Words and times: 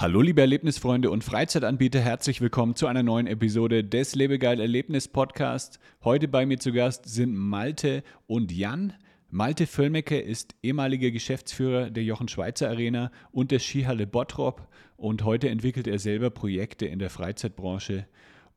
Hallo 0.00 0.22
liebe 0.22 0.40
Erlebnisfreunde 0.40 1.10
und 1.10 1.24
Freizeitanbieter, 1.24 2.00
herzlich 2.00 2.40
willkommen 2.40 2.74
zu 2.74 2.86
einer 2.86 3.02
neuen 3.02 3.26
Episode 3.26 3.84
des 3.84 4.14
Lebegeil 4.14 4.58
Erlebnis 4.58 5.08
Podcast. 5.08 5.78
Heute 6.02 6.26
bei 6.26 6.46
mir 6.46 6.58
zu 6.58 6.72
Gast 6.72 7.06
sind 7.06 7.34
Malte 7.34 8.02
und 8.26 8.50
Jan. 8.50 8.94
Malte 9.28 9.66
Völlmecke 9.66 10.18
ist 10.18 10.54
ehemaliger 10.62 11.10
Geschäftsführer 11.10 11.90
der 11.90 12.02
Jochen 12.02 12.28
Schweizer 12.28 12.70
Arena 12.70 13.12
und 13.30 13.50
der 13.50 13.58
Skihalle 13.58 14.06
Bottrop 14.06 14.68
und 14.96 15.22
heute 15.24 15.50
entwickelt 15.50 15.86
er 15.86 15.98
selber 15.98 16.30
Projekte 16.30 16.86
in 16.86 16.98
der 16.98 17.10
Freizeitbranche. 17.10 18.06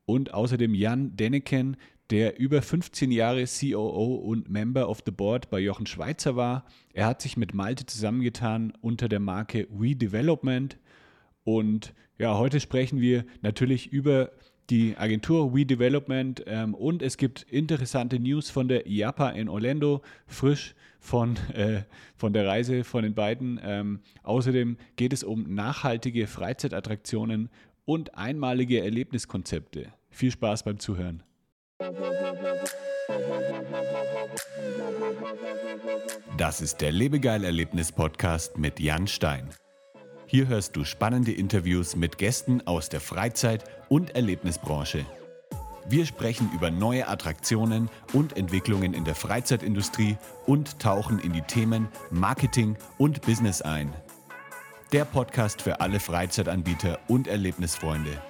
Und 0.06 0.32
außerdem 0.32 0.74
Jan 0.74 1.14
Denneken, 1.14 1.76
der 2.08 2.40
über 2.40 2.62
15 2.62 3.10
Jahre 3.10 3.44
COO 3.44 4.14
und 4.14 4.48
Member 4.48 4.88
of 4.88 5.02
the 5.04 5.12
Board 5.12 5.50
bei 5.50 5.60
Jochen 5.60 5.84
Schweizer 5.84 6.36
war. 6.36 6.64
Er 6.94 7.04
hat 7.04 7.20
sich 7.20 7.36
mit 7.36 7.52
Malte 7.52 7.84
zusammengetan 7.84 8.72
unter 8.80 9.10
der 9.10 9.20
Marke 9.20 9.68
We 9.70 9.94
Development 9.94 10.78
und 11.44 11.94
ja, 12.18 12.36
heute 12.36 12.60
sprechen 12.60 13.00
wir 13.00 13.24
natürlich 13.42 13.92
über 13.92 14.30
die 14.70 14.96
Agentur 14.96 15.54
We 15.54 15.66
Development 15.66 16.42
ähm, 16.46 16.74
und 16.74 17.02
es 17.02 17.16
gibt 17.16 17.42
interessante 17.42 18.18
News 18.18 18.50
von 18.50 18.68
der 18.68 18.86
IAPA 18.86 19.30
in 19.30 19.48
Orlando, 19.48 20.02
frisch 20.26 20.74
von, 21.00 21.36
äh, 21.54 21.82
von 22.16 22.32
der 22.32 22.46
Reise 22.46 22.84
von 22.84 23.02
den 23.02 23.14
beiden. 23.14 23.60
Ähm, 23.62 24.00
außerdem 24.22 24.78
geht 24.96 25.12
es 25.12 25.22
um 25.22 25.54
nachhaltige 25.54 26.26
Freizeitattraktionen 26.26 27.50
und 27.84 28.16
einmalige 28.16 28.82
Erlebniskonzepte. 28.82 29.92
Viel 30.10 30.30
Spaß 30.30 30.62
beim 30.62 30.78
Zuhören. 30.78 31.22
Das 36.38 36.60
ist 36.60 36.80
der 36.80 36.92
Lebegeil-Erlebnis-Podcast 36.92 38.56
mit 38.58 38.80
Jan 38.80 39.06
Stein. 39.06 39.50
Hier 40.34 40.48
hörst 40.48 40.74
du 40.74 40.82
spannende 40.82 41.30
Interviews 41.30 41.94
mit 41.94 42.18
Gästen 42.18 42.66
aus 42.66 42.88
der 42.88 43.00
Freizeit- 43.00 43.62
und 43.88 44.16
Erlebnisbranche. 44.16 45.06
Wir 45.88 46.06
sprechen 46.06 46.50
über 46.52 46.72
neue 46.72 47.06
Attraktionen 47.06 47.88
und 48.12 48.36
Entwicklungen 48.36 48.94
in 48.94 49.04
der 49.04 49.14
Freizeitindustrie 49.14 50.16
und 50.44 50.80
tauchen 50.80 51.20
in 51.20 51.32
die 51.32 51.42
Themen 51.42 51.86
Marketing 52.10 52.76
und 52.98 53.22
Business 53.22 53.62
ein. 53.62 53.92
Der 54.90 55.04
Podcast 55.04 55.62
für 55.62 55.80
alle 55.80 56.00
Freizeitanbieter 56.00 56.98
und 57.06 57.28
Erlebnisfreunde. 57.28 58.20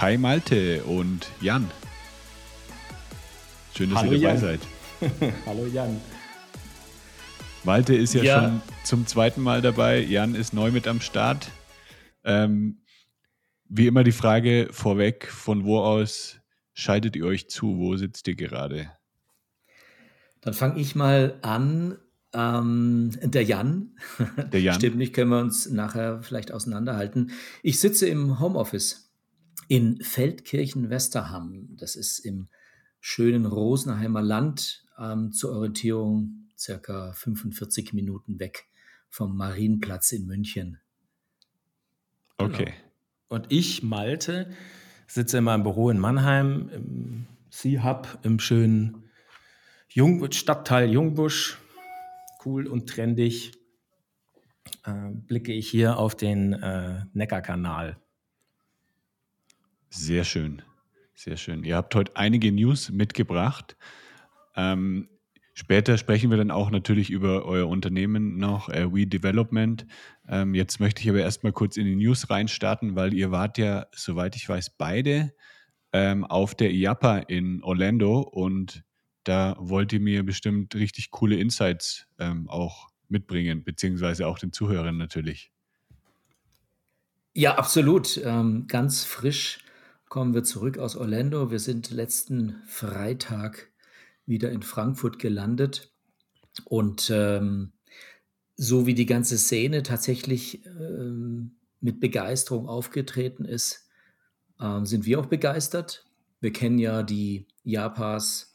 Hi 0.00 0.16
Malte 0.16 0.82
und 0.84 1.30
Jan. 1.42 1.70
Schön, 3.76 3.90
dass 3.90 3.98
Hallo 3.98 4.12
ihr 4.12 4.20
dabei 4.20 4.32
Jan. 4.32 4.40
seid. 4.40 4.60
Hallo 5.46 5.66
Jan. 5.66 6.00
Malte 7.64 7.94
ist 7.94 8.14
ja, 8.14 8.22
ja, 8.22 8.40
schon 8.40 8.62
zum 8.82 9.06
zweiten 9.06 9.42
Mal 9.42 9.60
dabei. 9.60 10.00
Jan 10.00 10.34
ist 10.34 10.54
neu 10.54 10.70
mit 10.70 10.88
am 10.88 11.02
Start. 11.02 11.50
Ähm, 12.24 12.80
wie 13.68 13.88
immer 13.88 14.02
die 14.02 14.12
Frage 14.12 14.68
vorweg, 14.70 15.26
von 15.26 15.66
wo 15.66 15.80
aus 15.80 16.40
schaltet 16.72 17.14
ihr 17.14 17.26
euch 17.26 17.50
zu? 17.50 17.76
Wo 17.76 17.94
sitzt 17.98 18.26
ihr 18.26 18.36
gerade? 18.36 18.90
Dann 20.40 20.54
fange 20.54 20.80
ich 20.80 20.94
mal 20.94 21.38
an. 21.42 21.98
Ähm, 22.32 23.10
der 23.22 23.44
Jan. 23.44 23.98
Der 24.50 24.62
Jan. 24.62 24.74
Stimmt 24.76 24.96
nicht, 24.96 25.12
können 25.12 25.30
wir 25.30 25.40
uns 25.40 25.68
nachher 25.68 26.22
vielleicht 26.22 26.52
auseinanderhalten. 26.52 27.32
Ich 27.62 27.80
sitze 27.80 28.08
im 28.08 28.40
Homeoffice 28.40 29.09
in 29.70 30.02
Feldkirchen-Westerham. 30.02 31.76
Das 31.76 31.94
ist 31.94 32.18
im 32.18 32.48
schönen 32.98 33.46
Rosenheimer 33.46 34.20
Land 34.20 34.84
ähm, 34.98 35.30
zur 35.30 35.52
Orientierung 35.52 36.48
circa 36.58 37.12
45 37.12 37.92
Minuten 37.92 38.40
weg 38.40 38.66
vom 39.08 39.36
Marienplatz 39.36 40.10
in 40.10 40.26
München. 40.26 40.80
Okay. 42.36 42.64
Genau. 42.64 42.76
Und 43.28 43.46
ich, 43.52 43.84
Malte, 43.84 44.50
sitze 45.06 45.38
in 45.38 45.44
meinem 45.44 45.62
Büro 45.62 45.88
in 45.90 46.00
Mannheim 46.00 46.68
im 46.70 47.26
Sea-Hub 47.50 48.18
im 48.24 48.40
schönen 48.40 49.08
Jung 49.88 50.32
Stadtteil 50.32 50.90
Jungbusch. 50.90 51.58
Cool 52.44 52.66
und 52.66 52.88
trendig. 52.88 53.52
Äh, 54.84 55.10
blicke 55.12 55.52
ich 55.52 55.70
hier 55.70 55.96
auf 55.96 56.16
den 56.16 56.54
äh, 56.54 57.04
Neckarkanal. 57.12 58.00
Sehr 59.90 60.22
schön, 60.22 60.62
sehr 61.14 61.36
schön. 61.36 61.64
Ihr 61.64 61.74
habt 61.74 61.94
heute 61.96 62.16
einige 62.16 62.52
News 62.52 62.90
mitgebracht. 62.90 63.76
Ähm, 64.54 65.08
später 65.52 65.98
sprechen 65.98 66.30
wir 66.30 66.36
dann 66.36 66.52
auch 66.52 66.70
natürlich 66.70 67.10
über 67.10 67.44
euer 67.44 67.66
Unternehmen 67.66 68.38
noch, 68.38 68.68
äh, 68.68 68.92
We 68.92 69.08
Development. 69.08 69.86
Ähm, 70.28 70.54
jetzt 70.54 70.78
möchte 70.78 71.02
ich 71.02 71.10
aber 71.10 71.18
erstmal 71.18 71.52
kurz 71.52 71.76
in 71.76 71.86
die 71.86 71.96
News 71.96 72.30
reinstarten, 72.30 72.94
weil 72.94 73.12
ihr 73.12 73.32
wart 73.32 73.58
ja, 73.58 73.86
soweit 73.92 74.36
ich 74.36 74.48
weiß, 74.48 74.76
beide 74.78 75.34
ähm, 75.92 76.24
auf 76.24 76.54
der 76.54 76.70
IAPA 76.70 77.18
in 77.18 77.60
Orlando 77.64 78.20
und 78.20 78.84
da 79.24 79.56
wollt 79.58 79.92
ihr 79.92 80.00
mir 80.00 80.24
bestimmt 80.24 80.76
richtig 80.76 81.10
coole 81.10 81.34
Insights 81.34 82.06
ähm, 82.20 82.48
auch 82.48 82.90
mitbringen, 83.08 83.64
beziehungsweise 83.64 84.28
auch 84.28 84.38
den 84.38 84.52
Zuhörern 84.52 84.96
natürlich. 84.96 85.50
Ja, 87.34 87.56
absolut. 87.56 88.20
Ähm, 88.24 88.66
ganz 88.68 89.04
frisch 89.04 89.58
kommen 90.10 90.34
wir 90.34 90.42
zurück 90.42 90.76
aus 90.76 90.96
Orlando. 90.96 91.52
Wir 91.52 91.60
sind 91.60 91.92
letzten 91.92 92.60
Freitag 92.66 93.70
wieder 94.26 94.50
in 94.50 94.62
Frankfurt 94.62 95.20
gelandet. 95.20 95.92
Und 96.64 97.10
ähm, 97.14 97.72
so 98.56 98.86
wie 98.86 98.94
die 98.94 99.06
ganze 99.06 99.38
Szene 99.38 99.84
tatsächlich 99.84 100.66
ähm, 100.66 101.52
mit 101.80 102.00
Begeisterung 102.00 102.68
aufgetreten 102.68 103.44
ist, 103.44 103.88
ähm, 104.60 104.84
sind 104.84 105.06
wir 105.06 105.20
auch 105.20 105.26
begeistert. 105.26 106.04
Wir 106.40 106.52
kennen 106.52 106.80
ja 106.80 107.04
die 107.04 107.46
Japas 107.62 108.52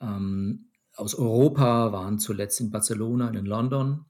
ähm, 0.00 0.66
aus 0.96 1.14
Europa, 1.14 1.92
waren 1.92 2.18
zuletzt 2.18 2.60
in 2.60 2.72
Barcelona 2.72 3.28
und 3.28 3.36
in 3.36 3.46
London. 3.46 4.04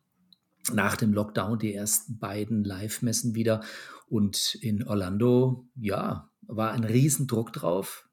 Nach 0.72 0.96
dem 0.96 1.12
Lockdown 1.12 1.58
die 1.58 1.74
ersten 1.74 2.18
beiden 2.18 2.64
Live-Messen 2.64 3.34
wieder. 3.34 3.60
Und 4.06 4.54
in 4.62 4.88
Orlando, 4.88 5.68
ja, 5.76 6.30
war 6.48 6.72
ein 6.72 6.84
Riesendruck 6.84 7.52
drauf. 7.52 8.08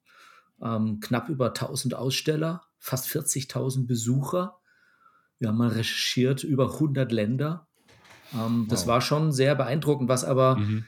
Ähm, 0.61 0.99
knapp 0.99 1.29
über 1.29 1.47
1000 1.47 1.95
Aussteller, 1.95 2.61
fast 2.77 3.07
40.000 3.07 3.87
Besucher. 3.87 4.59
Wir 5.39 5.49
haben 5.49 5.57
mal 5.57 5.69
recherchiert, 5.69 6.43
über 6.43 6.73
100 6.73 7.11
Länder. 7.11 7.67
Ähm, 8.33 8.67
das 8.69 8.87
war 8.87 9.01
schon 9.01 9.31
sehr 9.31 9.55
beeindruckend, 9.55 10.07
was 10.07 10.23
aber 10.23 10.57
mhm. 10.57 10.85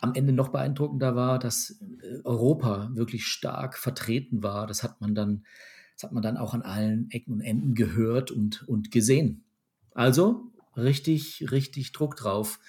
am 0.00 0.14
Ende 0.14 0.32
noch 0.32 0.48
beeindruckender 0.48 1.16
war, 1.16 1.38
dass 1.38 1.80
äh, 2.02 2.20
Europa 2.24 2.90
wirklich 2.92 3.26
stark 3.26 3.76
vertreten 3.76 4.42
war. 4.42 4.66
Das 4.66 4.82
hat 4.82 5.00
man 5.00 5.14
dann, 5.14 5.44
das 5.94 6.04
hat 6.04 6.12
man 6.12 6.22
dann 6.22 6.36
auch 6.36 6.54
an 6.54 6.62
allen 6.62 7.10
Ecken 7.10 7.32
und 7.32 7.40
Enden 7.40 7.74
gehört 7.74 8.30
und, 8.30 8.66
und 8.68 8.90
gesehen. 8.90 9.44
Also 9.92 10.52
richtig, 10.76 11.50
richtig 11.50 11.92
Druck 11.92 12.16
drauf. 12.16 12.60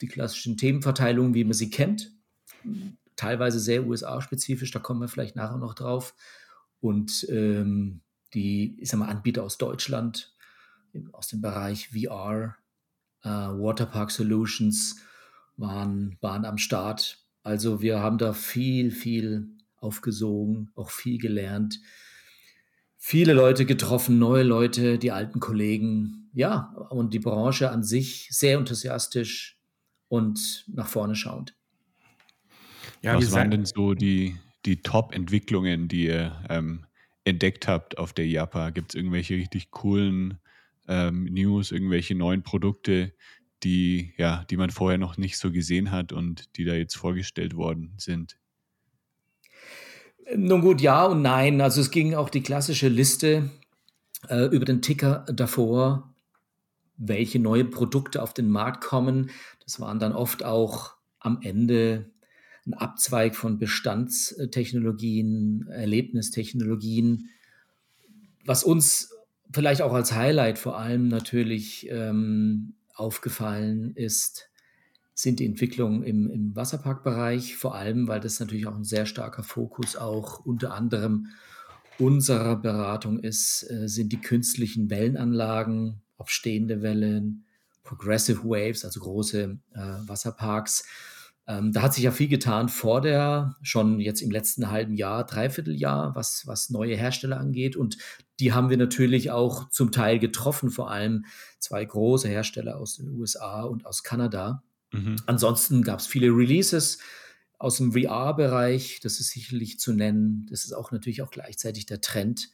Die 0.00 0.08
klassischen 0.08 0.56
Themenverteilungen, 0.56 1.34
wie 1.34 1.44
man 1.44 1.52
sie 1.52 1.70
kennt, 1.70 2.12
teilweise 3.16 3.60
sehr 3.60 3.86
USA-spezifisch, 3.86 4.70
da 4.70 4.78
kommen 4.78 5.00
wir 5.00 5.08
vielleicht 5.08 5.36
nachher 5.36 5.58
noch 5.58 5.74
drauf. 5.74 6.14
Und 6.80 7.26
ähm, 7.30 8.00
die, 8.34 8.76
ich 8.80 8.90
sag 8.90 8.98
mal, 8.98 9.08
Anbieter 9.08 9.42
aus 9.42 9.58
Deutschland, 9.58 10.34
aus 11.12 11.28
dem 11.28 11.40
Bereich 11.40 11.88
VR, 11.88 12.56
äh, 13.22 13.28
Waterpark 13.28 14.10
Solutions 14.10 14.96
waren, 15.56 16.16
waren 16.20 16.44
am 16.44 16.58
Start. 16.58 17.18
Also 17.42 17.80
wir 17.80 18.00
haben 18.00 18.18
da 18.18 18.32
viel, 18.32 18.90
viel 18.90 19.48
aufgesogen, 19.76 20.70
auch 20.74 20.90
viel 20.90 21.18
gelernt, 21.18 21.80
viele 22.96 23.34
Leute 23.34 23.66
getroffen, 23.66 24.18
neue 24.18 24.42
Leute, 24.44 24.98
die 24.98 25.12
alten 25.12 25.40
Kollegen. 25.40 26.30
Ja, 26.32 26.74
und 26.90 27.14
die 27.14 27.20
Branche 27.20 27.70
an 27.70 27.84
sich 27.84 28.28
sehr 28.30 28.58
enthusiastisch 28.58 29.60
und 30.08 30.64
nach 30.68 30.88
vorne 30.88 31.14
schauend. 31.14 31.54
Ja, 33.04 33.16
Was 33.18 33.32
waren 33.32 33.50
denn 33.50 33.66
so 33.66 33.92
die, 33.92 34.34
die 34.64 34.80
Top-Entwicklungen, 34.80 35.88
die 35.88 36.06
ihr 36.06 36.42
ähm, 36.48 36.86
entdeckt 37.24 37.68
habt 37.68 37.98
auf 37.98 38.14
der 38.14 38.24
IAPA? 38.24 38.70
Gibt 38.70 38.92
es 38.92 38.94
irgendwelche 38.94 39.34
richtig 39.34 39.70
coolen 39.70 40.38
ähm, 40.88 41.24
News, 41.24 41.70
irgendwelche 41.70 42.14
neuen 42.14 42.42
Produkte, 42.42 43.12
die, 43.62 44.14
ja, 44.16 44.46
die 44.48 44.56
man 44.56 44.70
vorher 44.70 44.96
noch 44.96 45.18
nicht 45.18 45.36
so 45.36 45.52
gesehen 45.52 45.90
hat 45.90 46.14
und 46.14 46.56
die 46.56 46.64
da 46.64 46.72
jetzt 46.72 46.96
vorgestellt 46.96 47.56
worden 47.56 47.92
sind? 47.98 48.38
Nun 50.34 50.62
gut, 50.62 50.80
ja 50.80 51.04
und 51.04 51.20
nein. 51.20 51.60
Also 51.60 51.82
es 51.82 51.90
ging 51.90 52.14
auch 52.14 52.30
die 52.30 52.42
klassische 52.42 52.88
Liste 52.88 53.50
äh, 54.30 54.46
über 54.46 54.64
den 54.64 54.80
Ticker 54.80 55.26
davor, 55.30 56.14
welche 56.96 57.38
neue 57.38 57.66
Produkte 57.66 58.22
auf 58.22 58.32
den 58.32 58.48
Markt 58.48 58.82
kommen. 58.82 59.30
Das 59.62 59.78
waren 59.78 59.98
dann 59.98 60.14
oft 60.14 60.42
auch 60.42 60.94
am 61.18 61.42
Ende 61.42 62.13
ein 62.66 62.74
Abzweig 62.74 63.36
von 63.36 63.58
Bestandstechnologien, 63.58 65.68
Erlebnistechnologien, 65.68 67.28
was 68.44 68.64
uns 68.64 69.10
vielleicht 69.52 69.82
auch 69.82 69.92
als 69.92 70.12
Highlight 70.12 70.58
vor 70.58 70.78
allem 70.78 71.08
natürlich 71.08 71.88
ähm, 71.90 72.74
aufgefallen 72.94 73.94
ist, 73.94 74.48
sind 75.14 75.40
die 75.40 75.46
Entwicklungen 75.46 76.02
im, 76.02 76.28
im 76.28 76.56
Wasserparkbereich, 76.56 77.56
vor 77.56 77.74
allem, 77.74 78.08
weil 78.08 78.20
das 78.20 78.40
natürlich 78.40 78.66
auch 78.66 78.74
ein 78.74 78.84
sehr 78.84 79.06
starker 79.06 79.44
Fokus 79.44 79.96
auch 79.96 80.44
unter 80.44 80.74
anderem 80.74 81.28
unserer 81.98 82.56
Beratung 82.56 83.20
ist, 83.20 83.70
äh, 83.70 83.88
sind 83.88 84.12
die 84.12 84.20
künstlichen 84.20 84.90
Wellenanlagen, 84.90 86.02
ob 86.18 86.30
stehende 86.30 86.82
Wellen, 86.82 87.44
Progressive 87.84 88.42
Waves, 88.44 88.84
also 88.84 89.00
große 89.00 89.58
äh, 89.74 89.78
Wasserparks. 89.78 90.84
Ähm, 91.46 91.72
da 91.72 91.82
hat 91.82 91.94
sich 91.94 92.04
ja 92.04 92.10
viel 92.10 92.28
getan 92.28 92.68
vor 92.68 93.02
der, 93.02 93.56
schon 93.62 94.00
jetzt 94.00 94.22
im 94.22 94.30
letzten 94.30 94.70
halben 94.70 94.94
Jahr, 94.94 95.26
Dreivierteljahr, 95.26 96.14
was, 96.14 96.46
was 96.46 96.70
neue 96.70 96.96
Hersteller 96.96 97.38
angeht. 97.38 97.76
Und 97.76 97.98
die 98.40 98.52
haben 98.52 98.70
wir 98.70 98.78
natürlich 98.78 99.30
auch 99.30 99.68
zum 99.68 99.92
Teil 99.92 100.18
getroffen, 100.18 100.70
vor 100.70 100.90
allem 100.90 101.26
zwei 101.58 101.84
große 101.84 102.28
Hersteller 102.28 102.78
aus 102.78 102.96
den 102.96 103.10
USA 103.10 103.62
und 103.62 103.84
aus 103.84 104.02
Kanada. 104.02 104.62
Mhm. 104.92 105.16
Ansonsten 105.26 105.82
gab 105.82 106.00
es 106.00 106.06
viele 106.06 106.28
Releases 106.28 106.98
aus 107.58 107.76
dem 107.76 107.92
VR-Bereich, 107.92 109.00
das 109.02 109.20
ist 109.20 109.30
sicherlich 109.30 109.78
zu 109.78 109.92
nennen. 109.92 110.46
Das 110.50 110.64
ist 110.64 110.72
auch 110.72 110.92
natürlich 110.92 111.22
auch 111.22 111.30
gleichzeitig 111.30 111.86
der 111.86 112.00
Trend. 112.00 112.50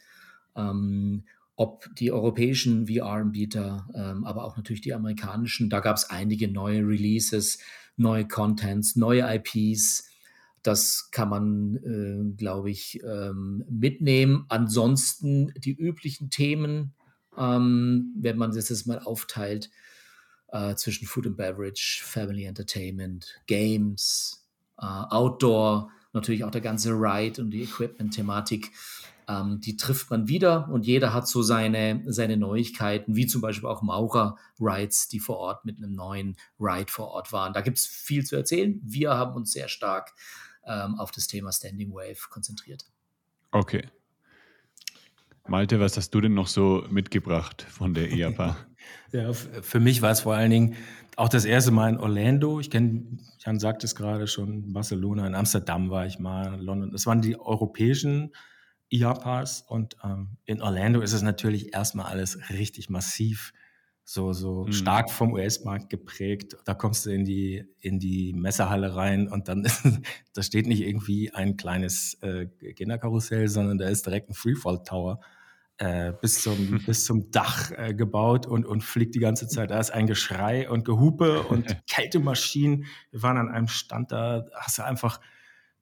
Ähm, 0.56 1.24
ob 1.56 1.94
die 1.94 2.10
europäischen 2.10 2.86
VR-Anbieter, 2.86 3.86
ähm, 3.94 4.24
aber 4.24 4.44
auch 4.44 4.56
natürlich 4.56 4.80
die 4.80 4.94
amerikanischen, 4.94 5.68
da 5.68 5.80
gab 5.80 5.96
es 5.96 6.08
einige 6.08 6.48
neue 6.48 6.80
Releases, 6.80 7.58
neue 8.00 8.26
Contents, 8.26 8.96
neue 8.96 9.22
IPs. 9.22 10.08
Das 10.62 11.10
kann 11.10 11.28
man, 11.28 11.76
äh, 11.76 12.36
glaube 12.36 12.70
ich, 12.70 13.00
ähm, 13.02 13.64
mitnehmen. 13.70 14.44
Ansonsten 14.48 15.52
die 15.56 15.74
üblichen 15.74 16.30
Themen, 16.30 16.94
ähm, 17.38 18.12
wenn 18.18 18.36
man 18.36 18.52
das 18.52 18.68
jetzt 18.68 18.86
mal 18.86 18.98
aufteilt, 18.98 19.70
äh, 20.48 20.74
zwischen 20.74 21.06
Food 21.06 21.26
and 21.26 21.36
Beverage, 21.36 22.02
Family 22.04 22.44
Entertainment, 22.44 23.40
Games, 23.46 24.46
äh, 24.78 24.84
Outdoor, 24.84 25.90
natürlich 26.12 26.44
auch 26.44 26.50
der 26.50 26.60
ganze 26.60 26.90
Ride 26.90 27.40
und 27.40 27.50
die 27.50 27.62
Equipment-Thematik. 27.62 28.70
Ähm, 29.30 29.60
die 29.60 29.76
trifft 29.76 30.10
man 30.10 30.28
wieder 30.28 30.68
und 30.70 30.86
jeder 30.86 31.12
hat 31.14 31.28
so 31.28 31.42
seine, 31.42 32.02
seine 32.06 32.36
Neuigkeiten, 32.36 33.14
wie 33.14 33.26
zum 33.26 33.40
Beispiel 33.40 33.68
auch 33.68 33.82
Maurer-Rides, 33.82 35.08
die 35.08 35.20
vor 35.20 35.36
Ort 35.36 35.64
mit 35.64 35.76
einem 35.76 35.94
neuen 35.94 36.36
Ride 36.58 36.90
vor 36.90 37.08
Ort 37.08 37.32
waren. 37.32 37.52
Da 37.52 37.60
gibt 37.60 37.78
es 37.78 37.86
viel 37.86 38.24
zu 38.24 38.34
erzählen. 38.34 38.80
Wir 38.82 39.10
haben 39.10 39.34
uns 39.34 39.52
sehr 39.52 39.68
stark 39.68 40.14
ähm, 40.66 40.98
auf 40.98 41.12
das 41.12 41.26
Thema 41.26 41.52
Standing 41.52 41.92
Wave 41.92 42.28
konzentriert. 42.28 42.86
Okay. 43.52 43.88
Malte, 45.46 45.80
was 45.80 45.96
hast 45.96 46.10
du 46.10 46.20
denn 46.20 46.34
noch 46.34 46.46
so 46.46 46.84
mitgebracht 46.90 47.62
von 47.68 47.94
der 47.94 48.10
IAPA? 48.10 48.56
ja, 49.12 49.32
für 49.32 49.80
mich 49.80 50.02
war 50.02 50.10
es 50.10 50.20
vor 50.20 50.34
allen 50.34 50.50
Dingen 50.50 50.76
auch 51.16 51.28
das 51.28 51.44
erste 51.44 51.70
Mal 51.70 51.90
in 51.90 51.98
Orlando. 51.98 52.58
Ich 52.58 52.70
kenne, 52.70 53.18
Jan 53.44 53.60
sagt 53.60 53.84
es 53.84 53.94
gerade 53.94 54.26
schon, 54.26 54.72
Barcelona, 54.72 55.26
in 55.26 55.34
Amsterdam 55.34 55.90
war 55.90 56.06
ich 56.06 56.18
mal, 56.18 56.54
in 56.54 56.60
London. 56.60 56.90
Das 56.90 57.06
waren 57.06 57.20
die 57.20 57.38
europäischen 57.38 58.32
IAPAs 58.90 59.62
und 59.62 59.96
ähm, 60.04 60.36
in 60.44 60.60
Orlando 60.60 61.00
ist 61.00 61.12
es 61.12 61.22
natürlich 61.22 61.72
erstmal 61.72 62.06
alles 62.06 62.38
richtig 62.50 62.90
massiv, 62.90 63.52
so, 64.04 64.32
so 64.32 64.64
mhm. 64.64 64.72
stark 64.72 65.10
vom 65.10 65.32
US-Markt 65.34 65.88
geprägt. 65.88 66.56
Da 66.64 66.74
kommst 66.74 67.06
du 67.06 67.10
in 67.10 67.24
die, 67.24 67.64
in 67.80 68.00
die 68.00 68.32
Messehalle 68.32 68.96
rein 68.96 69.28
und 69.28 69.46
dann 69.46 69.66
da 70.32 70.42
steht 70.42 70.66
nicht 70.66 70.82
irgendwie 70.82 71.32
ein 71.32 71.56
kleines 71.56 72.14
äh, 72.22 72.46
Kinderkarussell, 72.46 73.48
sondern 73.48 73.78
da 73.78 73.88
ist 73.88 74.06
direkt 74.06 74.28
ein 74.28 74.34
Freefall 74.34 74.82
Tower 74.82 75.20
äh, 75.78 76.12
bis, 76.20 76.42
zum, 76.42 76.82
bis 76.86 77.04
zum 77.04 77.30
Dach 77.30 77.70
äh, 77.70 77.94
gebaut 77.94 78.46
und, 78.46 78.66
und 78.66 78.82
fliegt 78.82 79.14
die 79.14 79.20
ganze 79.20 79.46
Zeit. 79.46 79.70
Da 79.70 79.78
ist 79.78 79.92
ein 79.92 80.06
Geschrei 80.06 80.68
und 80.68 80.84
Gehupe 80.84 81.44
und 81.44 81.76
Kältemaschinen. 81.88 82.86
Wir 83.12 83.22
waren 83.22 83.38
an 83.38 83.48
einem 83.48 83.68
Stand, 83.68 84.10
da 84.12 84.46
hast 84.54 84.78
du 84.78 84.84
einfach 84.84 85.20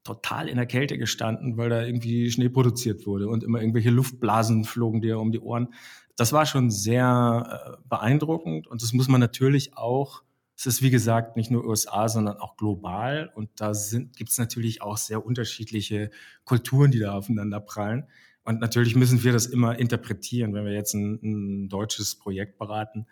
total 0.09 0.49
in 0.49 0.57
der 0.57 0.67
Kälte 0.67 0.97
gestanden, 0.97 1.57
weil 1.57 1.69
da 1.69 1.83
irgendwie 1.83 2.31
Schnee 2.31 2.49
produziert 2.49 3.07
wurde 3.07 3.29
und 3.29 3.45
immer 3.45 3.61
irgendwelche 3.61 3.91
Luftblasen 3.91 4.65
flogen 4.65 5.01
dir 5.01 5.19
um 5.19 5.33
die 5.33 5.41
Ohren. 5.41 5.69
Das 6.17 6.33
war 6.33 6.47
schon 6.47 6.71
sehr 6.71 7.77
äh, 7.77 7.89
beeindruckend 7.89 8.67
und 8.67 8.83
das 8.83 8.93
muss 8.93 9.09
man 9.09 9.21
natürlich 9.21 9.77
auch 9.77 10.23
es 10.59 10.67
ist, 10.67 10.83
wie 10.83 10.91
gesagt, 10.91 11.37
nicht 11.37 11.53
nur 11.53 11.65
USA, 11.65 12.09
sondern 12.09 12.39
auch 12.39 12.57
global. 12.57 13.31
Und 13.37 13.49
da 13.61 13.73
gibt 14.17 14.31
es 14.31 14.39
natürlich 14.39 14.83
auch 14.83 14.97
sehr 14.97 15.25
unterschiedliche 15.25 16.11
Kulturen, 16.45 16.91
die 16.91 16.99
da 16.99 17.13
aufeinander 17.13 17.61
prallen. 17.61 18.09
Und 18.43 18.59
natürlich 18.59 18.97
müssen 18.97 19.23
wir 19.23 19.31
das 19.31 19.47
immer 19.47 19.79
interpretieren. 19.79 20.55
Wenn 20.55 20.65
wir 20.65 20.73
jetzt 20.73 20.95
ein, 20.95 21.21
ein 21.23 21.69
deutsches 21.69 22.17
Projekt 22.17 22.59
beraten, 22.59 23.07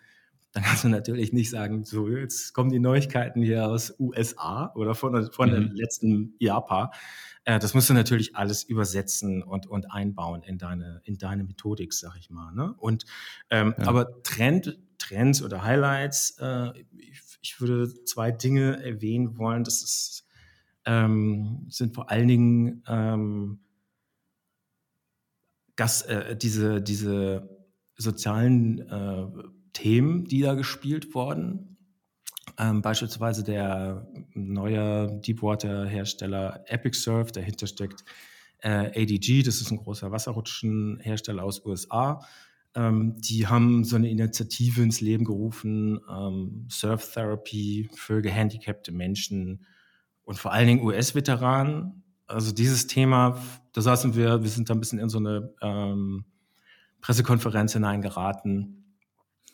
dann 0.57 0.63
kannst 0.63 0.83
du 0.83 0.89
natürlich 0.89 1.33
nicht 1.33 1.51
sagen, 1.51 1.83
so 1.83 2.09
jetzt 2.09 2.51
kommen 2.51 2.71
die 2.71 2.79
Neuigkeiten 2.79 3.43
hier 3.43 3.67
aus 3.67 3.93
USA 3.99 4.71
oder 4.73 4.95
von, 4.95 5.31
von 5.31 5.49
mhm. 5.49 5.53
der 5.53 5.61
letzten 5.75 6.33
Japan. 6.39 6.89
Äh, 7.43 7.59
das 7.59 7.75
musst 7.75 7.91
du 7.91 7.93
natürlich 7.93 8.35
alles 8.35 8.63
übersetzen 8.63 9.43
und, 9.43 9.67
und 9.67 9.91
einbauen 9.91 10.41
in 10.41 10.57
deine, 10.57 11.01
in 11.03 11.19
deine 11.19 11.43
Methodik, 11.43 11.93
sag 11.93 12.17
ich 12.17 12.31
mal. 12.31 12.55
Ne? 12.55 12.73
Und 12.79 13.05
ähm, 13.51 13.75
ja. 13.77 13.85
aber 13.85 14.23
Trend, 14.23 14.79
Trends 14.97 15.43
oder 15.43 15.61
Highlights, 15.61 16.39
äh, 16.39 16.71
ich, 16.97 17.21
ich, 17.43 17.61
würde 17.61 17.93
zwei 18.05 18.31
Dinge 18.31 18.83
erwähnen 18.83 19.37
wollen. 19.37 19.63
Das 19.63 19.83
ist, 19.83 20.25
ähm, 20.85 21.67
sind 21.69 21.93
vor 21.93 22.09
allen 22.09 22.27
Dingen 22.27 22.83
ähm, 22.87 23.59
Gas, 25.75 26.01
äh, 26.01 26.35
diese, 26.35 26.81
diese 26.81 27.47
sozialen 27.95 28.79
äh, 28.79 29.27
Themen, 29.77 30.25
die 30.25 30.41
da 30.41 30.53
gespielt 30.53 31.13
wurden. 31.13 31.77
Ähm, 32.57 32.81
beispielsweise 32.81 33.43
der 33.43 34.07
neue 34.33 35.19
Deepwater-Hersteller 35.21 36.63
Epic 36.67 36.97
Surf, 36.97 37.31
dahinter 37.31 37.67
steckt 37.67 38.03
äh, 38.59 39.01
ADG, 39.01 39.43
das 39.43 39.61
ist 39.61 39.71
ein 39.71 39.77
großer 39.77 40.11
Wasserrutschenhersteller 40.11 41.43
aus 41.43 41.63
USA. 41.65 42.25
Ähm, 42.73 43.15
die 43.17 43.47
haben 43.47 43.83
so 43.83 43.95
eine 43.95 44.09
Initiative 44.09 44.81
ins 44.81 45.01
Leben 45.01 45.25
gerufen, 45.25 45.99
ähm, 46.09 46.65
Surf 46.69 47.13
Therapy 47.13 47.89
für 47.93 48.21
gehandicapte 48.21 48.91
Menschen 48.91 49.65
und 50.23 50.39
vor 50.39 50.51
allen 50.51 50.67
Dingen 50.67 50.83
US-Veteranen 50.83 52.03
also 52.27 52.51
dieses 52.51 52.87
Thema, 52.87 53.41
da 53.71 53.81
saßen 53.81 54.15
wir, 54.15 54.43
wir 54.43 54.49
sind 54.49 54.69
da 54.69 54.73
ein 54.73 54.79
bisschen 54.79 54.99
in 54.99 55.09
so 55.09 55.17
eine 55.17 55.53
ähm, 55.61 56.25
Pressekonferenz 56.99 57.73
hineingeraten. 57.73 58.86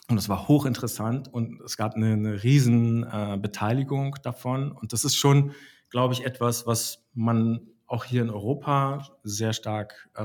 Und 0.10 0.18
es 0.18 0.28
war 0.28 0.48
hochinteressant 0.48 1.34
und 1.34 1.62
es 1.62 1.78
gab 1.78 1.96
eine, 1.96 2.14
eine 2.14 2.44
riesen 2.44 3.04
äh, 3.04 3.38
Beteiligung 3.42 4.18
davon. 4.22 4.72
Und 4.72 4.94
das 4.94 5.06
ist 5.06 5.16
schon, 5.16 5.54
glaube 5.90 6.14
ich, 6.14 6.26
etwas, 6.26 6.68
was 6.68 7.06
man 7.14 7.62
auch 7.88 8.04
hier 8.04 8.22
in 8.22 8.30
Europa 8.30 9.08
sehr 9.24 9.54
stark 9.54 10.10
äh, 10.16 10.24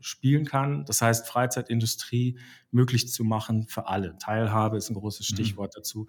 spielen 0.00 0.46
kann. 0.46 0.84
Das 0.84 1.02
heißt, 1.02 1.28
Freizeitindustrie 1.28 2.38
möglich 2.70 3.08
zu 3.08 3.24
machen 3.24 3.66
für 3.68 3.86
alle. 3.86 4.16
Teilhabe 4.18 4.76
ist 4.76 4.90
ein 4.90 4.94
großes 4.94 5.30
mhm. 5.30 5.34
Stichwort 5.34 5.74
mhm. 5.76 5.80
dazu 5.80 6.08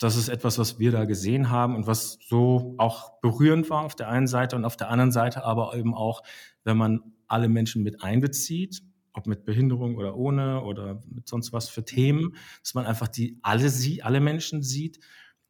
das 0.00 0.16
ist 0.16 0.28
etwas, 0.28 0.58
was 0.58 0.78
wir 0.78 0.90
da 0.90 1.04
gesehen 1.04 1.50
haben 1.50 1.76
und 1.76 1.86
was 1.86 2.18
so 2.28 2.74
auch 2.78 3.20
berührend 3.20 3.70
war 3.70 3.84
auf 3.84 3.94
der 3.94 4.08
einen 4.08 4.26
Seite 4.26 4.56
und 4.56 4.64
auf 4.64 4.76
der 4.76 4.90
anderen 4.90 5.12
Seite 5.12 5.44
aber 5.44 5.74
eben 5.76 5.94
auch, 5.94 6.22
wenn 6.64 6.76
man 6.76 7.00
alle 7.26 7.48
Menschen 7.48 7.82
mit 7.82 8.02
einbezieht, 8.02 8.82
ob 9.14 9.26
mit 9.26 9.44
Behinderung 9.44 9.96
oder 9.96 10.16
ohne 10.16 10.62
oder 10.62 11.00
mit 11.08 11.28
sonst 11.28 11.52
was 11.52 11.68
für 11.68 11.84
Themen, 11.84 12.36
dass 12.60 12.74
man 12.74 12.84
einfach 12.84 13.08
die 13.08 13.38
alle 13.42 13.70
sie, 13.70 14.02
alle 14.02 14.20
Menschen 14.20 14.62
sieht, 14.62 14.98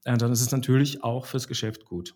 äh, 0.05 0.17
dann 0.17 0.31
ist 0.33 0.43
es 0.43 0.53
natürlich 0.53 1.03
auch 1.03 1.27
fürs 1.27 1.49
Geschäft 1.49 1.85
gut. 1.85 2.15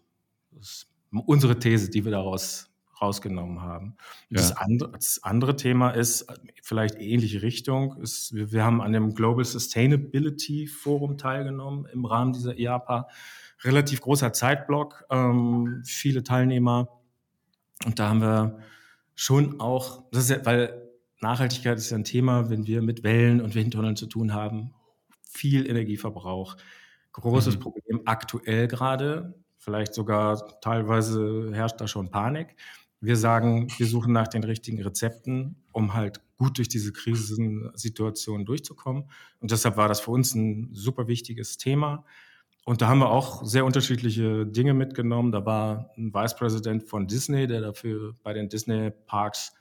Das 0.52 0.68
ist 0.68 0.86
unsere 1.10 1.58
These, 1.58 1.90
die 1.90 2.04
wir 2.04 2.12
daraus 2.12 2.70
rausgenommen 3.00 3.62
haben. 3.62 3.96
Ja. 4.28 4.38
Das, 4.38 4.56
andere, 4.56 4.90
das, 4.92 5.22
andere, 5.22 5.56
Thema 5.56 5.90
ist 5.90 6.26
vielleicht 6.62 6.96
ähnliche 6.96 7.42
Richtung. 7.42 7.96
Ist, 8.02 8.34
wir, 8.34 8.52
wir, 8.52 8.64
haben 8.64 8.80
an 8.80 8.92
dem 8.92 9.14
Global 9.14 9.44
Sustainability 9.44 10.66
Forum 10.66 11.16
teilgenommen 11.16 11.86
im 11.92 12.04
Rahmen 12.04 12.32
dieser 12.32 12.58
IAPA. 12.58 13.08
Relativ 13.62 14.00
großer 14.00 14.32
Zeitblock, 14.32 15.04
ähm, 15.10 15.82
viele 15.84 16.22
Teilnehmer. 16.22 16.88
Und 17.84 17.98
da 17.98 18.08
haben 18.08 18.20
wir 18.20 18.58
schon 19.14 19.60
auch, 19.60 20.04
das 20.10 20.24
ist 20.24 20.30
ja, 20.30 20.44
weil 20.44 20.87
Nachhaltigkeit 21.20 21.78
ist 21.78 21.90
ja 21.90 21.96
ein 21.96 22.04
Thema, 22.04 22.50
wenn 22.50 22.66
wir 22.66 22.82
mit 22.82 23.02
Wellen 23.02 23.40
und 23.40 23.54
Windtunneln 23.54 23.96
zu 23.96 24.06
tun 24.06 24.34
haben, 24.34 24.74
viel 25.22 25.68
Energieverbrauch, 25.68 26.56
großes 27.12 27.56
mhm. 27.56 27.60
Problem 27.60 28.00
aktuell 28.04 28.68
gerade. 28.68 29.34
Vielleicht 29.56 29.94
sogar 29.94 30.60
teilweise 30.60 31.50
herrscht 31.52 31.80
da 31.80 31.88
schon 31.88 32.10
Panik. 32.10 32.56
Wir 33.00 33.16
sagen, 33.16 33.68
wir 33.76 33.86
suchen 33.86 34.12
nach 34.12 34.28
den 34.28 34.44
richtigen 34.44 34.82
Rezepten, 34.82 35.62
um 35.72 35.94
halt 35.94 36.20
gut 36.36 36.58
durch 36.58 36.68
diese 36.68 36.92
Krisensituation 36.92 38.44
durchzukommen. 38.44 39.10
Und 39.40 39.50
deshalb 39.50 39.76
war 39.76 39.88
das 39.88 40.00
für 40.00 40.12
uns 40.12 40.34
ein 40.34 40.70
super 40.72 41.08
wichtiges 41.08 41.58
Thema. 41.58 42.04
und 42.64 42.82
da 42.82 42.88
haben 42.88 42.98
wir 42.98 43.08
auch 43.08 43.44
sehr 43.44 43.64
unterschiedliche 43.64 44.46
Dinge 44.46 44.74
mitgenommen. 44.74 45.32
Da 45.32 45.46
war 45.46 45.90
ein 45.96 46.12
Vice 46.12 46.36
President 46.36 46.82
von 46.84 47.06
Disney, 47.06 47.46
der 47.46 47.62
dafür 47.62 48.14
bei 48.22 48.34
den 48.34 48.48
Disney 48.48 48.90
Parks 49.06 49.54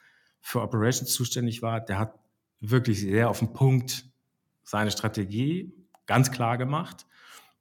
für 0.47 0.61
Operations 0.61 1.11
zuständig 1.11 1.61
war. 1.61 1.81
Der 1.81 1.99
hat 1.99 2.13
wirklich 2.61 3.01
sehr 3.01 3.29
auf 3.29 3.39
den 3.39 3.51
Punkt 3.51 4.05
seine 4.63 4.91
Strategie 4.91 5.73
ganz 6.05 6.31
klar 6.31 6.57
gemacht. 6.57 7.05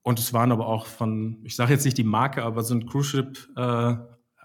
Und 0.02 0.20
es 0.20 0.32
waren 0.32 0.52
aber 0.52 0.68
auch 0.68 0.86
von, 0.86 1.40
ich 1.42 1.56
sage 1.56 1.72
jetzt 1.72 1.84
nicht 1.84 1.98
die 1.98 2.04
Marke, 2.04 2.44
aber 2.44 2.62
so 2.62 2.74
ein 2.74 2.86
Cruise 2.86 3.10
Ship 3.10 3.48
äh, 3.56 3.96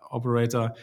Operator, 0.09 0.73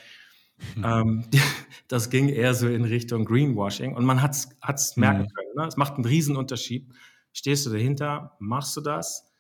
hm. 0.74 0.84
ähm, 0.84 1.24
das 1.88 2.10
ging 2.10 2.28
eher 2.28 2.54
so 2.54 2.68
in 2.68 2.84
Richtung 2.84 3.24
Greenwashing 3.24 3.96
und 3.96 4.04
man 4.04 4.22
hat 4.22 4.36
es 4.36 4.96
merken 4.96 5.22
hm. 5.22 5.28
können. 5.28 5.50
Ne? 5.56 5.66
Es 5.66 5.76
macht 5.76 5.94
einen 5.94 6.04
Riesenunterschied. 6.04 6.88
Stehst 7.32 7.66
du 7.66 7.70
dahinter, 7.70 8.36
machst 8.38 8.76
du 8.76 8.80
das 8.80 9.32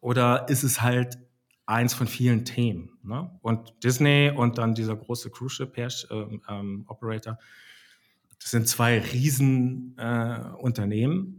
oder 0.00 0.48
ist 0.48 0.64
es 0.64 0.82
halt 0.82 1.18
eins 1.66 1.94
von 1.94 2.06
vielen 2.06 2.44
Themen? 2.44 2.98
Ne? 3.02 3.30
Und 3.42 3.72
Disney 3.82 4.30
und 4.34 4.58
dann 4.58 4.74
dieser 4.74 4.96
große 4.96 5.30
Cruise 5.30 5.54
Ship 5.54 5.72
ähm, 6.10 6.42
ähm, 6.48 6.84
Operator, 6.88 7.38
das 8.40 8.50
sind 8.50 8.68
zwei 8.68 9.00
Riesenunternehmen. 9.00 11.26
Äh, 11.26 11.30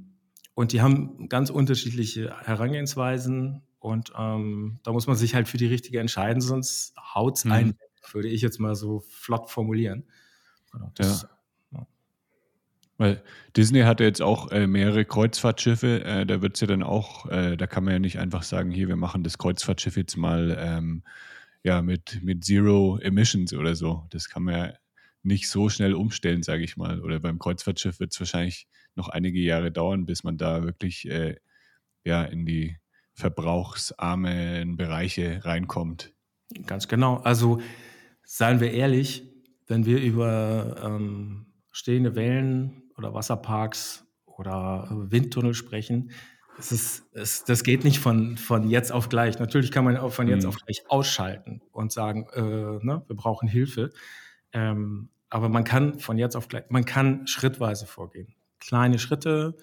und 0.56 0.72
die 0.72 0.82
haben 0.82 1.28
ganz 1.28 1.50
unterschiedliche 1.50 2.34
Herangehensweisen 2.42 3.62
und 3.80 4.14
ähm, 4.18 4.80
da 4.84 4.94
muss 4.94 5.06
man 5.06 5.16
sich 5.16 5.36
halt 5.36 5.48
für 5.48 5.58
die 5.58 5.68
richtige 5.68 6.00
entscheiden, 6.00 6.42
sonst 6.42 6.96
haut 6.98 7.38
es 7.38 7.46
mhm. 7.46 7.52
ein, 7.52 7.78
würde 8.12 8.30
ich 8.30 8.42
jetzt 8.42 8.60
mal 8.60 8.74
so 8.74 9.02
flott 9.02 9.52
formulieren. 9.52 10.06
Genau, 10.72 10.92
das, 10.96 11.24
ja. 11.24 11.30
Weil 12.98 13.22
Disney 13.58 13.82
hat 13.82 14.00
ja 14.00 14.06
jetzt 14.06 14.22
auch 14.22 14.52
äh, 14.52 14.68
mehrere 14.68 15.04
Kreuzfahrtschiffe, 15.04 16.04
äh, 16.04 16.26
da 16.26 16.42
wird 16.42 16.56
es 16.56 16.62
ja 16.62 16.68
dann 16.68 16.84
auch, 16.84 17.30
äh, 17.30 17.58
da 17.58 17.68
kann 17.68 17.84
man 17.84 17.94
ja 17.94 18.00
nicht 18.00 18.20
einfach 18.20 18.44
sagen, 18.44 18.72
hier, 18.72 18.88
wir 18.88 18.96
machen 18.96 19.24
das 19.24 19.38
Kreuzfahrtschiff 19.38 19.98
jetzt 19.98 20.16
mal 20.16 20.56
ähm, 20.60 21.04
ja, 21.64 21.82
mit, 21.82 22.24
mit 22.24 22.46
Zero 22.46 22.98
Emissions 23.02 23.54
oder 23.54 23.76
so. 23.76 24.06
Das 24.12 24.30
kann 24.30 24.44
man 24.44 24.56
ja 24.56 24.74
nicht 25.24 25.50
so 25.50 25.68
schnell 25.70 25.94
umstellen, 25.94 26.44
sage 26.44 26.64
ich 26.64 26.78
mal. 26.78 27.02
Oder 27.02 27.20
beim 27.20 27.40
Kreuzfahrtschiff 27.40 28.00
wird 28.00 28.14
es 28.14 28.20
wahrscheinlich 28.20 28.68
noch 28.96 29.10
einige 29.10 29.40
Jahre 29.40 29.72
dauern, 29.72 30.06
bis 30.06 30.24
man 30.24 30.38
da 30.38 30.64
wirklich 30.64 31.10
äh, 31.10 31.36
ja, 32.06 32.24
in 32.24 32.46
die 32.46 32.78
verbrauchsarmen 33.14 34.78
Bereiche 34.78 35.44
reinkommt. 35.44 36.14
Ganz 36.66 36.88
genau. 36.88 37.18
Also 37.18 37.60
seien 38.24 38.60
wir 38.60 38.72
ehrlich, 38.72 39.24
wenn 39.68 39.86
wir 39.86 40.00
über 40.02 40.82
ähm, 40.84 41.48
stehende 41.72 42.16
Wellen 42.16 42.84
oder 42.98 43.14
Wasserparks 43.14 44.06
oder 44.26 44.88
Windtunnel 44.92 45.54
sprechen, 45.54 46.12
es 46.58 46.72
ist, 46.72 47.04
es, 47.14 47.44
das 47.44 47.64
geht 47.64 47.84
nicht 47.84 48.00
von, 48.00 48.38
von 48.38 48.70
jetzt 48.70 48.92
auf 48.92 49.10
gleich. 49.10 49.40
Natürlich 49.40 49.72
kann 49.72 49.84
man 49.84 49.98
auch 49.98 50.14
von 50.14 50.28
jetzt 50.28 50.44
mhm. 50.44 50.50
auf 50.50 50.56
gleich 50.56 50.84
ausschalten 50.88 51.62
und 51.72 51.92
sagen, 51.92 52.28
äh, 52.34 52.42
ne, 52.42 53.04
wir 53.06 53.16
brauchen 53.16 53.50
Hilfe. 53.50 53.92
Ähm, 54.54 55.10
aber 55.30 55.50
man 55.50 55.66
kann 55.66 56.00
von 56.00 56.18
jetzt 56.18 56.38
auf 56.38 56.48
gleich, 56.48 56.64
man 56.70 56.86
kann 56.86 57.28
schrittweise 57.28 57.86
vorgehen 57.86 58.36
kleine 58.66 59.00
Schritte, 59.00 59.56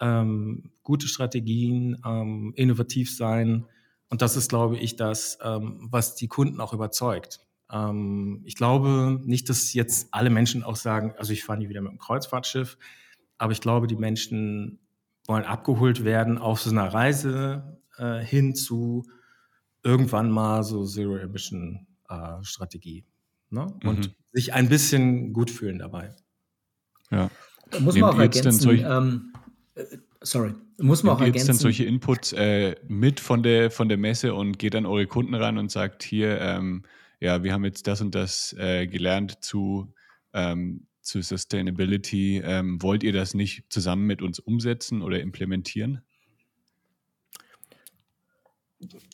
ähm, 0.00 0.72
gute 0.82 1.06
Strategien, 1.06 2.00
ähm, 2.04 2.52
innovativ 2.56 3.14
sein. 3.14 3.66
Und 4.08 4.22
das 4.22 4.36
ist, 4.36 4.48
glaube 4.48 4.76
ich, 4.78 4.96
das, 4.96 5.38
ähm, 5.42 5.88
was 5.90 6.16
die 6.16 6.28
Kunden 6.28 6.60
auch 6.60 6.72
überzeugt. 6.72 7.40
Ähm, 7.72 8.42
ich 8.44 8.56
glaube 8.56 9.20
nicht, 9.24 9.48
dass 9.48 9.72
jetzt 9.74 10.08
alle 10.12 10.30
Menschen 10.30 10.62
auch 10.62 10.76
sagen, 10.76 11.14
also 11.16 11.32
ich 11.32 11.44
fahre 11.44 11.58
nie 11.58 11.68
wieder 11.68 11.80
mit 11.80 11.92
dem 11.92 11.98
Kreuzfahrtschiff, 11.98 12.78
aber 13.38 13.52
ich 13.52 13.60
glaube, 13.60 13.86
die 13.86 13.96
Menschen 13.96 14.80
wollen 15.26 15.44
abgeholt 15.44 16.04
werden 16.04 16.38
auf 16.38 16.60
so 16.60 16.70
einer 16.70 16.92
Reise 16.92 17.78
äh, 17.98 18.20
hin 18.20 18.54
zu 18.54 19.04
irgendwann 19.82 20.30
mal 20.30 20.62
so 20.62 20.84
Zero-Emission-Strategie. 20.84 22.98
Äh, 22.98 23.54
ne? 23.54 23.66
Und 23.84 24.08
mhm. 24.08 24.14
sich 24.32 24.52
ein 24.52 24.68
bisschen 24.68 25.32
gut 25.32 25.50
fühlen 25.50 25.78
dabei. 25.78 26.14
Ja. 27.10 27.30
Da 27.70 27.80
muss 27.80 27.96
man 27.96 28.14
auch 28.14 28.18
ergänzen. 28.18 28.70
Ähm, 28.70 29.32
äh, 29.74 29.84
sorry, 30.20 30.54
muss 30.78 31.02
man 31.02 31.16
auch 31.16 31.20
ergänzen. 31.20 31.48
dann 31.48 31.56
solche 31.56 31.84
Inputs 31.84 32.32
äh, 32.32 32.76
mit 32.88 33.20
von 33.20 33.42
der, 33.42 33.70
von 33.70 33.88
der 33.88 33.98
Messe 33.98 34.34
und 34.34 34.58
geht 34.58 34.74
dann 34.74 34.86
eure 34.86 35.06
Kunden 35.06 35.34
ran 35.34 35.58
und 35.58 35.70
sagt, 35.70 36.02
hier, 36.02 36.40
ähm, 36.40 36.82
ja, 37.20 37.44
wir 37.44 37.52
haben 37.52 37.64
jetzt 37.64 37.86
das 37.86 38.00
und 38.00 38.14
das 38.14 38.54
äh, 38.58 38.86
gelernt 38.86 39.44
zu, 39.44 39.92
ähm, 40.32 40.86
zu 41.02 41.22
Sustainability. 41.22 42.40
Ähm, 42.42 42.82
wollt 42.82 43.02
ihr 43.02 43.12
das 43.12 43.34
nicht 43.34 43.64
zusammen 43.68 44.06
mit 44.06 44.22
uns 44.22 44.38
umsetzen 44.38 45.02
oder 45.02 45.20
implementieren? 45.20 46.00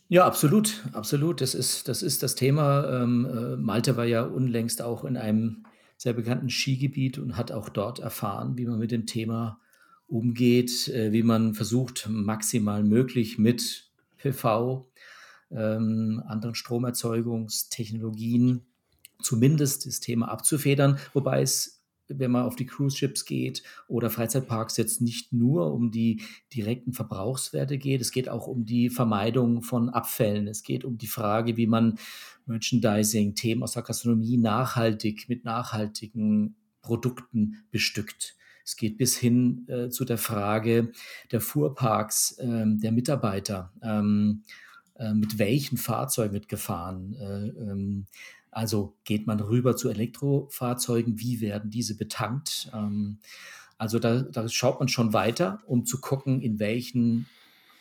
Ja, 0.08 0.24
absolut, 0.24 0.84
absolut. 0.92 1.40
Das 1.40 1.54
ist 1.54 1.88
das, 1.88 2.02
ist 2.02 2.22
das 2.22 2.36
Thema. 2.36 3.02
Ähm, 3.02 3.26
äh, 3.26 3.56
Malte 3.56 3.96
war 3.96 4.04
ja 4.04 4.22
unlängst 4.22 4.80
auch 4.80 5.04
in 5.04 5.16
einem 5.16 5.64
sehr 5.96 6.12
bekannten 6.12 6.48
Skigebiet 6.48 7.18
und 7.18 7.36
hat 7.36 7.50
auch 7.50 7.68
dort 7.68 7.98
erfahren, 7.98 8.56
wie 8.56 8.66
man 8.66 8.78
mit 8.78 8.92
dem 8.92 9.06
Thema 9.06 9.60
umgeht, 10.06 10.86
äh, 10.88 11.10
wie 11.10 11.24
man 11.24 11.54
versucht, 11.54 12.08
maximal 12.08 12.84
möglich 12.84 13.38
mit 13.38 13.90
PV, 14.18 14.86
ähm, 15.50 16.22
anderen 16.26 16.54
Stromerzeugungstechnologien 16.54 18.66
zumindest 19.22 19.86
das 19.86 20.00
Thema 20.00 20.28
abzufedern, 20.28 20.98
wobei 21.14 21.40
es 21.42 21.76
wenn 22.08 22.30
man 22.30 22.44
auf 22.44 22.56
die 22.56 22.66
Cruise 22.66 22.96
Ships 22.96 23.24
geht 23.24 23.62
oder 23.88 24.10
Freizeitparks 24.10 24.76
jetzt 24.76 25.00
nicht 25.00 25.32
nur 25.32 25.72
um 25.72 25.90
die 25.90 26.22
direkten 26.54 26.92
Verbrauchswerte 26.92 27.78
geht, 27.78 28.00
es 28.00 28.12
geht 28.12 28.28
auch 28.28 28.46
um 28.46 28.64
die 28.64 28.90
Vermeidung 28.90 29.62
von 29.62 29.90
Abfällen. 29.90 30.46
Es 30.46 30.62
geht 30.62 30.84
um 30.84 30.98
die 30.98 31.06
Frage, 31.06 31.56
wie 31.56 31.66
man 31.66 31.98
Merchandising, 32.46 33.34
Themen 33.34 33.62
aus 33.62 33.72
der 33.72 33.82
Gastronomie 33.82 34.36
nachhaltig 34.36 35.28
mit 35.28 35.44
nachhaltigen 35.44 36.56
Produkten 36.80 37.64
bestückt. 37.70 38.36
Es 38.64 38.76
geht 38.76 38.98
bis 38.98 39.16
hin 39.16 39.66
äh, 39.68 39.90
zu 39.90 40.04
der 40.04 40.18
Frage 40.18 40.92
der 41.30 41.40
Fuhrparks, 41.40 42.36
ähm, 42.40 42.80
der 42.80 42.92
Mitarbeiter. 42.92 43.72
Ähm, 43.82 44.42
äh, 44.44 44.65
mit 45.14 45.38
welchen 45.38 45.76
Fahrzeugen 45.76 46.32
wird 46.32 46.48
gefahren? 46.48 47.14
Äh, 47.14 47.48
ähm, 47.48 48.06
also 48.50 48.96
geht 49.04 49.26
man 49.26 49.38
rüber 49.40 49.76
zu 49.76 49.90
Elektrofahrzeugen, 49.90 51.20
wie 51.20 51.42
werden 51.42 51.70
diese 51.70 51.94
betankt? 51.94 52.70
Ähm, 52.72 53.18
also 53.76 53.98
da, 53.98 54.22
da, 54.22 54.48
schaut 54.48 54.78
man 54.78 54.88
schon 54.88 55.12
weiter, 55.12 55.60
um 55.66 55.84
zu 55.84 56.00
gucken, 56.00 56.40
in 56.40 56.58
welchen 56.58 57.26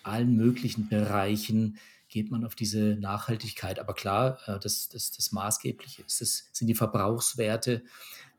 allen 0.03 0.35
möglichen 0.35 0.89
Bereichen 0.89 1.77
geht 2.09 2.29
man 2.29 2.43
auf 2.43 2.55
diese 2.55 2.97
Nachhaltigkeit. 2.99 3.79
Aber 3.79 3.93
klar, 3.93 4.37
äh, 4.47 4.59
das, 4.59 4.89
das, 4.89 5.11
das 5.11 5.31
Maßgebliche 5.31 6.01
ist, 6.01 6.19
das 6.19 6.49
sind 6.51 6.67
die 6.67 6.75
Verbrauchswerte 6.75 7.83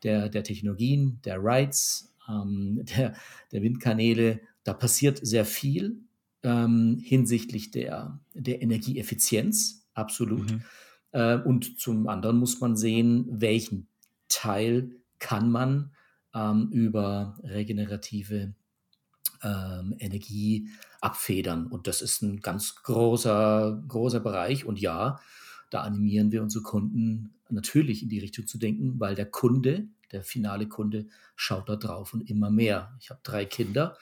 der, 0.02 0.28
der 0.28 0.45
Technologien, 0.45 1.21
der 1.25 1.42
Rights, 1.42 2.12
ähm, 2.28 2.85
der, 2.97 3.14
der 3.50 3.62
Windkanäle. 3.62 4.40
Da 4.62 4.75
passiert 4.75 5.21
sehr 5.26 5.47
viel 5.47 6.02
ähm, 6.47 7.00
hinsichtlich 7.03 7.73
der, 7.73 8.21
der 8.33 8.62
Energieeffizienz, 8.62 9.85
absolut. 9.95 10.49
Mhm. 10.53 10.62
Äh, 11.11 11.38
und 11.38 11.81
zum 11.81 12.09
anderen 12.09 12.38
muss 12.38 12.61
man 12.61 12.76
sehen, 12.76 13.26
welchen 13.29 13.88
Teil 14.29 14.93
kann 15.19 15.50
man 15.50 15.91
ähm, 16.35 16.69
über 16.71 17.37
regenerative 17.43 18.55
ähm, 19.43 19.97
Energie 19.99 20.69
abfedern. 21.00 21.67
Und 21.67 21.88
das 21.88 22.00
ist 22.00 22.23
ein 22.23 22.41
ganz 22.41 22.76
großer, 22.76 23.83
großer 23.88 24.21
Bereich. 24.21 24.65
Und 24.65 24.81
ja, 24.81 25.19
da 25.71 25.83
animieren 25.83 26.31
wir 26.31 26.43
unsere 26.43 26.62
Kunden 26.62 27.35
natürlich 27.50 28.05
in 28.05 28.09
die 28.09 28.21
Richtung 28.21 28.47
zu 28.47 28.57
denken, 28.57 29.00
weil 29.00 29.17
der 29.17 29.26
Kunde, 29.26 29.88
der 30.12 30.23
finale 30.23 30.69
Kunde, 30.69 31.09
schaut 31.35 31.69
da 31.69 31.75
drauf 31.75 32.15
und 32.15 32.31
immer 32.31 32.50
mehr. 32.50 32.97
Ich 33.00 33.11
habe 33.11 33.21
drei 33.25 33.45
Kinder, 33.45 33.97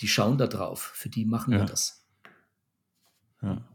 die 0.00 0.08
schauen 0.08 0.38
da 0.38 0.46
drauf. 0.46 0.92
Für 0.94 1.08
die 1.08 1.24
machen 1.24 1.52
ja. 1.52 1.60
wir 1.60 1.66
das. 1.66 2.06
Ja. 3.42 3.66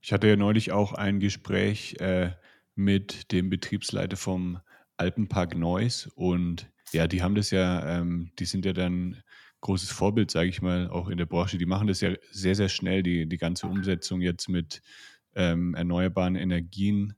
Ich 0.00 0.12
hatte 0.12 0.28
ja 0.28 0.36
neulich 0.36 0.70
auch 0.70 0.92
ein 0.92 1.18
Gespräch 1.18 1.96
äh, 1.98 2.32
mit 2.76 3.32
dem 3.32 3.50
Betriebsleiter 3.50 4.16
vom 4.16 4.60
Alpenpark 4.96 5.56
Neuss 5.56 6.06
und 6.14 6.70
ja, 6.92 7.08
die 7.08 7.22
haben 7.22 7.34
das 7.34 7.50
ja, 7.50 7.98
ähm, 7.98 8.30
die 8.38 8.44
sind 8.44 8.64
ja 8.64 8.72
dann 8.72 9.22
großes 9.62 9.90
Vorbild, 9.90 10.30
sage 10.30 10.48
ich 10.48 10.62
mal, 10.62 10.88
auch 10.88 11.08
in 11.08 11.18
der 11.18 11.26
Branche. 11.26 11.58
Die 11.58 11.66
machen 11.66 11.88
das 11.88 12.00
ja 12.00 12.14
sehr, 12.30 12.54
sehr 12.54 12.68
schnell, 12.68 13.02
die, 13.02 13.28
die 13.28 13.36
ganze 13.36 13.66
Umsetzung 13.66 14.20
jetzt 14.20 14.48
mit 14.48 14.80
ähm, 15.34 15.74
erneuerbaren 15.74 16.36
Energien. 16.36 17.14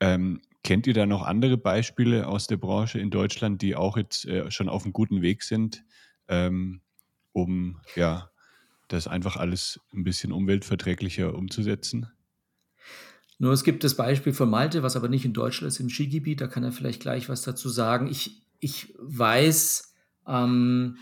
Ähm, 0.00 0.40
kennt 0.62 0.86
ihr 0.86 0.94
da 0.94 1.04
noch 1.06 1.22
andere 1.22 1.58
Beispiele 1.58 2.26
aus 2.26 2.46
der 2.46 2.56
Branche 2.56 2.98
in 2.98 3.10
Deutschland, 3.10 3.60
die 3.60 3.76
auch 3.76 3.96
jetzt 3.96 4.24
äh, 4.24 4.50
schon 4.50 4.68
auf 4.68 4.84
einem 4.84 4.92
guten 4.92 5.20
Weg 5.20 5.42
sind, 5.42 5.84
ähm, 6.28 6.80
um 7.32 7.80
ja 7.94 8.30
das 8.88 9.08
einfach 9.08 9.36
alles 9.36 9.80
ein 9.92 10.04
bisschen 10.04 10.32
umweltverträglicher 10.32 11.34
umzusetzen? 11.34 12.08
Nur 13.38 13.52
es 13.52 13.64
gibt 13.64 13.84
das 13.84 13.96
Beispiel 13.96 14.32
von 14.32 14.48
Malte, 14.48 14.82
was 14.82 14.96
aber 14.96 15.08
nicht 15.08 15.24
in 15.24 15.34
Deutschland 15.34 15.72
ist, 15.72 15.80
im 15.80 15.90
Skigebiet. 15.90 16.40
Da 16.40 16.46
kann 16.46 16.64
er 16.64 16.72
vielleicht 16.72 17.02
gleich 17.02 17.28
was 17.28 17.42
dazu 17.42 17.68
sagen. 17.68 18.06
Ich, 18.06 18.42
ich 18.60 18.94
weiß 18.98 19.94
ähm, 20.26 20.96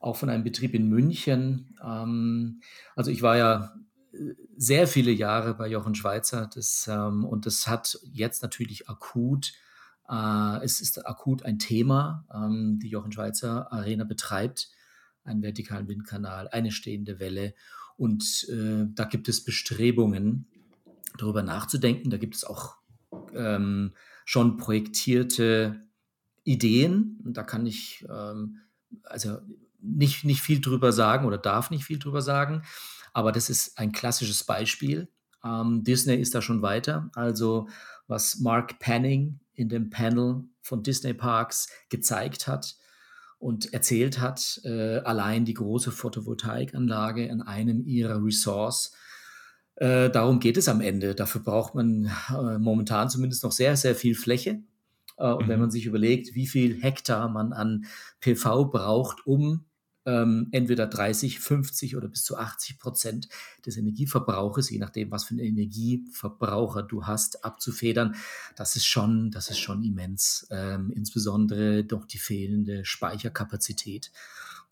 auch 0.00 0.16
von 0.16 0.28
einem 0.28 0.44
Betrieb 0.44 0.74
in 0.74 0.88
München. 0.88 1.76
Ähm, 1.84 2.60
also 2.96 3.10
ich 3.10 3.22
war 3.22 3.36
ja 3.36 3.74
äh, 4.12 4.34
sehr 4.56 4.88
viele 4.88 5.12
Jahre 5.12 5.54
bei 5.54 5.68
Jochen 5.68 5.94
Schweizer 5.94 6.50
das, 6.52 6.88
ähm, 6.88 7.24
und 7.24 7.46
das 7.46 7.68
hat 7.68 7.98
jetzt 8.12 8.42
natürlich 8.42 8.88
akut, 8.88 9.52
äh, 10.08 10.64
es 10.64 10.80
ist 10.80 11.06
akut 11.06 11.42
ein 11.42 11.58
Thema, 11.58 12.24
ähm, 12.32 12.78
die 12.80 12.88
Jochen 12.88 13.12
Schweizer 13.12 13.72
Arena 13.72 14.04
betreibt, 14.04 14.70
einen 15.24 15.42
vertikalen 15.42 15.88
Windkanal, 15.88 16.48
eine 16.48 16.70
stehende 16.70 17.18
Welle 17.18 17.54
und 17.96 18.46
äh, 18.50 18.86
da 18.94 19.04
gibt 19.04 19.28
es 19.28 19.44
Bestrebungen, 19.44 20.46
darüber 21.16 21.42
nachzudenken. 21.42 22.10
Da 22.10 22.16
gibt 22.16 22.34
es 22.34 22.44
auch 22.44 22.76
ähm, 23.34 23.92
schon 24.24 24.56
projektierte 24.56 25.80
Ideen. 26.44 27.18
Da 27.24 27.42
kann 27.42 27.66
ich 27.66 28.04
ähm, 28.08 28.60
also 29.04 29.38
nicht, 29.80 30.24
nicht 30.24 30.40
viel 30.40 30.60
drüber 30.60 30.92
sagen 30.92 31.26
oder 31.26 31.38
darf 31.38 31.70
nicht 31.70 31.84
viel 31.84 31.98
drüber 31.98 32.22
sagen. 32.22 32.62
Aber 33.12 33.32
das 33.32 33.48
ist 33.48 33.78
ein 33.78 33.92
klassisches 33.92 34.44
Beispiel. 34.44 35.08
Ähm, 35.44 35.84
Disney 35.84 36.16
ist 36.16 36.34
da 36.34 36.42
schon 36.42 36.62
weiter. 36.62 37.10
Also 37.14 37.68
was 38.06 38.38
Mark 38.38 38.78
Panning 38.78 39.40
in 39.56 39.68
dem 39.68 39.90
Panel 39.90 40.44
von 40.60 40.82
Disney 40.82 41.14
Parks 41.14 41.68
gezeigt 41.88 42.46
hat 42.46 42.76
und 43.38 43.72
erzählt 43.72 44.20
hat, 44.20 44.60
äh, 44.64 44.98
allein 44.98 45.44
die 45.44 45.54
große 45.54 45.92
Photovoltaikanlage 45.92 47.30
an 47.30 47.42
einem 47.42 47.84
ihrer 47.84 48.22
Resorts 48.24 48.92
äh, 49.76 50.08
darum 50.10 50.40
geht 50.40 50.56
es 50.56 50.68
am 50.68 50.80
Ende. 50.80 51.14
Dafür 51.14 51.42
braucht 51.42 51.74
man 51.74 52.10
äh, 52.30 52.58
momentan 52.58 53.10
zumindest 53.10 53.44
noch 53.44 53.52
sehr, 53.52 53.76
sehr 53.76 53.94
viel 53.94 54.14
Fläche. 54.14 54.62
Äh, 55.18 55.32
und 55.32 55.46
mhm. 55.46 55.48
wenn 55.48 55.60
man 55.60 55.70
sich 55.70 55.86
überlegt, 55.86 56.34
wie 56.34 56.46
viel 56.46 56.82
Hektar 56.82 57.28
man 57.28 57.52
an 57.52 57.84
PV 58.20 58.66
braucht, 58.66 59.26
um 59.26 59.65
ähm, 60.06 60.48
entweder 60.52 60.86
30, 60.86 61.40
50 61.40 61.96
oder 61.96 62.08
bis 62.08 62.22
zu 62.22 62.38
80 62.38 62.78
Prozent 62.78 63.28
des 63.66 63.76
Energieverbrauches, 63.76 64.70
je 64.70 64.78
nachdem, 64.78 65.10
was 65.10 65.24
für 65.24 65.34
einen 65.34 65.40
Energieverbraucher 65.40 66.84
du 66.84 67.06
hast, 67.06 67.44
abzufedern, 67.44 68.14
das 68.54 68.76
ist 68.76 68.86
schon, 68.86 69.30
das 69.30 69.50
ist 69.50 69.58
schon 69.58 69.82
immens. 69.82 70.46
Ähm, 70.50 70.92
insbesondere 70.94 71.84
doch 71.84 72.06
die 72.06 72.18
fehlende 72.18 72.84
Speicherkapazität 72.84 74.12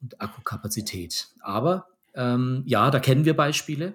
und 0.01 0.21
Akkukapazität. 0.21 1.29
Aber 1.41 1.89
ähm, 2.15 2.63
ja, 2.67 2.91
da 2.91 3.01
kennen 3.01 3.25
wir 3.25 3.35
Beispiele. 3.35 3.95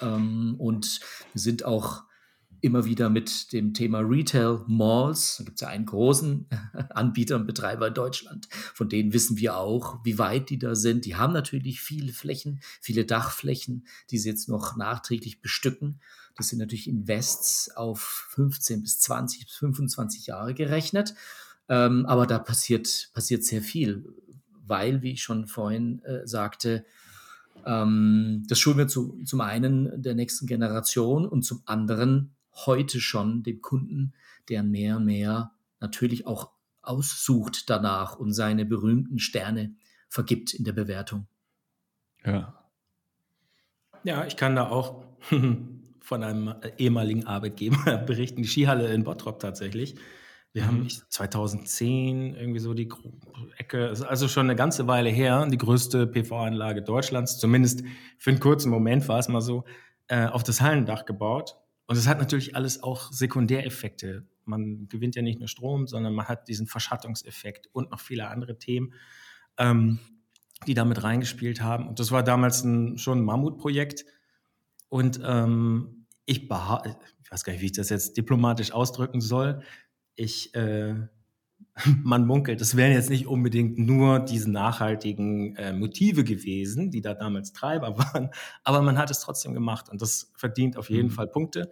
Ähm, 0.00 0.54
und 0.58 1.00
wir 1.32 1.40
sind 1.40 1.64
auch 1.64 2.04
immer 2.64 2.86
wieder 2.86 3.10
mit 3.10 3.52
dem 3.52 3.74
Thema 3.74 4.00
Retail 4.00 4.64
Malls. 4.66 5.36
Da 5.36 5.44
gibt 5.44 5.56
es 5.56 5.60
ja 5.60 5.68
einen 5.68 5.84
großen 5.84 6.48
Anbieter 6.90 7.36
und 7.36 7.46
Betreiber 7.46 7.88
in 7.88 7.94
Deutschland. 7.94 8.48
Von 8.50 8.88
denen 8.88 9.12
wissen 9.12 9.36
wir 9.36 9.58
auch, 9.58 10.02
wie 10.02 10.18
weit 10.18 10.48
die 10.48 10.58
da 10.58 10.74
sind. 10.74 11.04
Die 11.04 11.14
haben 11.14 11.34
natürlich 11.34 11.82
viele 11.82 12.12
Flächen, 12.12 12.60
viele 12.80 13.04
Dachflächen, 13.04 13.86
die 14.10 14.18
sie 14.18 14.30
jetzt 14.30 14.48
noch 14.48 14.76
nachträglich 14.76 15.42
bestücken. 15.42 16.00
Das 16.36 16.48
sind 16.48 16.58
natürlich 16.58 16.88
Invests 16.88 17.70
auf 17.76 18.28
15 18.30 18.82
bis 18.82 18.98
20 19.00 19.44
bis 19.44 19.56
25 19.56 20.26
Jahre 20.26 20.54
gerechnet. 20.54 21.14
Ähm, 21.68 22.06
aber 22.06 22.26
da 22.26 22.38
passiert, 22.38 23.10
passiert 23.12 23.44
sehr 23.44 23.62
viel, 23.62 24.06
weil, 24.66 25.02
wie 25.02 25.12
ich 25.12 25.22
schon 25.22 25.46
vorhin 25.46 26.02
äh, 26.04 26.26
sagte, 26.26 26.86
ähm, 27.66 28.44
das 28.48 28.58
schulen 28.58 28.78
wir 28.78 28.88
zu, 28.88 29.22
zum 29.24 29.40
einen 29.40 30.02
der 30.02 30.14
nächsten 30.14 30.46
Generation 30.46 31.26
und 31.26 31.42
zum 31.42 31.62
anderen 31.66 32.34
heute 32.54 33.00
schon 33.00 33.42
dem 33.42 33.60
Kunden, 33.60 34.14
der 34.48 34.62
mehr 34.62 34.96
und 34.96 35.06
mehr 35.06 35.52
natürlich 35.80 36.26
auch 36.26 36.50
aussucht 36.82 37.68
danach 37.70 38.16
und 38.16 38.32
seine 38.32 38.64
berühmten 38.64 39.18
Sterne 39.18 39.74
vergibt 40.08 40.54
in 40.54 40.64
der 40.64 40.72
Bewertung. 40.72 41.26
Ja. 42.24 42.54
Ja, 44.04 44.26
ich 44.26 44.36
kann 44.36 44.54
da 44.54 44.68
auch 44.68 45.02
von 46.00 46.22
einem 46.22 46.54
ehemaligen 46.78 47.26
Arbeitgeber 47.26 47.96
berichten, 48.06 48.42
die 48.42 48.48
Skihalle 48.48 48.92
in 48.92 49.04
Bottrop 49.04 49.40
tatsächlich. 49.40 49.96
Wir 50.52 50.62
mhm. 50.62 50.66
haben 50.66 50.88
2010 50.88 52.34
irgendwie 52.36 52.60
so 52.60 52.74
die 52.74 52.88
Ecke, 53.56 53.92
also 54.08 54.28
schon 54.28 54.46
eine 54.46 54.56
ganze 54.56 54.86
Weile 54.86 55.10
her, 55.10 55.46
die 55.50 55.58
größte 55.58 56.06
PV-Anlage 56.06 56.82
Deutschlands, 56.82 57.38
zumindest 57.38 57.82
für 58.18 58.30
einen 58.30 58.40
kurzen 58.40 58.70
Moment 58.70 59.08
war 59.08 59.18
es 59.18 59.28
mal 59.28 59.40
so, 59.40 59.64
äh, 60.06 60.26
auf 60.26 60.44
das 60.44 60.60
Hallendach 60.60 61.06
gebaut. 61.06 61.56
Und 61.86 61.96
es 61.96 62.06
hat 62.06 62.18
natürlich 62.18 62.56
alles 62.56 62.82
auch 62.82 63.12
Sekundäreffekte. 63.12 64.26
Man 64.44 64.88
gewinnt 64.88 65.16
ja 65.16 65.22
nicht 65.22 65.38
nur 65.38 65.48
Strom, 65.48 65.86
sondern 65.86 66.14
man 66.14 66.26
hat 66.28 66.48
diesen 66.48 66.66
Verschattungseffekt 66.66 67.68
und 67.72 67.90
noch 67.90 68.00
viele 68.00 68.28
andere 68.28 68.58
Themen, 68.58 68.94
ähm, 69.58 69.98
die 70.66 70.74
damit 70.74 71.02
reingespielt 71.02 71.60
haben. 71.60 71.88
Und 71.88 72.00
das 72.00 72.10
war 72.10 72.22
damals 72.22 72.64
ein, 72.64 72.98
schon 72.98 73.18
ein 73.18 73.24
Mammutprojekt. 73.24 74.04
Und 74.88 75.20
ähm, 75.24 76.06
ich, 76.26 76.44
ich 76.44 76.50
weiß 76.50 77.44
gar 77.44 77.52
nicht, 77.52 77.62
wie 77.62 77.66
ich 77.66 77.72
das 77.72 77.90
jetzt 77.90 78.16
diplomatisch 78.16 78.72
ausdrücken 78.72 79.20
soll 79.20 79.62
ich, 80.16 80.54
äh, 80.54 80.94
man 82.02 82.26
munkelt, 82.26 82.60
es 82.60 82.76
wären 82.76 82.92
jetzt 82.92 83.10
nicht 83.10 83.26
unbedingt 83.26 83.78
nur 83.78 84.20
diese 84.20 84.50
nachhaltigen 84.50 85.56
äh, 85.56 85.72
Motive 85.72 86.24
gewesen, 86.24 86.90
die 86.90 87.00
da 87.00 87.14
damals 87.14 87.52
Treiber 87.52 87.98
waren, 87.98 88.30
aber 88.62 88.82
man 88.82 88.98
hat 88.98 89.10
es 89.10 89.20
trotzdem 89.20 89.54
gemacht 89.54 89.88
und 89.88 90.00
das 90.00 90.32
verdient 90.36 90.76
auf 90.76 90.90
jeden 90.90 91.08
mhm. 91.08 91.12
Fall 91.12 91.26
Punkte. 91.26 91.70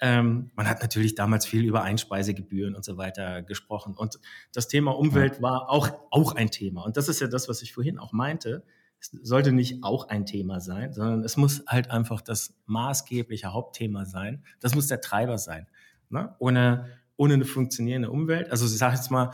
Ähm, 0.00 0.50
man 0.54 0.68
hat 0.68 0.80
natürlich 0.80 1.14
damals 1.14 1.46
viel 1.46 1.64
über 1.64 1.82
Einspeisegebühren 1.82 2.74
und 2.74 2.84
so 2.84 2.96
weiter 2.96 3.42
gesprochen 3.42 3.94
und 3.94 4.18
das 4.52 4.68
Thema 4.68 4.92
Umwelt 4.92 5.36
ja. 5.36 5.42
war 5.42 5.70
auch, 5.70 5.90
auch 6.10 6.34
ein 6.34 6.50
Thema 6.50 6.84
und 6.84 6.96
das 6.96 7.08
ist 7.08 7.20
ja 7.20 7.26
das, 7.26 7.48
was 7.48 7.62
ich 7.62 7.72
vorhin 7.72 7.98
auch 7.98 8.12
meinte. 8.12 8.64
Es 8.98 9.10
sollte 9.22 9.50
nicht 9.50 9.82
auch 9.82 10.08
ein 10.08 10.26
Thema 10.26 10.60
sein, 10.60 10.92
sondern 10.92 11.24
es 11.24 11.36
muss 11.36 11.64
halt 11.66 11.90
einfach 11.90 12.20
das 12.20 12.54
maßgebliche 12.66 13.52
Hauptthema 13.52 14.04
sein. 14.04 14.44
Das 14.60 14.76
muss 14.76 14.86
der 14.86 15.00
Treiber 15.00 15.38
sein. 15.38 15.66
Ne? 16.08 16.36
Ohne 16.38 16.86
ohne 17.22 17.34
eine 17.34 17.44
funktionierende 17.44 18.10
Umwelt. 18.10 18.50
Also 18.50 18.66
ich 18.66 18.76
sage 18.76 18.96
jetzt 18.96 19.12
mal, 19.12 19.30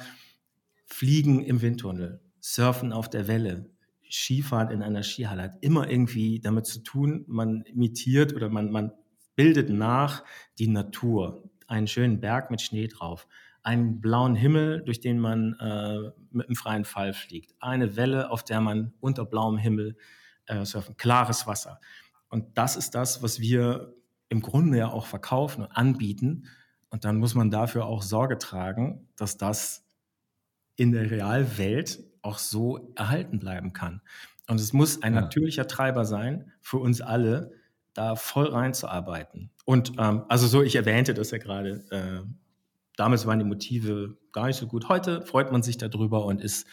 Fliegen 0.84 1.42
im 1.42 1.62
Windtunnel, 1.62 2.20
Surfen 2.38 2.92
auf 2.92 3.08
der 3.08 3.28
Welle, 3.28 3.70
Skifahren 4.10 4.70
in 4.70 4.82
einer 4.82 5.02
Skihalle 5.02 5.42
hat 5.44 5.56
immer 5.62 5.88
irgendwie 5.88 6.38
damit 6.38 6.66
zu 6.66 6.82
tun, 6.82 7.24
man 7.28 7.62
imitiert 7.62 8.34
oder 8.34 8.50
man, 8.50 8.70
man 8.70 8.92
bildet 9.36 9.70
nach 9.70 10.22
die 10.58 10.68
Natur. 10.68 11.50
Einen 11.66 11.86
schönen 11.86 12.20
Berg 12.20 12.50
mit 12.50 12.60
Schnee 12.60 12.88
drauf, 12.88 13.26
einen 13.62 14.02
blauen 14.02 14.34
Himmel, 14.34 14.82
durch 14.84 15.00
den 15.00 15.18
man 15.18 15.54
äh, 15.58 16.10
mit 16.30 16.46
einem 16.46 16.56
freien 16.56 16.84
Fall 16.84 17.14
fliegt, 17.14 17.54
eine 17.58 17.96
Welle, 17.96 18.30
auf 18.30 18.44
der 18.44 18.60
man 18.60 18.92
unter 19.00 19.24
blauem 19.24 19.56
Himmel 19.56 19.96
äh, 20.44 20.66
surfen, 20.66 20.98
klares 20.98 21.46
Wasser. 21.46 21.80
Und 22.28 22.58
das 22.58 22.76
ist 22.76 22.94
das, 22.94 23.22
was 23.22 23.40
wir 23.40 23.94
im 24.28 24.42
Grunde 24.42 24.76
ja 24.76 24.88
auch 24.88 25.06
verkaufen 25.06 25.62
und 25.62 25.72
anbieten. 25.72 26.48
Und 26.90 27.04
dann 27.04 27.16
muss 27.18 27.34
man 27.34 27.50
dafür 27.50 27.86
auch 27.86 28.02
Sorge 28.02 28.38
tragen, 28.38 29.08
dass 29.16 29.36
das 29.36 29.84
in 30.76 30.92
der 30.92 31.10
Realwelt 31.10 32.00
auch 32.22 32.38
so 32.38 32.92
erhalten 32.94 33.38
bleiben 33.38 33.72
kann. 33.72 34.00
Und 34.48 34.60
es 34.60 34.72
muss 34.72 35.02
ein 35.02 35.14
ja. 35.14 35.22
natürlicher 35.22 35.66
Treiber 35.66 36.04
sein 36.04 36.52
für 36.60 36.78
uns 36.78 37.00
alle, 37.00 37.52
da 37.92 38.16
voll 38.16 38.46
reinzuarbeiten. 38.46 39.50
Und 39.64 39.92
ähm, 39.98 40.22
also 40.28 40.46
so, 40.46 40.62
ich 40.62 40.76
erwähnte 40.76 41.14
das 41.14 41.30
ja 41.30 41.38
gerade, 41.38 41.84
äh, 41.90 42.22
damals 42.96 43.26
waren 43.26 43.38
die 43.38 43.44
Motive 43.44 44.16
gar 44.32 44.46
nicht 44.46 44.56
so 44.56 44.66
gut. 44.66 44.88
Heute 44.88 45.22
freut 45.22 45.52
man 45.52 45.62
sich 45.62 45.78
darüber 45.78 46.24
und 46.24 46.40
ist 46.40 46.66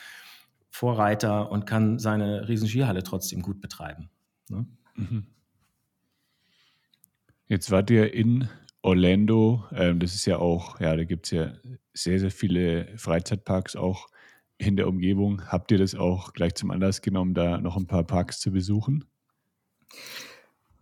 Vorreiter 0.70 1.52
und 1.52 1.66
kann 1.66 2.00
seine 2.00 2.48
Riesenskihalle 2.48 3.02
trotzdem 3.04 3.42
gut 3.42 3.60
betreiben. 3.60 4.10
Ne? 4.50 4.68
Mhm. 4.96 5.28
Jetzt 7.48 7.72
wart 7.72 7.90
ihr 7.90 8.14
in 8.14 8.50
Orlando, 8.86 9.64
ähm, 9.72 10.00
das 10.00 10.14
ist 10.14 10.26
ja 10.26 10.38
auch, 10.38 10.80
ja, 10.80 10.96
da 10.96 11.04
gibt 11.04 11.26
es 11.26 11.32
ja 11.32 11.54
sehr, 11.94 12.20
sehr 12.20 12.30
viele 12.30 12.96
Freizeitparks 12.98 13.76
auch 13.76 14.08
in 14.58 14.78
der 14.78 14.88
Umgebung. 14.88 15.42
Habt 15.48 15.72
ihr 15.72 15.80
das 15.80 15.96
auch 15.96 16.34
gleich 16.34 16.54
zum 16.54 16.70
Anlass 16.70 17.02
genommen, 17.02 17.34
da 17.34 17.58
noch 17.60 17.78
ein 17.78 17.88
paar 17.88 18.04
Parks 18.04 18.40
zu 18.40 18.52
besuchen? 18.52 19.06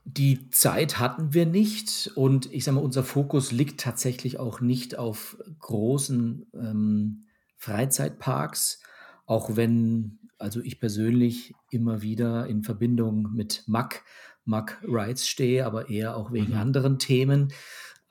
Die 0.04 0.50
Zeit 0.50 1.00
hatten 1.00 1.34
wir 1.34 1.46
nicht 1.46 2.12
und 2.16 2.52
ich 2.52 2.66
sage 2.66 2.76
mal, 2.76 2.84
unser 2.84 3.06
Fokus 3.06 3.54
liegt 3.54 3.80
tatsächlich 3.80 4.38
auch 4.38 4.60
nicht 4.60 4.98
auf 4.98 5.38
großen 5.60 6.46
ähm, 6.54 7.24
Freizeitparks, 7.56 8.82
auch 9.26 9.56
wenn 9.56 10.20
also 10.40 10.60
ich 10.60 10.82
persönlich 10.82 11.54
immer 11.72 12.02
wieder 12.02 12.48
in 12.48 12.64
Verbindung 12.64 13.32
mit 13.34 13.64
Mack, 13.66 14.04
Mack 14.44 14.82
Rides 14.84 15.26
stehe, 15.26 15.66
aber 15.66 15.90
eher 15.90 16.18
auch 16.18 16.34
wegen 16.34 16.52
mhm. 16.52 16.60
anderen 16.60 17.00
Themen. 17.00 17.54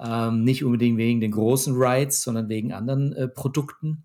Ähm, 0.04 0.42
nicht 0.42 0.64
unbedingt 0.64 0.98
wegen 0.98 1.20
den 1.20 1.30
großen 1.30 1.74
Rides, 1.76 2.22
sondern 2.22 2.48
wegen 2.48 2.72
anderen 2.72 3.12
äh, 3.12 3.28
Produkten. 3.28 4.04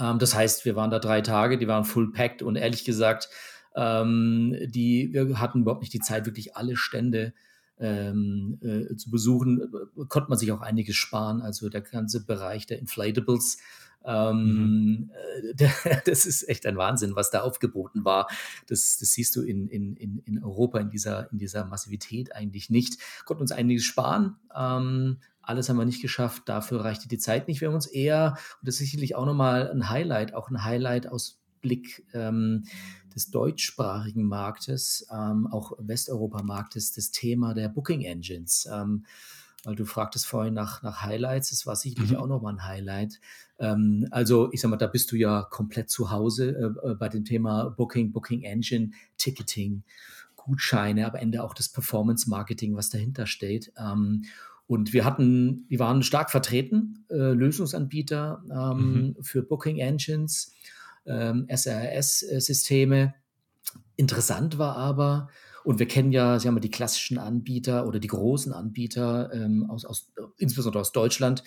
Ähm, 0.00 0.18
das 0.18 0.34
heißt, 0.34 0.64
wir 0.64 0.74
waren 0.74 0.90
da 0.90 0.98
drei 0.98 1.20
Tage, 1.20 1.58
die 1.58 1.68
waren 1.68 1.84
full 1.84 2.12
packed 2.12 2.42
und 2.42 2.56
ehrlich 2.56 2.84
gesagt, 2.84 3.28
ähm, 3.76 4.56
die, 4.66 5.12
wir 5.12 5.38
hatten 5.38 5.62
überhaupt 5.62 5.82
nicht 5.82 5.92
die 5.92 6.00
Zeit, 6.00 6.26
wirklich 6.26 6.56
alle 6.56 6.76
Stände 6.76 7.34
ähm, 7.80 8.58
äh, 8.62 8.96
zu 8.96 9.10
besuchen, 9.10 9.60
äh, 9.60 10.04
konnte 10.06 10.28
man 10.28 10.38
sich 10.38 10.52
auch 10.52 10.60
einiges 10.60 10.96
sparen. 10.96 11.42
Also 11.42 11.68
der 11.68 11.82
ganze 11.82 12.24
Bereich 12.24 12.66
der 12.66 12.78
Inflatables, 12.78 13.58
ähm, 14.04 14.44
mhm. 14.44 15.10
Äh, 15.58 15.68
das 16.06 16.26
ist 16.26 16.48
echt 16.48 16.66
ein 16.66 16.76
Wahnsinn, 16.76 17.16
was 17.16 17.30
da 17.30 17.40
aufgeboten 17.42 18.04
war. 18.04 18.28
Das, 18.66 18.98
das 18.98 19.12
siehst 19.12 19.34
du 19.36 19.42
in, 19.42 19.68
in, 19.68 19.96
in 19.96 20.42
Europa 20.42 20.78
in 20.78 20.90
dieser, 20.90 21.30
in 21.32 21.38
dieser 21.38 21.64
Massivität 21.64 22.34
eigentlich 22.34 22.70
nicht. 22.70 22.98
Konnten 23.24 23.42
uns 23.42 23.52
einiges 23.52 23.84
sparen. 23.84 24.36
Ähm, 24.54 25.18
alles 25.42 25.68
haben 25.68 25.78
wir 25.78 25.84
nicht 25.84 26.02
geschafft. 26.02 26.42
Dafür 26.46 26.84
reichte 26.84 27.08
die 27.08 27.18
Zeit 27.18 27.48
nicht. 27.48 27.60
Wir 27.60 27.68
haben 27.68 27.74
uns 27.74 27.86
eher, 27.86 28.36
und 28.60 28.68
das 28.68 28.76
ist 28.76 28.80
sicherlich 28.80 29.14
auch 29.14 29.26
nochmal 29.26 29.70
ein 29.70 29.88
Highlight, 29.88 30.34
auch 30.34 30.50
ein 30.50 30.64
Highlight 30.64 31.06
aus 31.06 31.40
Blick 31.60 32.06
ähm, 32.14 32.64
des 33.18 33.30
deutschsprachigen 33.30 34.24
Marktes, 34.24 35.06
ähm, 35.12 35.48
auch 35.48 35.72
Westeuropa-Marktes, 35.78 36.92
das 36.92 37.10
Thema 37.10 37.52
der 37.52 37.68
Booking 37.68 38.02
Engines. 38.02 38.68
Ähm, 38.72 39.04
weil 39.64 39.74
du 39.74 39.84
fragtest 39.84 40.26
vorhin 40.26 40.54
nach, 40.54 40.82
nach 40.82 41.02
Highlights, 41.02 41.50
das 41.50 41.66
war 41.66 41.74
sicherlich 41.74 42.12
mhm. 42.12 42.18
auch 42.18 42.28
nochmal 42.28 42.54
ein 42.54 42.64
Highlight. 42.64 43.20
Ähm, 43.58 44.06
also 44.12 44.52
ich 44.52 44.60
sag 44.60 44.70
mal, 44.70 44.76
da 44.76 44.86
bist 44.86 45.10
du 45.10 45.16
ja 45.16 45.42
komplett 45.42 45.90
zu 45.90 46.12
Hause 46.12 46.74
äh, 46.84 46.90
äh, 46.90 46.94
bei 46.94 47.08
dem 47.08 47.24
Thema 47.24 47.70
Booking, 47.70 48.12
Booking 48.12 48.44
Engine, 48.44 48.92
Ticketing, 49.16 49.82
Gutscheine, 50.36 51.06
aber 51.06 51.20
Ende 51.20 51.42
auch 51.42 51.54
das 51.54 51.68
Performance 51.68 52.30
Marketing, 52.30 52.76
was 52.76 52.88
dahinter 52.88 53.26
steht. 53.26 53.72
Ähm, 53.76 54.22
und 54.68 54.92
wir 54.92 55.04
hatten, 55.04 55.64
wir 55.68 55.80
waren 55.80 56.02
stark 56.02 56.30
vertreten, 56.30 57.04
äh, 57.10 57.32
Lösungsanbieter 57.32 58.44
ähm, 58.50 59.14
mhm. 59.16 59.16
für 59.22 59.42
Booking 59.42 59.78
Engines, 59.78 60.54
ähm, 61.08 61.46
SRS-Systeme. 61.48 63.14
Interessant 63.96 64.58
war 64.58 64.76
aber, 64.76 65.28
und 65.64 65.78
wir 65.78 65.88
kennen 65.88 66.12
ja, 66.12 66.38
haben 66.42 66.54
ja 66.54 66.60
die 66.60 66.70
klassischen 66.70 67.18
Anbieter 67.18 67.86
oder 67.86 67.98
die 67.98 68.08
großen 68.08 68.52
Anbieter 68.52 69.32
ähm, 69.32 69.68
aus, 69.68 69.84
aus, 69.84 70.10
insbesondere 70.38 70.80
aus 70.80 70.92
Deutschland. 70.92 71.42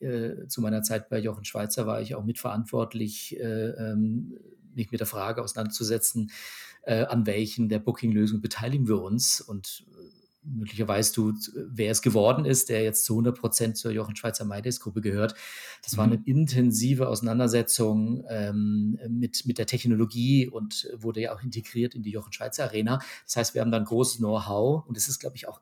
Äh, 0.00 0.48
zu 0.48 0.60
meiner 0.60 0.82
Zeit 0.82 1.08
bei 1.08 1.18
Jochen 1.18 1.44
Schweizer 1.44 1.86
war 1.86 2.00
ich 2.00 2.14
auch 2.14 2.24
mitverantwortlich, 2.24 3.38
äh, 3.38 3.68
ähm, 3.70 4.36
mich 4.74 4.90
mit 4.90 5.00
der 5.00 5.06
Frage 5.06 5.42
auseinanderzusetzen, 5.42 6.30
äh, 6.82 7.04
an 7.04 7.26
welchen 7.26 7.68
der 7.68 7.78
Booking-Lösungen 7.78 8.42
beteiligen 8.42 8.88
wir 8.88 9.00
uns. 9.00 9.40
Und 9.40 9.86
möglicherweise 10.44 11.12
du, 11.12 11.32
wer 11.54 11.90
es 11.90 12.02
geworden 12.02 12.44
ist, 12.44 12.68
der 12.68 12.82
jetzt 12.82 13.04
zu 13.04 13.14
100 13.14 13.38
Prozent 13.38 13.76
zur 13.76 13.92
Jochen 13.92 14.16
Schweizer 14.16 14.44
Maides-Gruppe 14.44 15.00
gehört. 15.00 15.34
Das 15.82 15.96
war 15.96 16.04
eine 16.04 16.18
mhm. 16.18 16.24
intensive 16.24 17.08
Auseinandersetzung 17.08 18.24
ähm, 18.28 18.98
mit, 19.08 19.46
mit 19.46 19.58
der 19.58 19.66
Technologie 19.66 20.48
und 20.48 20.88
wurde 20.96 21.20
ja 21.20 21.34
auch 21.34 21.42
integriert 21.42 21.94
in 21.94 22.02
die 22.02 22.10
Jochen 22.10 22.32
Schweizer 22.32 22.64
Arena. 22.64 23.00
Das 23.24 23.36
heißt, 23.36 23.54
wir 23.54 23.60
haben 23.60 23.72
dann 23.72 23.84
großes 23.84 24.18
Know-how 24.18 24.86
und 24.86 24.96
es 24.96 25.08
ist, 25.08 25.20
glaube 25.20 25.36
ich, 25.36 25.48
auch 25.48 25.60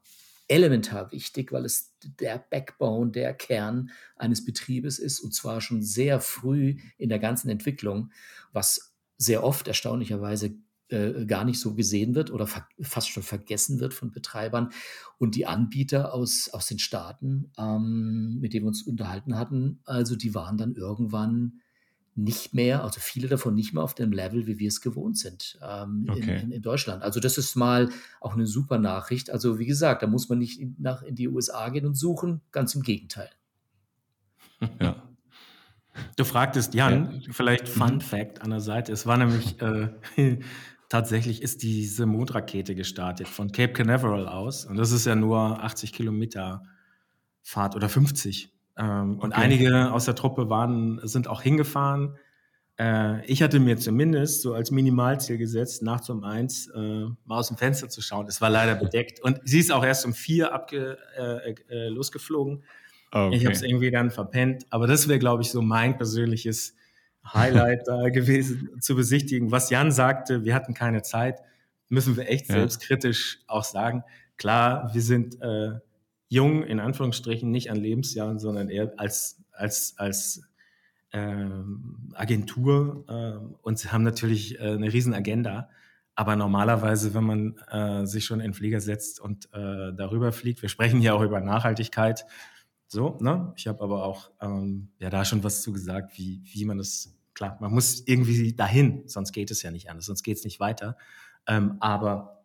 elementar 0.49 1.13
wichtig, 1.13 1.53
weil 1.53 1.65
es 1.65 1.95
der 2.03 2.39
Backbone, 2.39 3.13
der 3.13 3.35
Kern 3.35 3.91
eines 4.17 4.45
Betriebes 4.45 4.99
ist 4.99 5.21
und 5.21 5.33
zwar 5.33 5.61
schon 5.61 5.83
sehr 5.83 6.21
früh 6.21 6.77
in 6.99 7.09
der 7.09 7.21
ganzen 7.21 7.49
Entwicklung, 7.51 8.11
was 8.53 8.93
sehr 9.17 9.45
oft 9.45 9.69
erstaunlicherweise 9.69 10.57
äh, 10.91 11.25
gar 11.27 11.45
nicht 11.45 11.61
so 11.61 11.75
gesehen 11.75 12.15
wird 12.15 12.31
oder 12.31 12.47
fast 12.81 13.09
schon 13.09 13.23
vergessen 13.23 13.81
wird 13.81 13.95
von 13.95 14.11
Betreibern. 14.11 14.71
Und 15.19 15.35
die 15.35 15.47
Anbieter 15.47 16.15
aus, 16.15 16.51
aus 16.53 16.67
den 16.67 16.79
Staaten, 16.79 17.51
ähm, 17.59 18.39
mit 18.41 18.53
denen 18.53 18.65
wir 18.65 18.69
uns 18.69 18.83
unterhalten 18.83 19.37
hatten, 19.37 19.81
also 19.85 20.17
die 20.17 20.35
waren 20.35 20.57
dann 20.57 20.75
irgendwann 20.75 21.61
nicht 22.17 22.55
mehr, 22.55 22.83
also 22.83 23.01
viele 23.01 23.29
davon 23.29 23.55
nicht 23.55 23.73
mehr 23.73 23.83
auf 23.83 23.95
dem 23.95 24.13
Level, 24.13 24.47
wie 24.47 24.59
wir 24.59 24.69
es 24.69 24.81
gewohnt 24.81 25.17
sind 25.17 25.59
ähm, 25.63 26.07
okay. 26.09 26.21
in, 26.21 26.29
in, 26.29 26.53
in, 26.53 26.63
Deutschland. 26.63 27.03
Also 27.03 27.21
das 27.21 27.39
ist 27.39 27.55
mal 27.57 27.91
auch 28.21 28.35
eine 28.35 28.47
super 28.47 28.79
Nachricht. 28.79 29.31
Also 29.31 29.59
wie 29.59 29.67
gesagt, 29.67 30.03
da 30.03 30.07
muss 30.07 30.29
man 30.29 30.39
nicht 30.39 30.61
in, 30.61 30.77
nach 30.79 31.03
in 31.03 31.15
die 31.15 31.29
USA 31.29 31.69
gehen 31.69 31.87
und 31.87 31.95
suchen, 31.95 32.41
ganz 32.53 32.75
im 32.75 32.83
Gegenteil. 32.83 33.31
Ja. 34.81 35.03
Du 36.17 36.25
fragtest 36.25 36.75
Jan, 36.75 37.21
ja. 37.21 37.33
vielleicht 37.33 37.69
Fun 37.69 37.95
mhm. 37.95 38.01
Fact 38.01 38.43
an 38.43 38.51
der 38.51 38.61
Seite. 38.61 38.93
Es 38.93 39.07
war 39.07 39.17
nämlich 39.17 39.61
äh, 39.61 39.89
tatsächlich 40.91 41.41
ist 41.41 41.63
diese 41.63 42.05
Mondrakete 42.05 42.75
gestartet 42.75 43.29
von 43.29 43.51
Cape 43.53 43.73
Canaveral 43.73 44.29
aus. 44.29 44.67
Und 44.67 44.77
das 44.77 44.93
ist 44.93 45.07
ja 45.07 45.15
nur 45.15 45.63
80 45.63 45.95
Kilometer 45.95 46.65
Fahrt 47.43 47.75
oder 47.75 47.89
50. 47.89 48.53
Ähm, 48.77 49.13
okay. 49.13 49.25
Und 49.25 49.33
einige 49.33 49.93
aus 49.93 50.05
der 50.05 50.15
Truppe 50.15 50.51
waren, 50.51 51.01
sind 51.05 51.29
auch 51.29 51.41
hingefahren. 51.41 52.19
Äh, 52.79 53.25
ich 53.27 53.41
hatte 53.43 53.61
mir 53.61 53.79
zumindest 53.79 54.43
so 54.43 54.53
als 54.53 54.73
Minimalziel 54.73 55.39
gesetzt, 55.39 55.83
nachts 55.83 56.11
um 56.11 56.25
eins 56.25 56.69
äh, 56.69 57.05
mal 57.25 57.39
aus 57.39 57.49
dem 57.49 57.57
Fenster 57.57 57.89
zu 57.89 58.03
schauen. 58.03 58.27
Es 58.27 58.41
war 58.41 58.51
leider 58.51 58.75
bedeckt. 58.75 59.21
Und 59.21 59.41
sie 59.45 59.61
ist 59.61 59.73
auch 59.73 59.85
erst 59.85 60.05
um 60.05 60.13
vier 60.13 60.53
abge, 60.53 60.99
äh, 61.17 61.55
äh 61.69 61.89
losgeflogen. 61.89 62.65
Okay. 63.13 63.37
Ich 63.37 63.45
habe 63.45 63.55
es 63.55 63.63
irgendwie 63.63 63.93
dann 63.93 64.11
verpennt. 64.11 64.67
Aber 64.71 64.89
das 64.89 65.07
wäre, 65.07 65.21
glaube 65.21 65.43
ich, 65.43 65.51
so 65.53 65.63
mein 65.63 65.97
persönliches 65.97 66.75
Highlight 67.25 67.87
da 67.87 68.09
gewesen 68.09 68.81
zu 68.81 68.97
besichtigen. 68.97 69.51
Was 69.51 69.71
Jan 69.71 69.93
sagte, 69.93 70.45
wir 70.45 70.55
hatten 70.55 70.75
keine 70.75 71.03
Zeit, 71.03 71.41
müssen 71.89 72.17
wir 72.17 72.29
echt 72.29 72.49
ja. 72.49 72.57
selbstkritisch 72.57 73.41
auch 73.47 73.65
sagen. 73.65 74.05
Klar, 74.37 74.91
wir 74.95 75.03
sind 75.03 75.41
äh, 75.43 75.73
jung, 76.29 76.63
in 76.63 76.81
Anführungsstrichen, 76.81 77.51
nicht 77.51 77.71
an 77.71 77.77
Lebensjahren, 77.77 78.39
sondern 78.39 78.71
eher 78.71 78.93
als, 78.97 79.43
als, 79.53 79.95
als 79.99 80.43
ähm, 81.13 82.13
Agentur 82.15 83.05
äh, 83.09 83.57
und 83.63 83.93
haben 83.93 84.05
natürlich 84.05 84.59
äh, 84.59 84.73
eine 84.73 84.93
riesen 84.93 85.13
Agenda. 85.13 85.69
Aber 86.15 86.37
normalerweise, 86.37 87.15
wenn 87.15 87.25
man 87.25 87.59
äh, 87.71 88.07
sich 88.07 88.25
schon 88.25 88.41
in 88.41 88.49
den 88.49 88.55
Flieger 88.55 88.81
setzt 88.81 89.21
und 89.21 89.47
äh, 89.53 89.93
darüber 89.95 90.33
fliegt, 90.33 90.63
wir 90.63 90.69
sprechen 90.69 91.01
hier 91.01 91.15
auch 91.15 91.23
über 91.23 91.41
Nachhaltigkeit, 91.41 92.27
so, 92.93 93.17
ne? 93.21 93.53
Ich 93.57 93.69
habe 93.69 93.85
aber 93.85 94.05
auch 94.05 94.33
ähm, 94.41 94.89
ja 94.99 95.11
da 95.11 95.25
schon 95.25 95.45
was 95.45 95.63
zu 95.63 95.73
gesagt, 95.73 96.19
wie, 96.19 96.43
wie 96.45 96.65
man 96.65 96.79
das, 96.79 97.17
klar, 97.35 97.57
man 97.61 97.73
muss 97.73 98.03
irgendwie 98.05 98.53
dahin, 98.53 99.07
sonst 99.07 99.31
geht 99.31 99.53
es 99.53 99.63
ja 99.63 99.71
nicht 99.71 99.89
anders, 99.89 100.07
sonst 100.07 100.25
geht 100.25 100.39
es 100.39 100.45
nicht 100.45 100.59
weiter. 100.59 100.97
Ähm, 101.47 101.77
aber 101.79 102.43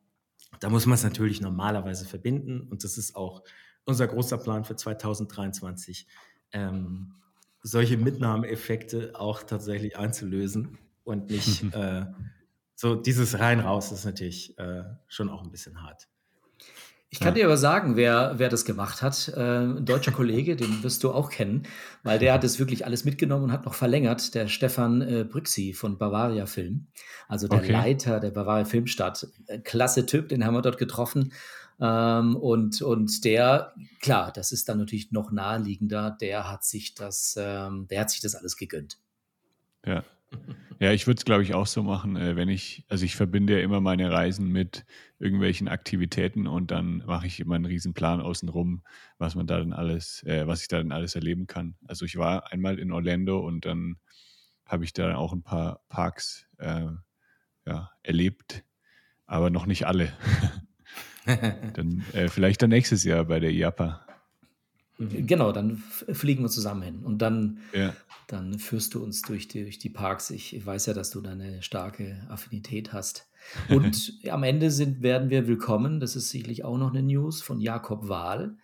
da 0.60 0.70
muss 0.70 0.86
man 0.86 0.94
es 0.94 1.04
natürlich 1.04 1.42
normalerweise 1.42 2.06
verbinden 2.06 2.62
und 2.62 2.84
das 2.84 3.00
ist 3.00 3.16
auch 3.16 3.42
unser 3.86 4.06
großer 4.06 4.38
Plan 4.38 4.64
für 4.66 4.76
2023, 4.76 6.06
ähm, 6.52 7.16
solche 7.64 7.98
Mitnahmeeffekte 7.98 9.14
auch 9.16 9.42
tatsächlich 9.42 9.98
einzulösen 9.98 10.78
und 11.04 11.32
nicht 11.32 11.64
äh, 11.74 12.06
so 12.76 12.94
dieses 12.94 13.40
rein 13.40 13.62
raus 13.62 13.92
ist 13.92 14.06
natürlich 14.06 14.56
äh, 14.60 14.84
schon 15.08 15.30
auch 15.30 15.42
ein 15.44 15.50
bisschen 15.50 15.82
hart. 15.82 16.08
Ich 17.16 17.22
kann 17.22 17.30
ja. 17.30 17.36
dir 17.36 17.46
aber 17.46 17.56
sagen, 17.56 17.96
wer, 17.96 18.34
wer 18.36 18.50
das 18.50 18.66
gemacht 18.66 19.02
hat. 19.02 19.32
Äh, 19.38 19.40
ein 19.40 19.86
deutscher 19.86 20.12
Kollege, 20.12 20.58
den 20.58 20.84
wirst 20.84 21.02
du 21.02 21.14
auch 21.14 21.30
kennen, 21.30 21.64
weil 22.04 22.20
der 22.20 22.34
hat 22.34 22.44
es 22.44 22.60
wirklich 22.60 22.86
alles 22.86 23.06
mitgenommen 23.06 23.46
und 23.46 23.52
hat 23.54 23.64
noch 23.64 23.74
verlängert. 23.74 24.36
Der 24.36 24.50
Stefan 24.50 25.02
äh, 25.02 25.24
Brüxi 25.24 25.72
von 25.72 25.98
Bavaria 25.98 26.46
Film, 26.46 26.88
also 27.30 27.48
der 27.48 27.60
okay. 27.60 27.72
Leiter 27.72 28.20
der 28.20 28.32
Bavaria 28.32 28.66
Filmstadt. 28.66 29.30
Äh, 29.48 29.60
klasse 29.60 30.06
Typ, 30.06 30.28
den 30.28 30.44
haben 30.44 30.56
wir 30.56 30.62
dort 30.62 30.78
getroffen. 30.78 31.32
Ähm, 31.80 32.36
und, 32.36 32.82
und 32.82 33.24
der, 33.24 33.74
klar, 34.02 34.34
das 34.34 34.52
ist 34.52 34.68
dann 34.68 34.80
natürlich 34.80 35.14
noch 35.14 35.32
naheliegender, 35.32 36.18
der 36.20 36.52
hat 36.52 36.66
sich 36.66 36.96
das, 36.96 37.40
ähm, 37.40 37.88
der 37.90 38.02
hat 38.02 38.10
sich 38.10 38.20
das 38.20 38.36
alles 38.36 38.58
gegönnt. 38.58 38.98
Ja. 39.86 40.04
Ja, 40.80 40.92
ich 40.92 41.08
würde 41.08 41.20
es, 41.20 41.26
glaube 41.26 41.44
ich, 41.44 41.54
auch 41.54 41.68
so 41.68 41.84
machen, 41.84 42.18
äh, 42.18 42.36
wenn 42.36 42.50
ich, 42.50 42.84
also 42.90 43.06
ich 43.06 43.16
verbinde 43.16 43.58
ja 43.58 43.64
immer 43.64 43.80
meine 43.80 44.12
Reisen 44.12 44.52
mit 44.52 44.86
irgendwelchen 45.20 45.70
Aktivitäten 45.70 46.48
und 46.48 46.70
dann 46.72 46.98
mache 47.06 47.28
ich 47.28 47.40
immer 47.40 47.56
einen 47.56 47.66
riesen 47.66 47.94
Plan 47.94 48.20
außenrum, 48.20 48.84
was 49.18 49.36
man 49.36 49.48
da 49.48 49.58
dann 49.58 49.72
alles, 49.72 50.24
äh, 50.24 50.46
was 50.48 50.62
ich 50.62 50.68
da 50.68 50.78
dann 50.78 50.92
alles 50.92 51.16
erleben 51.16 51.48
kann. 51.48 51.76
Also 51.88 52.04
ich 52.04 52.18
war 52.18 52.52
einmal 52.52 52.78
in 52.78 52.92
Orlando 52.92 53.40
und 53.40 53.66
dann 53.66 53.96
habe 54.66 54.84
ich 54.84 54.92
da 54.92 55.16
auch 55.16 55.32
ein 55.32 55.44
paar 55.44 55.82
Parks 55.88 56.46
äh, 56.58 56.88
ja, 57.66 57.92
erlebt, 58.04 58.66
aber 59.26 59.50
noch 59.50 59.68
nicht 59.68 59.88
alle. 59.88 60.12
dann 61.74 62.04
äh, 62.14 62.28
vielleicht 62.28 62.62
dann 62.62 62.70
nächstes 62.70 63.04
Jahr 63.04 63.26
bei 63.26 63.40
der 63.40 63.52
IAPA. 63.52 64.05
Mhm. 64.98 65.28
Genau, 65.28 65.52
dann 65.52 65.78
fliegen 65.78 66.44
wir 66.44 66.50
zusammen 66.50 66.82
hin 66.82 67.00
und 67.04 67.22
dann, 67.22 67.60
ja. 67.74 67.94
dann 68.28 68.60
führst 68.60 68.94
du 68.94 69.04
uns 69.04 69.22
durch 69.22 69.48
die, 69.48 69.64
durch 69.64 69.80
die 69.80 69.90
Parks. 69.90 70.30
Ich, 70.30 70.56
ich, 70.56 70.66
weiß 70.66 70.86
ja, 70.86 70.94
dass 70.94 71.10
du 71.10 71.22
da 71.22 71.32
eine 71.32 71.62
starke 71.62 72.26
Affinität 72.30 72.94
hast. 72.94 73.28
Und 73.70 74.14
am 74.30 74.44
Ende 74.44 74.72
sind, 74.72 75.02
werden 75.02 75.30
wir 75.30 75.48
willkommen, 75.48 76.00
das 76.00 76.16
ist 76.16 76.30
sicherlich 76.30 76.64
auch 76.64 76.78
noch 76.78 76.92
eine 76.92 77.04
News 77.04 77.42
von 77.42 77.60
Jakob 77.60 78.08
Wahl. 78.08 78.58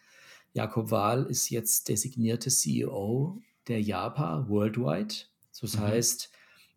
Jakob 0.54 0.92
Wahl 0.92 1.26
ist 1.26 1.50
jetzt 1.50 1.90
designierte 1.90 2.50
CEO 2.50 3.42
der 3.68 3.82
JAPA 3.82 4.48
Worldwide. 4.50 5.14
Das 5.60 5.76
mhm. 5.76 5.82
heißt, 5.82 6.32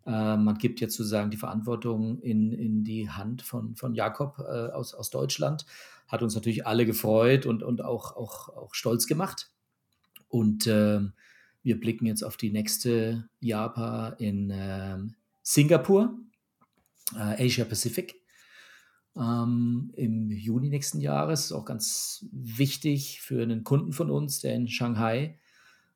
äh, 0.07 0.37
man 0.37 0.59
gibt 0.59 0.81
jetzt 0.81 0.97
sozusagen 0.97 1.31
die 1.31 1.37
Verantwortung 1.37 2.21
in, 2.21 2.53
in 2.53 2.85
die 2.85 3.09
Hand 3.09 3.43
von, 3.43 3.75
von 3.75 3.95
Jakob 3.95 4.39
äh, 4.41 4.71
aus, 4.71 4.95
aus 4.95 5.11
Deutschland 5.11 5.65
hat 6.15 6.23
uns 6.23 6.35
natürlich 6.35 6.67
alle 6.67 6.87
gefreut 6.87 7.45
und, 7.45 7.63
und 7.63 7.83
auch, 7.83 8.17
auch, 8.17 8.49
auch 8.49 8.75
stolz 8.75 9.07
gemacht. 9.07 9.51
Und 10.29 10.67
äh, 10.67 11.01
wir 11.63 11.81
blicken 11.81 12.07
jetzt 12.07 12.23
auf 12.23 12.37
die 12.37 12.51
nächste 12.51 13.29
JAPA 13.41 14.11
in 14.19 14.51
äh, 14.51 14.99
Singapur, 15.43 16.19
äh, 17.15 17.45
Asia 17.45 17.65
Pacific. 17.65 18.15
ähm, 19.17 19.93
im 19.95 20.31
Juni 20.31 20.71
nächsten 20.71 21.01
Jahres. 21.01 21.47
Ist 21.47 21.53
auch 21.53 21.65
ganz 21.65 22.27
wichtig 22.33 23.21
für 23.21 23.43
einen 23.43 23.65
Kunden 23.65 23.93
von 23.93 24.11
uns, 24.11 24.41
der 24.41 24.55
in 24.55 24.69
Shanghai 24.69 25.39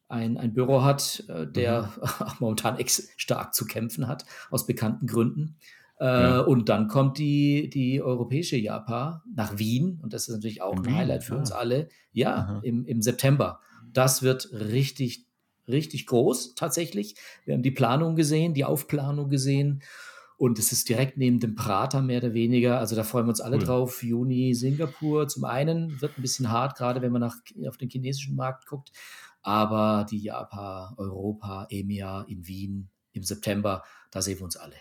ein, 0.09 0.37
ein 0.39 0.55
Büro 0.55 0.83
hat, 0.83 1.25
äh, 1.29 1.47
der 1.47 1.93
mhm. 1.97 2.27
momentan 2.41 2.79
stark 3.17 3.55
zu 3.55 3.67
kämpfen 3.67 4.09
hat, 4.09 4.25
aus 4.51 4.67
bekannten 4.67 5.07
Gründen. 5.07 5.57
Äh, 6.01 6.05
ja. 6.05 6.41
Und 6.41 6.69
dann 6.69 6.89
kommt 6.89 7.19
die, 7.19 7.71
die 7.71 8.01
europäische 8.01 8.57
Japa 8.57 9.23
nach 9.35 9.59
Wien 9.59 9.99
und 10.03 10.13
das 10.13 10.29
ist 10.29 10.35
natürlich 10.35 10.63
auch 10.63 10.75
in 10.75 10.79
ein 10.81 10.87
Wien? 10.87 10.97
Highlight 10.97 11.25
für 11.25 11.35
ah. 11.35 11.39
uns 11.39 11.53
alle. 11.53 11.89
Ja, 12.13 12.61
im, 12.63 12.85
im 12.85 13.03
September. 13.03 13.61
Das 13.93 14.23
wird 14.23 14.51
richtig, 14.53 15.27
richtig 15.67 16.07
groß 16.07 16.55
tatsächlich. 16.55 17.17
Wir 17.45 17.55
haben 17.55 17.63
die 17.63 17.71
Planung 17.71 18.17
gesehen, 18.17 18.55
die 18.55 18.65
Aufplanung 18.65 19.29
gesehen 19.29 19.83
und 20.37 20.61
es 20.61 20.71
ist 20.71 20.89
direkt 20.89 21.17
neben 21.17 21.41
dem 21.41 21.57
Prater 21.57 22.01
mehr 22.01 22.19
oder 22.19 22.33
weniger. 22.33 22.79
Also 22.79 22.95
da 22.95 23.03
freuen 23.03 23.27
wir 23.27 23.31
uns 23.31 23.41
alle 23.41 23.57
cool. 23.57 23.65
drauf. 23.65 24.03
Juni 24.05 24.55
Singapur 24.55 25.27
zum 25.27 25.45
einen 25.45 26.01
wird 26.01 26.17
ein 26.17 26.23
bisschen 26.23 26.51
hart, 26.51 26.77
gerade 26.79 27.03
wenn 27.03 27.11
man 27.11 27.23
nach, 27.23 27.37
auf 27.67 27.77
den 27.77 27.91
chinesischen 27.91 28.37
Markt 28.37 28.67
guckt. 28.67 28.93
Aber 29.43 30.07
die 30.09 30.19
Japan, 30.19 30.95
Europa, 30.97 31.67
EMEA 31.71 32.23
in 32.29 32.47
Wien 32.47 32.89
im 33.13 33.25
September, 33.25 33.83
da 34.13 34.23
sehen 34.23 34.39
wir 34.39 34.45
uns 34.45 34.57
alle. 34.57 34.77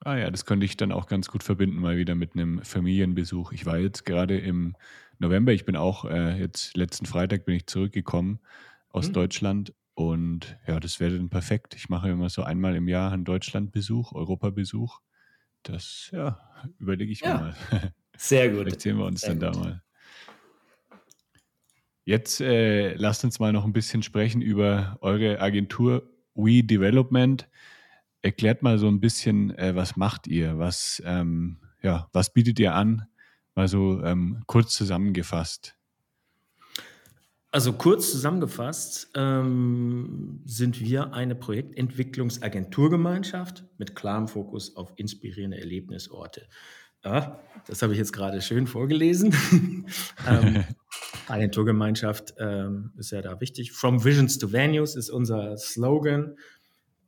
Ah 0.00 0.16
ja, 0.16 0.30
das 0.30 0.44
könnte 0.44 0.64
ich 0.64 0.76
dann 0.76 0.92
auch 0.92 1.06
ganz 1.06 1.28
gut 1.28 1.42
verbinden, 1.42 1.80
mal 1.80 1.96
wieder 1.96 2.14
mit 2.14 2.34
einem 2.34 2.62
Familienbesuch. 2.62 3.52
Ich 3.52 3.66
war 3.66 3.78
jetzt 3.78 4.04
gerade 4.04 4.38
im 4.38 4.76
November, 5.18 5.52
ich 5.52 5.64
bin 5.64 5.76
auch 5.76 6.04
äh, 6.04 6.38
jetzt 6.38 6.76
letzten 6.76 7.06
Freitag 7.06 7.44
bin 7.44 7.56
ich 7.56 7.66
zurückgekommen 7.66 8.38
aus 8.90 9.08
mhm. 9.08 9.14
Deutschland 9.14 9.74
und 9.94 10.56
ja, 10.68 10.78
das 10.78 11.00
wäre 11.00 11.16
dann 11.16 11.28
perfekt. 11.28 11.74
Ich 11.74 11.88
mache 11.88 12.08
immer 12.08 12.28
so 12.28 12.44
einmal 12.44 12.76
im 12.76 12.86
Jahr 12.86 13.10
einen 13.10 13.24
Deutschlandbesuch, 13.24 14.12
Europabesuch. 14.12 15.00
Das, 15.64 16.10
ja, 16.12 16.38
überlege 16.78 17.10
ich 17.10 17.20
ja. 17.20 17.34
mir 17.34 17.40
mal. 17.40 17.92
Sehr 18.16 18.48
gut. 18.50 18.60
Vielleicht 18.60 18.80
sehen 18.80 18.98
wir 18.98 19.06
uns 19.06 19.22
Sehr 19.22 19.34
dann 19.34 19.52
gut. 19.52 19.64
da 19.64 19.68
mal. 19.68 19.82
Jetzt 22.04 22.40
äh, 22.40 22.94
lasst 22.94 23.24
uns 23.24 23.38
mal 23.38 23.52
noch 23.52 23.64
ein 23.64 23.72
bisschen 23.72 24.02
sprechen 24.02 24.40
über 24.40 24.96
eure 25.00 25.40
Agentur 25.40 26.08
We 26.34 26.62
Development. 26.62 27.48
Erklärt 28.22 28.62
mal 28.62 28.78
so 28.78 28.88
ein 28.88 29.00
bisschen, 29.00 29.56
äh, 29.56 29.74
was 29.74 29.96
macht 29.96 30.26
ihr? 30.26 30.58
Was, 30.58 31.02
ähm, 31.04 31.58
ja, 31.82 32.08
was 32.12 32.32
bietet 32.32 32.58
ihr 32.58 32.74
an? 32.74 33.06
Mal 33.54 33.68
so 33.68 34.02
ähm, 34.02 34.42
kurz 34.46 34.74
zusammengefasst. 34.74 35.78
Also 37.50 37.72
kurz 37.72 38.10
zusammengefasst 38.10 39.08
ähm, 39.14 40.42
sind 40.44 40.80
wir 40.80 41.14
eine 41.14 41.34
Projektentwicklungsagenturgemeinschaft 41.34 43.64
mit 43.78 43.96
klarem 43.96 44.28
Fokus 44.28 44.76
auf 44.76 44.92
inspirierende 44.96 45.58
Erlebnisorte. 45.58 46.46
Ja, 47.04 47.40
das 47.66 47.80
habe 47.80 47.94
ich 47.94 47.98
jetzt 47.98 48.12
gerade 48.12 48.42
schön 48.42 48.66
vorgelesen. 48.66 49.34
ähm, 50.28 50.64
Agenturgemeinschaft 51.26 52.34
ähm, 52.38 52.92
ist 52.98 53.12
ja 53.12 53.22
da 53.22 53.40
wichtig. 53.40 53.72
From 53.72 54.04
Visions 54.04 54.36
to 54.38 54.52
Venues 54.52 54.94
ist 54.94 55.08
unser 55.08 55.56
Slogan. 55.56 56.36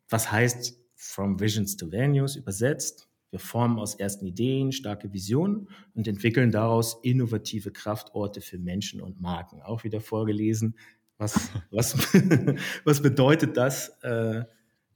Was 0.08 0.32
heißt 0.32 0.74
From 1.02 1.40
Visions 1.40 1.78
to 1.78 1.90
Venues 1.90 2.36
übersetzt? 2.36 3.08
Wir 3.30 3.38
formen 3.38 3.78
aus 3.78 3.94
ersten 3.94 4.26
Ideen 4.26 4.70
starke 4.70 5.14
Visionen 5.14 5.68
und 5.94 6.06
entwickeln 6.06 6.50
daraus 6.50 6.98
innovative 7.02 7.70
Kraftorte 7.70 8.42
für 8.42 8.58
Menschen 8.58 9.00
und 9.00 9.18
Marken. 9.18 9.62
Auch 9.62 9.82
wieder 9.82 10.02
vorgelesen. 10.02 10.76
Was, 11.16 11.48
was, 11.70 11.96
was 12.84 13.00
bedeutet 13.00 13.56
das 13.56 13.88
äh, 14.02 14.44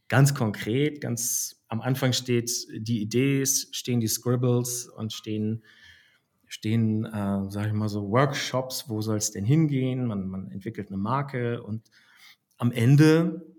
ganz 0.09 0.35
konkret? 0.35 1.01
Ganz 1.01 1.65
am 1.69 1.81
Anfang 1.81 2.13
steht 2.13 2.51
die 2.77 3.01
Idee, 3.01 3.47
stehen 3.47 4.01
die 4.01 4.09
Scribbles 4.09 4.87
und 4.87 5.15
stehen, 5.15 5.65
stehen 6.47 7.07
äh, 7.07 7.51
sage 7.51 7.69
ich 7.69 7.73
mal 7.73 7.89
so, 7.89 8.11
Workshops, 8.11 8.91
wo 8.91 9.01
soll 9.01 9.17
es 9.17 9.31
denn 9.31 9.47
hingehen? 9.47 10.05
Man, 10.05 10.29
man 10.29 10.51
entwickelt 10.51 10.89
eine 10.89 10.99
Marke 10.99 11.63
und 11.63 11.91
am 12.59 12.73
Ende 12.73 13.54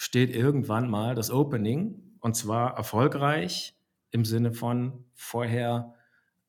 steht 0.00 0.34
irgendwann 0.34 0.88
mal 0.88 1.14
das 1.14 1.30
Opening 1.30 2.16
und 2.20 2.34
zwar 2.34 2.74
erfolgreich 2.74 3.76
im 4.10 4.24
Sinne 4.24 4.54
von 4.54 5.04
vorher 5.12 5.92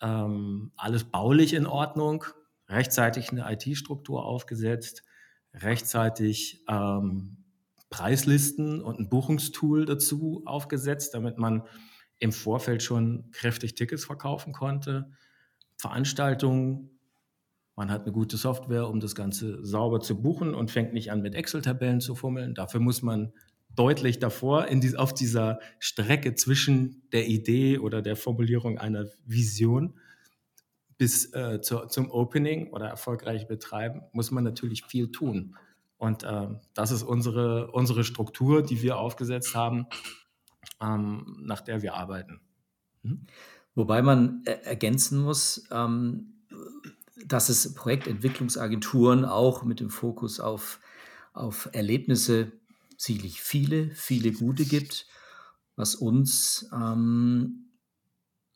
ähm, 0.02 0.72
alles 0.78 1.04
baulich 1.04 1.54
in 1.54 1.66
Ordnung, 1.66 2.24
rechtzeitig 2.70 3.30
eine 3.30 3.52
IT-Struktur 3.52 4.24
aufgesetzt, 4.24 5.04
rechtzeitig 5.54 6.64
ähm, 6.70 7.44
Preislisten 7.90 8.82
und 8.82 9.02
ein 9.02 9.10
Buchungstool 9.10 9.84
dazu 9.84 10.44
aufgesetzt, 10.46 11.14
damit 11.14 11.38
man 11.38 11.64
im 12.20 12.32
Vorfeld 12.32 12.82
schon 12.84 13.32
kräftig 13.32 13.76
Tickets 13.76 14.06
verkaufen 14.06 14.54
konnte. 14.54 15.12
Veranstaltungen, 15.76 17.01
man 17.76 17.90
hat 17.90 18.04
eine 18.04 18.12
gute 18.12 18.38
Software, 18.38 18.88
um 18.88 19.00
das 19.00 19.16
Ganze 19.16 19.64
sauber 19.66 20.02
zu 20.02 20.22
buchen 20.22 20.54
und 20.54 20.72
fängt 20.72 20.94
nicht 20.94 21.12
an 21.12 21.22
mit 21.22 21.36
Excel-Tabellen 21.36 22.02
zu 22.02 22.16
fummeln. 22.16 22.54
Dafür 22.54 22.80
muss 22.80 23.02
man 23.02 23.34
deutlich 23.76 24.20
davor 24.20 24.68
die, 24.68 24.98
auf 24.98 25.14
dieser 25.14 25.60
Strecke 25.80 26.36
zwischen 26.36 27.04
der 27.12 27.28
Idee 27.28 27.78
oder 27.78 28.02
der 28.02 28.16
Formulierung 28.16 28.78
einer 28.78 29.06
Vision 29.26 30.00
bis 30.98 31.34
äh, 31.34 31.62
zu, 31.62 31.88
zum 31.88 32.12
Opening 32.12 32.72
oder 32.72 32.88
erfolgreich 32.88 33.48
betreiben, 33.48 34.04
muss 34.12 34.30
man 34.30 34.44
natürlich 34.44 34.84
viel 34.84 35.12
tun. 35.12 35.56
Und 35.98 36.24
äh, 36.24 36.48
das 36.74 36.92
ist 36.92 37.04
unsere, 37.04 37.72
unsere 37.72 38.04
Struktur, 38.04 38.62
die 38.62 38.82
wir 38.82 38.98
aufgesetzt 38.98 39.56
haben, 39.56 39.88
ähm, 40.80 41.38
nach 41.44 41.62
der 41.62 41.82
wir 41.82 41.96
arbeiten. 41.96 42.42
Mhm. 43.04 43.26
Wobei 43.74 44.02
man 44.02 44.44
äh, 44.46 44.52
ergänzen 44.64 45.22
muss, 45.22 45.68
ähm, 45.72 46.31
dass 47.28 47.50
es 47.50 47.74
Projektentwicklungsagenturen 47.74 49.26
auch 49.26 49.64
mit 49.64 49.80
dem 49.80 49.90
Fokus 49.90 50.40
auf, 50.40 50.80
auf 51.34 51.70
Erlebnisse 51.74 52.52
sicherlich 52.98 53.42
viele, 53.42 53.92
viele 53.92 54.32
gute 54.32 54.66
gibt, 54.66 55.08
was 55.76 55.96
uns 55.96 56.70
ähm, 56.74 57.72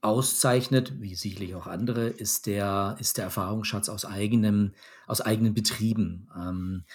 auszeichnet, 0.01 1.01
wie 1.01 1.15
sicherlich 1.15 1.55
auch 1.55 1.67
andere, 1.67 2.07
ist 2.07 2.45
der, 2.45 2.95
ist 2.99 3.17
der 3.17 3.25
Erfahrungsschatz 3.25 3.89
aus, 3.89 4.05
eigenem, 4.05 4.73
aus 5.07 5.21
eigenen 5.21 5.53
Betrieben. 5.55 6.29
Ähm, 6.37 6.85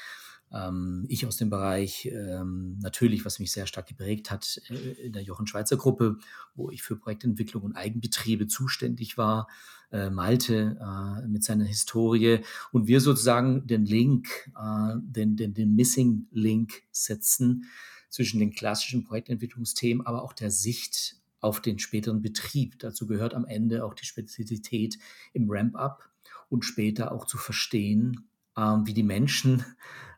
ähm, 0.53 1.07
ich 1.09 1.27
aus 1.27 1.37
dem 1.37 1.51
Bereich, 1.51 2.07
ähm, 2.07 2.79
natürlich, 2.81 3.25
was 3.25 3.39
mich 3.39 3.53
sehr 3.53 3.67
stark 3.67 3.87
geprägt 3.87 4.31
hat, 4.31 4.61
äh, 4.69 5.07
in 5.07 5.13
der 5.13 5.23
Jochen 5.23 5.47
Schweizer 5.47 5.77
Gruppe, 5.77 6.19
wo 6.55 6.71
ich 6.71 6.83
für 6.83 6.97
Projektentwicklung 6.97 7.63
und 7.63 7.77
Eigenbetriebe 7.77 8.47
zuständig 8.47 9.17
war, 9.17 9.49
äh, 9.93 10.11
Malte 10.11 10.79
äh, 10.81 11.27
mit 11.27 11.45
seiner 11.45 11.65
Historie 11.65 12.41
und 12.73 12.87
wir 12.87 13.01
sozusagen 13.01 13.67
den 13.67 13.85
Link, 13.85 14.51
äh, 14.57 14.95
den, 14.97 15.37
den, 15.37 15.55
den 15.55 15.75
Missing 15.75 16.27
Link 16.31 16.83
setzen 16.91 17.67
zwischen 18.09 18.41
den 18.41 18.53
klassischen 18.53 19.05
Projektentwicklungsthemen, 19.05 20.07
aber 20.07 20.23
auch 20.23 20.33
der 20.33 20.51
Sicht 20.51 21.17
auf 21.41 21.61
den 21.61 21.79
späteren 21.79 22.23
Betrieb. 22.23 22.79
Dazu 22.79 23.07
gehört 23.07 23.35
am 23.35 23.47
Ende 23.47 23.85
auch 23.85 23.95
die 23.95 24.05
Spezialität 24.05 24.99
im 25.33 25.47
Ramp-up 25.49 26.09
und 26.49 26.65
später 26.65 27.13
auch 27.13 27.27
zu 27.27 27.39
verstehen, 27.39 28.29
ähm, 28.57 28.87
wie 28.87 28.95
die 28.95 29.03
Menschen 29.03 29.65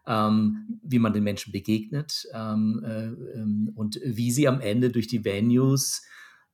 ähm, 0.06 0.80
wie 0.82 0.98
man 0.98 1.12
den 1.12 1.22
Menschen 1.22 1.52
begegnet 1.52 2.26
ähm, 2.32 2.82
äh, 2.84 3.06
ähm, 3.38 3.72
und 3.74 4.00
wie 4.04 4.32
sie 4.32 4.48
am 4.48 4.60
Ende 4.60 4.90
durch 4.90 5.06
die 5.06 5.24
Venues 5.24 6.02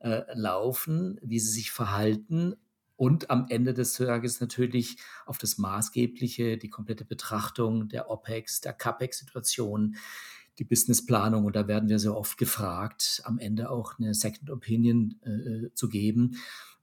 äh, 0.01 0.23
laufen, 0.35 1.19
wie 1.23 1.39
sie 1.39 1.51
sich 1.51 1.71
verhalten 1.71 2.57
und 2.99 3.31
am 3.31 3.47
Ende 3.49 3.75
des 3.75 3.93
Tages 3.93 4.41
natürlich 4.41 4.97
auf 5.25 5.39
das 5.39 5.57
Maßgebliche, 5.57 6.59
die 6.59 6.69
komplette 6.69 7.05
Betrachtung 7.05 7.89
der 7.89 8.11
OPEX, 8.11 8.61
der 8.61 8.73
CAPEX-Situation, 8.73 9.95
die 10.59 10.65
Businessplanung. 10.65 11.45
Und 11.45 11.55
da 11.55 11.69
werden 11.69 11.89
wir 11.89 12.01
sehr 12.01 12.17
oft 12.17 12.37
gefragt, 12.39 13.23
am 13.25 13.39
Ende 13.39 13.71
auch 13.71 14.01
eine 14.01 14.15
Second 14.15 14.51
Opinion 14.51 15.15
äh, 15.25 15.31
äh 15.31 15.75
zu 15.75 15.89
geben, 15.89 16.39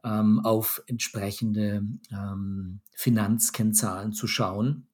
ähm, 0.06 0.39
auf 0.39 0.82
entsprechende 0.88 1.86
ähm, 2.10 2.80
Finanzkennzahlen 2.93 4.13
zu 4.13 4.28
schauen. 4.28 4.88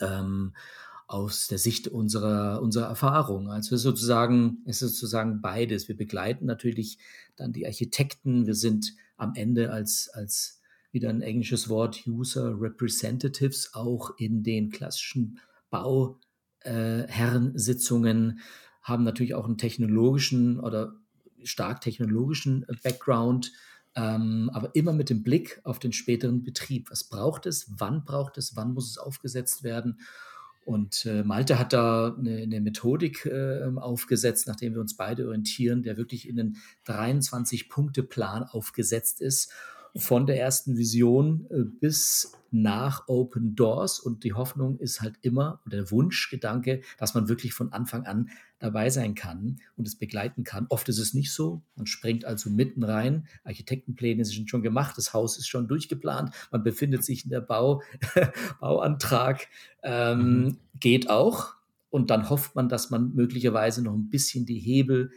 Ähm, 0.00 0.54
aus 1.06 1.48
der 1.48 1.58
Sicht 1.58 1.88
unserer, 1.88 2.62
unserer 2.62 2.86
Erfahrung. 2.86 3.50
Also 3.50 3.76
sozusagen, 3.76 4.62
es 4.64 4.80
ist 4.80 4.92
sozusagen 4.92 5.42
beides. 5.42 5.88
Wir 5.88 5.96
begleiten 5.96 6.46
natürlich 6.46 6.96
dann 7.36 7.52
die 7.52 7.66
Architekten. 7.66 8.46
Wir 8.46 8.54
sind 8.54 8.94
am 9.16 9.34
Ende 9.34 9.72
als, 9.72 10.10
als 10.12 10.60
wieder 10.90 11.08
ein 11.10 11.22
englisches 11.22 11.68
Wort, 11.68 12.04
User 12.06 12.60
Representatives, 12.60 13.74
auch 13.74 14.16
in 14.16 14.42
den 14.42 14.70
klassischen 14.70 15.38
Bauherrensitzungen, 15.70 18.40
haben 18.82 19.04
natürlich 19.04 19.34
auch 19.34 19.46
einen 19.46 19.58
technologischen 19.58 20.58
oder 20.60 20.94
stark 21.42 21.80
technologischen 21.80 22.66
Background, 22.82 23.52
ähm, 23.96 24.50
aber 24.52 24.74
immer 24.74 24.92
mit 24.92 25.08
dem 25.10 25.22
Blick 25.22 25.60
auf 25.64 25.78
den 25.78 25.92
späteren 25.92 26.42
Betrieb. 26.42 26.90
Was 26.90 27.04
braucht 27.04 27.46
es? 27.46 27.66
Wann 27.76 28.04
braucht 28.04 28.38
es? 28.38 28.56
Wann 28.56 28.74
muss 28.74 28.90
es 28.90 28.98
aufgesetzt 28.98 29.62
werden? 29.62 30.00
Und 30.64 31.04
äh, 31.06 31.22
Malte 31.22 31.58
hat 31.58 31.72
da 31.72 32.14
eine, 32.18 32.38
eine 32.38 32.60
Methodik 32.60 33.26
äh, 33.26 33.70
aufgesetzt, 33.76 34.46
nachdem 34.46 34.74
wir 34.74 34.80
uns 34.80 34.96
beide 34.96 35.26
orientieren, 35.26 35.82
der 35.82 35.96
wirklich 35.96 36.28
in 36.28 36.40
einen 36.40 36.56
23-Punkte-Plan 36.86 38.44
aufgesetzt 38.44 39.20
ist, 39.20 39.52
von 39.96 40.26
der 40.26 40.40
ersten 40.40 40.76
Vision 40.76 41.46
äh, 41.50 41.64
bis 41.64 42.32
nach 42.50 43.08
Open 43.08 43.54
Doors. 43.54 44.00
Und 44.00 44.24
die 44.24 44.32
Hoffnung 44.32 44.78
ist 44.78 45.00
halt 45.00 45.16
immer 45.22 45.60
der 45.66 45.90
Wunschgedanke, 45.90 46.80
dass 46.98 47.14
man 47.14 47.28
wirklich 47.28 47.54
von 47.54 47.72
Anfang 47.72 48.04
an 48.06 48.30
dabei 48.64 48.88
sein 48.88 49.14
kann 49.14 49.58
und 49.76 49.86
es 49.86 49.96
begleiten 49.96 50.42
kann. 50.42 50.66
Oft 50.70 50.88
ist 50.88 50.98
es 50.98 51.12
nicht 51.12 51.32
so. 51.32 51.62
Man 51.76 51.86
springt 51.86 52.24
also 52.24 52.48
mitten 52.48 52.82
rein. 52.82 53.26
Architektenpläne 53.44 54.24
sind 54.24 54.48
schon 54.48 54.62
gemacht, 54.62 54.96
das 54.96 55.12
Haus 55.12 55.36
ist 55.36 55.48
schon 55.48 55.68
durchgeplant, 55.68 56.34
man 56.50 56.64
befindet 56.64 57.04
sich 57.04 57.24
in 57.24 57.30
der 57.30 57.42
Bau, 57.42 57.82
Bauantrag. 58.60 59.48
Ähm, 59.82 60.18
mhm. 60.18 60.56
Geht 60.80 61.10
auch. 61.10 61.54
Und 61.90 62.10
dann 62.10 62.30
hofft 62.30 62.56
man, 62.56 62.68
dass 62.68 62.90
man 62.90 63.14
möglicherweise 63.14 63.82
noch 63.82 63.94
ein 63.94 64.10
bisschen 64.10 64.46
die 64.46 64.58
Hebel 64.58 65.12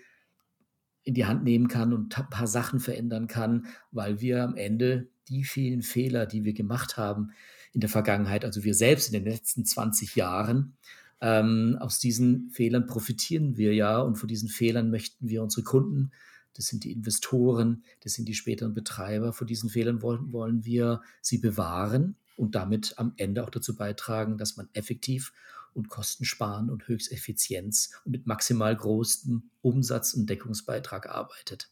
in 1.04 1.14
die 1.14 1.26
Hand 1.26 1.44
nehmen 1.44 1.70
kann 1.70 1.94
und 1.94 2.18
ein 2.18 2.30
paar 2.30 2.48
Sachen 2.48 2.80
verändern 2.80 3.28
kann, 3.28 3.68
weil 3.92 4.20
wir 4.20 4.44
am 4.44 4.58
Ende 4.58 5.08
die 5.30 5.46
vielen 5.46 5.82
Fehler, 5.82 6.26
die 6.26 6.44
wir 6.44 6.54
gemacht 6.54 6.98
haben 6.98 7.32
in 7.74 7.80
der 7.80 7.90
Vergangenheit, 7.90 8.44
also 8.44 8.64
wir 8.64 8.74
selbst 8.74 9.08
in 9.08 9.24
den 9.24 9.32
letzten 9.32 9.66
20 9.66 10.16
Jahren, 10.16 10.76
ähm, 11.22 11.78
aus 11.80 12.00
diesen 12.00 12.50
Fehlern 12.52 12.88
profitieren 12.88 13.58
wir 13.58 13.74
ja 13.74 14.00
und 14.00 14.16
vor 14.16 14.28
diesen 14.28 14.50
Fehlern 14.50 14.90
möchten 14.92 15.30
wir 15.30 15.44
unsere 15.44 15.64
Kunden, 15.64 16.12
das 16.54 16.68
sind 16.68 16.84
die 16.84 16.92
Investoren, 16.92 17.84
das 18.04 18.14
sind 18.14 18.28
die 18.28 18.34
späteren 18.34 18.74
Betreiber, 18.74 19.34
vor 19.34 19.48
diesen 19.48 19.70
Fehlern 19.70 20.02
wollen, 20.02 20.32
wollen 20.32 20.66
wir 20.66 21.02
sie 21.22 21.38
bewahren 21.38 22.16
und 22.36 22.56
damit 22.56 22.96
am 22.98 23.14
Ende 23.18 23.44
auch 23.44 23.50
dazu 23.50 23.76
beitragen, 23.76 24.38
dass 24.38 24.58
man 24.58 24.70
effektiv 24.74 25.34
und 25.74 25.90
Kostensparen 25.90 26.70
und 26.70 26.88
Höchsteffizienz 26.88 27.92
und 28.06 28.12
mit 28.12 28.26
maximal 28.26 28.76
großem 28.76 29.50
Umsatz 29.62 30.14
und 30.14 30.30
Deckungsbeitrag 30.30 31.10
arbeitet. 31.10 31.70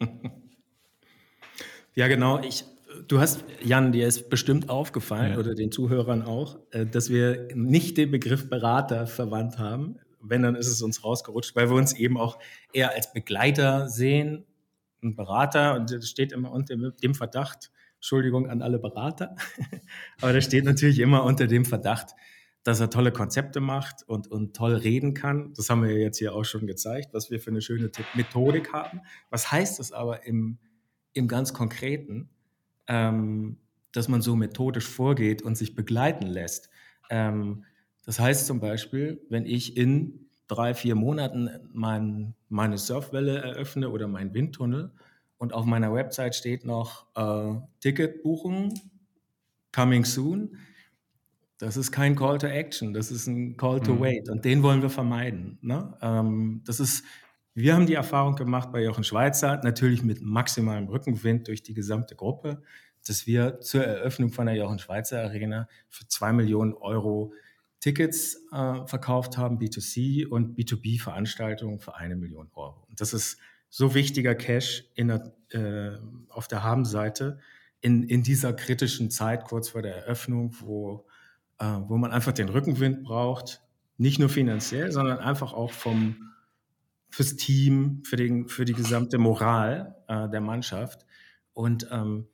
Ja, 1.98 2.06
genau. 2.06 2.40
Ich, 2.44 2.64
du 3.06 3.20
hast, 3.20 3.44
Jan, 3.62 3.92
dir 3.92 4.06
ist 4.06 4.30
bestimmt 4.30 4.68
aufgefallen 4.68 5.32
ja. 5.32 5.38
oder 5.38 5.54
den 5.54 5.70
Zuhörern 5.70 6.22
auch, 6.22 6.58
äh, 6.70 6.86
dass 6.86 7.10
wir 7.10 7.48
nicht 7.54 7.96
den 7.96 8.10
Begriff 8.10 8.48
Berater 8.48 9.06
verwandt 9.06 9.58
haben. 9.58 9.98
Wenn, 10.20 10.42
dann 10.42 10.56
ist 10.56 10.66
es 10.68 10.82
uns 10.82 11.04
rausgerutscht, 11.04 11.54
weil 11.54 11.70
wir 11.70 11.76
uns 11.76 11.92
eben 11.94 12.18
auch 12.18 12.38
eher 12.72 12.94
als 12.94 13.12
Begleiter 13.12 13.88
sehen. 13.88 14.44
Ein 15.02 15.14
Berater, 15.14 15.76
und 15.76 15.92
das 15.92 16.08
steht 16.08 16.32
immer 16.32 16.50
unter 16.50 16.76
dem 16.76 17.14
Verdacht, 17.14 17.70
Entschuldigung 17.96 18.48
an 18.48 18.62
alle 18.62 18.78
Berater, 18.78 19.36
aber 20.20 20.32
der 20.32 20.40
steht 20.40 20.64
natürlich 20.64 20.98
immer 20.98 21.24
unter 21.24 21.46
dem 21.46 21.64
Verdacht, 21.64 22.14
dass 22.64 22.80
er 22.80 22.90
tolle 22.90 23.12
Konzepte 23.12 23.60
macht 23.60 24.02
und, 24.06 24.28
und 24.28 24.54
toll 24.54 24.74
reden 24.74 25.14
kann. 25.14 25.54
Das 25.54 25.70
haben 25.70 25.82
wir 25.82 25.96
jetzt 25.96 26.18
hier 26.18 26.34
auch 26.34 26.44
schon 26.44 26.66
gezeigt, 26.66 27.10
was 27.12 27.30
wir 27.30 27.40
für 27.40 27.50
eine 27.50 27.62
schöne 27.62 27.90
Methodik 28.14 28.72
haben. 28.72 29.00
Was 29.30 29.50
heißt 29.50 29.78
das 29.78 29.92
aber 29.92 30.26
im, 30.26 30.58
im 31.12 31.28
ganz 31.28 31.54
Konkreten, 31.54 32.28
ähm, 32.88 33.58
dass 33.92 34.08
man 34.08 34.22
so 34.22 34.36
methodisch 34.36 34.86
vorgeht 34.86 35.42
und 35.42 35.56
sich 35.56 35.74
begleiten 35.74 36.26
lässt. 36.26 36.70
Ähm, 37.10 37.64
das 38.04 38.18
heißt 38.18 38.46
zum 38.46 38.60
Beispiel, 38.60 39.20
wenn 39.28 39.46
ich 39.46 39.76
in 39.76 40.26
drei, 40.46 40.74
vier 40.74 40.94
Monaten 40.94 41.50
mein, 41.72 42.34
meine 42.48 42.78
Surfwelle 42.78 43.38
eröffne 43.38 43.90
oder 43.90 44.08
meinen 44.08 44.34
Windtunnel 44.34 44.90
und 45.36 45.52
auf 45.52 45.66
meiner 45.66 45.92
Website 45.92 46.34
steht 46.34 46.64
noch 46.64 47.06
äh, 47.14 47.60
Ticketbuchung, 47.80 48.74
coming 49.72 50.04
soon, 50.04 50.56
das 51.58 51.76
ist 51.76 51.92
kein 51.92 52.16
Call 52.16 52.38
to 52.38 52.46
Action, 52.46 52.94
das 52.94 53.10
ist 53.10 53.26
ein 53.26 53.56
Call 53.56 53.80
to 53.80 53.94
mhm. 53.94 54.00
Wait 54.00 54.28
und 54.30 54.44
den 54.44 54.62
wollen 54.62 54.80
wir 54.80 54.90
vermeiden. 54.90 55.58
Ne? 55.60 55.96
Ähm, 56.00 56.62
das 56.64 56.80
ist 56.80 57.04
wir 57.58 57.74
haben 57.74 57.86
die 57.86 57.94
Erfahrung 57.94 58.36
gemacht 58.36 58.70
bei 58.70 58.84
Jochen 58.84 59.02
Schweizer, 59.02 59.60
natürlich 59.64 60.04
mit 60.04 60.22
maximalem 60.22 60.86
Rückenwind 60.86 61.48
durch 61.48 61.60
die 61.60 61.74
gesamte 61.74 62.14
Gruppe, 62.14 62.62
dass 63.04 63.26
wir 63.26 63.58
zur 63.60 63.84
Eröffnung 63.84 64.30
von 64.30 64.46
der 64.46 64.54
Jochen 64.54 64.78
Schweizer 64.78 65.24
Arena 65.24 65.68
für 65.88 66.06
zwei 66.06 66.32
Millionen 66.32 66.74
Euro 66.74 67.32
Tickets 67.80 68.46
äh, 68.52 68.86
verkauft 68.86 69.36
haben, 69.36 69.58
B2C 69.58 70.28
und 70.28 70.56
B2B-Veranstaltungen 70.56 71.80
für 71.80 71.96
eine 71.96 72.14
Million 72.14 72.48
Euro. 72.54 72.86
Und 72.88 73.00
das 73.00 73.12
ist 73.12 73.38
so 73.68 73.92
wichtiger 73.92 74.36
Cash 74.36 74.84
der, 74.96 75.32
äh, 75.50 75.98
auf 76.28 76.46
der 76.46 76.62
Habenseite 76.62 77.40
in, 77.80 78.04
in 78.04 78.22
dieser 78.22 78.52
kritischen 78.52 79.10
Zeit 79.10 79.44
kurz 79.44 79.70
vor 79.70 79.82
der 79.82 79.96
Eröffnung, 79.96 80.54
wo, 80.60 81.06
äh, 81.58 81.64
wo 81.64 81.96
man 81.96 82.12
einfach 82.12 82.32
den 82.32 82.50
Rückenwind 82.50 83.02
braucht, 83.02 83.62
nicht 83.96 84.20
nur 84.20 84.28
finanziell, 84.28 84.92
sondern 84.92 85.18
einfach 85.18 85.52
auch 85.52 85.72
vom, 85.72 86.28
fürs 87.10 87.36
Team, 87.36 88.02
für, 88.04 88.16
den, 88.16 88.48
für 88.48 88.64
die 88.64 88.74
gesamte 88.74 89.18
Moral 89.18 89.96
äh, 90.08 90.28
der 90.28 90.40
Mannschaft. 90.40 91.06
Und 91.52 91.88
ähm, 91.90 92.26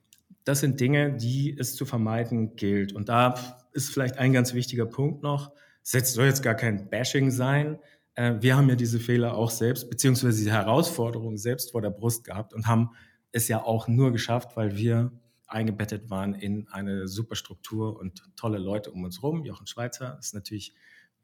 das 0.43 0.59
sind 0.59 0.79
Dinge, 0.79 1.13
die 1.13 1.57
es 1.57 1.75
zu 1.75 1.85
vermeiden 1.85 2.55
gilt. 2.55 2.93
Und 2.93 3.09
da 3.09 3.35
ist 3.73 3.89
vielleicht 3.89 4.17
ein 4.17 4.33
ganz 4.33 4.53
wichtiger 4.53 4.85
Punkt 4.85 5.23
noch. 5.23 5.51
Es 5.83 6.13
soll 6.13 6.25
jetzt 6.25 6.43
gar 6.43 6.55
kein 6.55 6.89
Bashing 6.89 7.31
sein. 7.31 7.79
Äh, 8.15 8.35
wir 8.39 8.55
haben 8.55 8.69
ja 8.69 8.75
diese 8.75 8.99
Fehler 8.99 9.35
auch 9.35 9.51
selbst, 9.51 9.89
beziehungsweise 9.89 10.37
diese 10.37 10.51
Herausforderungen 10.51 11.37
selbst 11.37 11.71
vor 11.71 11.81
der 11.81 11.89
Brust 11.89 12.23
gehabt 12.23 12.53
und 12.53 12.67
haben 12.67 12.91
es 13.31 13.47
ja 13.47 13.63
auch 13.63 13.87
nur 13.87 14.11
geschafft, 14.11 14.55
weil 14.55 14.77
wir 14.77 15.11
eingebettet 15.47 16.09
waren 16.09 16.33
in 16.33 16.67
eine 16.69 17.07
super 17.07 17.35
Struktur 17.35 17.99
und 17.99 18.23
tolle 18.35 18.57
Leute 18.57 18.91
um 18.91 19.03
uns 19.03 19.21
rum. 19.21 19.45
Jochen 19.45 19.67
Schweizer 19.67 20.17
ist 20.19 20.33
natürlich 20.33 20.73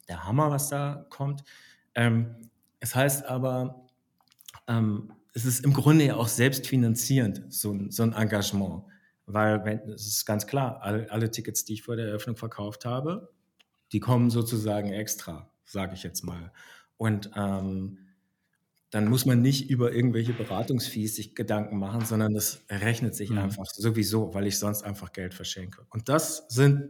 der 0.07 0.25
Hammer, 0.25 0.51
was 0.51 0.69
da 0.69 1.05
kommt. 1.09 1.43
Ähm, 1.95 2.35
es 2.81 2.95
heißt 2.95 3.25
aber, 3.25 3.87
ähm, 4.67 5.13
es 5.33 5.45
ist 5.45 5.63
im 5.63 5.71
Grunde 5.71 6.05
ja 6.05 6.15
auch 6.15 6.27
selbstfinanzierend, 6.27 7.43
so, 7.47 7.77
so 7.89 8.03
ein 8.03 8.13
Engagement. 8.13 8.83
Weil, 9.25 9.63
wenn, 9.63 9.79
es 9.91 10.07
ist 10.07 10.25
ganz 10.25 10.45
klar, 10.45 10.81
alle, 10.81 11.09
alle, 11.09 11.31
Tickets, 11.31 11.63
die 11.63 11.73
ich 11.73 11.83
vor 11.83 11.95
der 11.95 12.07
Eröffnung 12.07 12.35
verkauft 12.35 12.85
habe, 12.85 13.31
die 13.93 13.99
kommen 13.99 14.29
sozusagen 14.29 14.91
extra, 14.91 15.49
sage 15.63 15.93
ich 15.93 16.03
jetzt 16.03 16.23
mal. 16.23 16.51
Und 16.97 17.31
ähm, 17.35 17.99
dann 18.89 19.07
muss 19.07 19.25
man 19.25 19.41
nicht 19.41 19.69
über 19.69 19.93
irgendwelche 19.93 20.33
Beratungsfees 20.33 21.15
sich 21.15 21.33
Gedanken 21.33 21.77
machen, 21.77 22.03
sondern 22.03 22.33
das 22.33 22.65
rechnet 22.69 23.15
sich 23.15 23.29
mhm. 23.29 23.37
einfach 23.37 23.65
sowieso, 23.65 24.33
weil 24.33 24.47
ich 24.47 24.59
sonst 24.59 24.83
einfach 24.83 25.13
Geld 25.13 25.33
verschenke. 25.33 25.85
Und 25.91 26.09
das 26.09 26.45
sind 26.49 26.89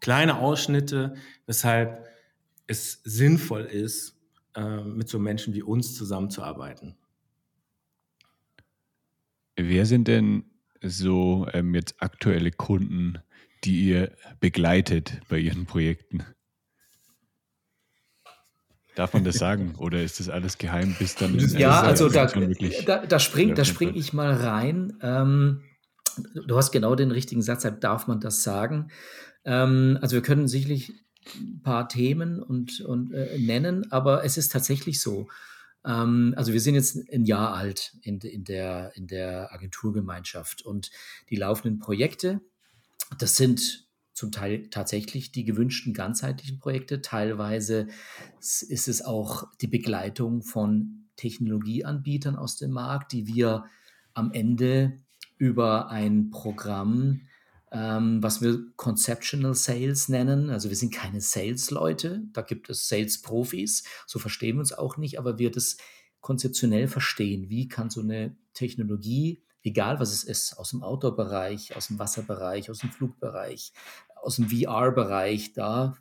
kleine 0.00 0.38
Ausschnitte, 0.38 1.14
weshalb 1.44 2.06
es 2.66 3.00
sinnvoll 3.04 3.64
ist, 3.64 4.17
äh, 4.54 4.82
mit 4.82 5.08
so 5.08 5.18
Menschen 5.18 5.54
wie 5.54 5.62
uns 5.62 5.94
zusammenzuarbeiten. 5.94 6.96
Wer 9.56 9.86
sind 9.86 10.08
denn 10.08 10.44
so 10.82 11.46
ähm, 11.52 11.74
jetzt 11.74 11.96
aktuelle 11.98 12.52
Kunden, 12.52 13.18
die 13.64 13.88
ihr 13.88 14.12
begleitet 14.40 15.20
bei 15.28 15.38
ihren 15.38 15.66
Projekten? 15.66 16.24
Darf 18.94 19.14
man 19.14 19.24
das 19.24 19.34
sagen 19.38 19.74
oder 19.78 20.02
ist 20.02 20.20
das 20.20 20.28
alles 20.28 20.58
geheim 20.58 20.94
bis 20.98 21.16
dann? 21.16 21.38
Ja, 21.38 21.80
also 21.80 22.08
da, 22.08 22.26
da, 22.26 23.06
da 23.06 23.18
springe 23.18 23.64
spring 23.64 23.94
ich 23.94 24.12
mal 24.12 24.32
rein. 24.32 24.96
Ähm, 25.02 25.62
du 26.46 26.56
hast 26.56 26.70
genau 26.72 26.94
den 26.94 27.10
richtigen 27.10 27.42
Satz, 27.42 27.66
darf 27.80 28.06
man 28.06 28.20
das 28.20 28.42
sagen? 28.42 28.90
Ähm, 29.44 29.98
also 30.00 30.14
wir 30.14 30.22
können 30.22 30.48
sicherlich 30.48 30.92
paar 31.62 31.88
Themen 31.88 32.42
und, 32.42 32.80
und 32.80 33.12
äh, 33.12 33.38
nennen, 33.38 33.90
aber 33.90 34.24
es 34.24 34.36
ist 34.36 34.52
tatsächlich 34.52 35.00
so. 35.00 35.28
Ähm, 35.84 36.34
also 36.36 36.52
wir 36.52 36.60
sind 36.60 36.74
jetzt 36.74 36.98
ein 37.12 37.24
Jahr 37.24 37.54
alt 37.54 37.96
in, 38.02 38.20
in, 38.20 38.44
der, 38.44 38.92
in 38.94 39.06
der 39.06 39.52
Agenturgemeinschaft 39.52 40.62
und 40.62 40.90
die 41.30 41.36
laufenden 41.36 41.78
Projekte, 41.78 42.40
das 43.18 43.36
sind 43.36 43.88
zum 44.12 44.32
Teil 44.32 44.68
tatsächlich 44.70 45.30
die 45.30 45.44
gewünschten 45.44 45.94
ganzheitlichen 45.94 46.58
Projekte. 46.58 47.00
Teilweise 47.02 47.86
ist 48.40 48.88
es 48.88 49.00
auch 49.00 49.46
die 49.60 49.68
Begleitung 49.68 50.42
von 50.42 51.08
Technologieanbietern 51.14 52.34
aus 52.34 52.56
dem 52.56 52.72
Markt, 52.72 53.12
die 53.12 53.28
wir 53.28 53.66
am 54.14 54.32
Ende 54.32 54.98
über 55.36 55.88
ein 55.88 56.30
Programm 56.30 57.27
ähm, 57.72 58.22
was 58.22 58.40
wir 58.40 58.58
Conceptual 58.76 59.54
Sales 59.54 60.08
nennen. 60.08 60.50
Also 60.50 60.68
wir 60.68 60.76
sind 60.76 60.92
keine 60.92 61.20
Sales-Leute, 61.20 62.22
da 62.32 62.42
gibt 62.42 62.70
es 62.70 62.88
Sales-Profis, 62.88 63.84
so 64.06 64.18
verstehen 64.18 64.56
wir 64.56 64.60
uns 64.60 64.72
auch 64.72 64.96
nicht, 64.96 65.18
aber 65.18 65.38
wir 65.38 65.50
das 65.50 65.76
konzeptionell 66.20 66.88
verstehen. 66.88 67.48
Wie 67.48 67.68
kann 67.68 67.90
so 67.90 68.00
eine 68.00 68.36
Technologie, 68.54 69.42
egal 69.62 70.00
was 70.00 70.12
es 70.12 70.24
ist, 70.24 70.58
aus 70.58 70.70
dem 70.70 70.82
Outdoor-Bereich, 70.82 71.76
aus 71.76 71.88
dem 71.88 71.98
Wasserbereich, 71.98 72.70
aus 72.70 72.78
dem 72.78 72.90
Flugbereich, 72.90 73.72
aus 74.22 74.36
dem 74.36 74.48
VR-Bereich, 74.48 75.52
da, 75.52 75.96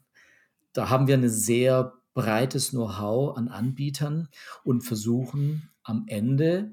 da 0.73 0.89
haben 0.89 1.07
wir 1.07 1.15
ein 1.15 1.29
sehr 1.29 1.93
breites 2.13 2.71
Know-how 2.71 3.37
an 3.37 3.47
Anbietern 3.47 4.29
und 4.63 4.81
versuchen 4.81 5.69
am 5.83 6.05
Ende 6.07 6.71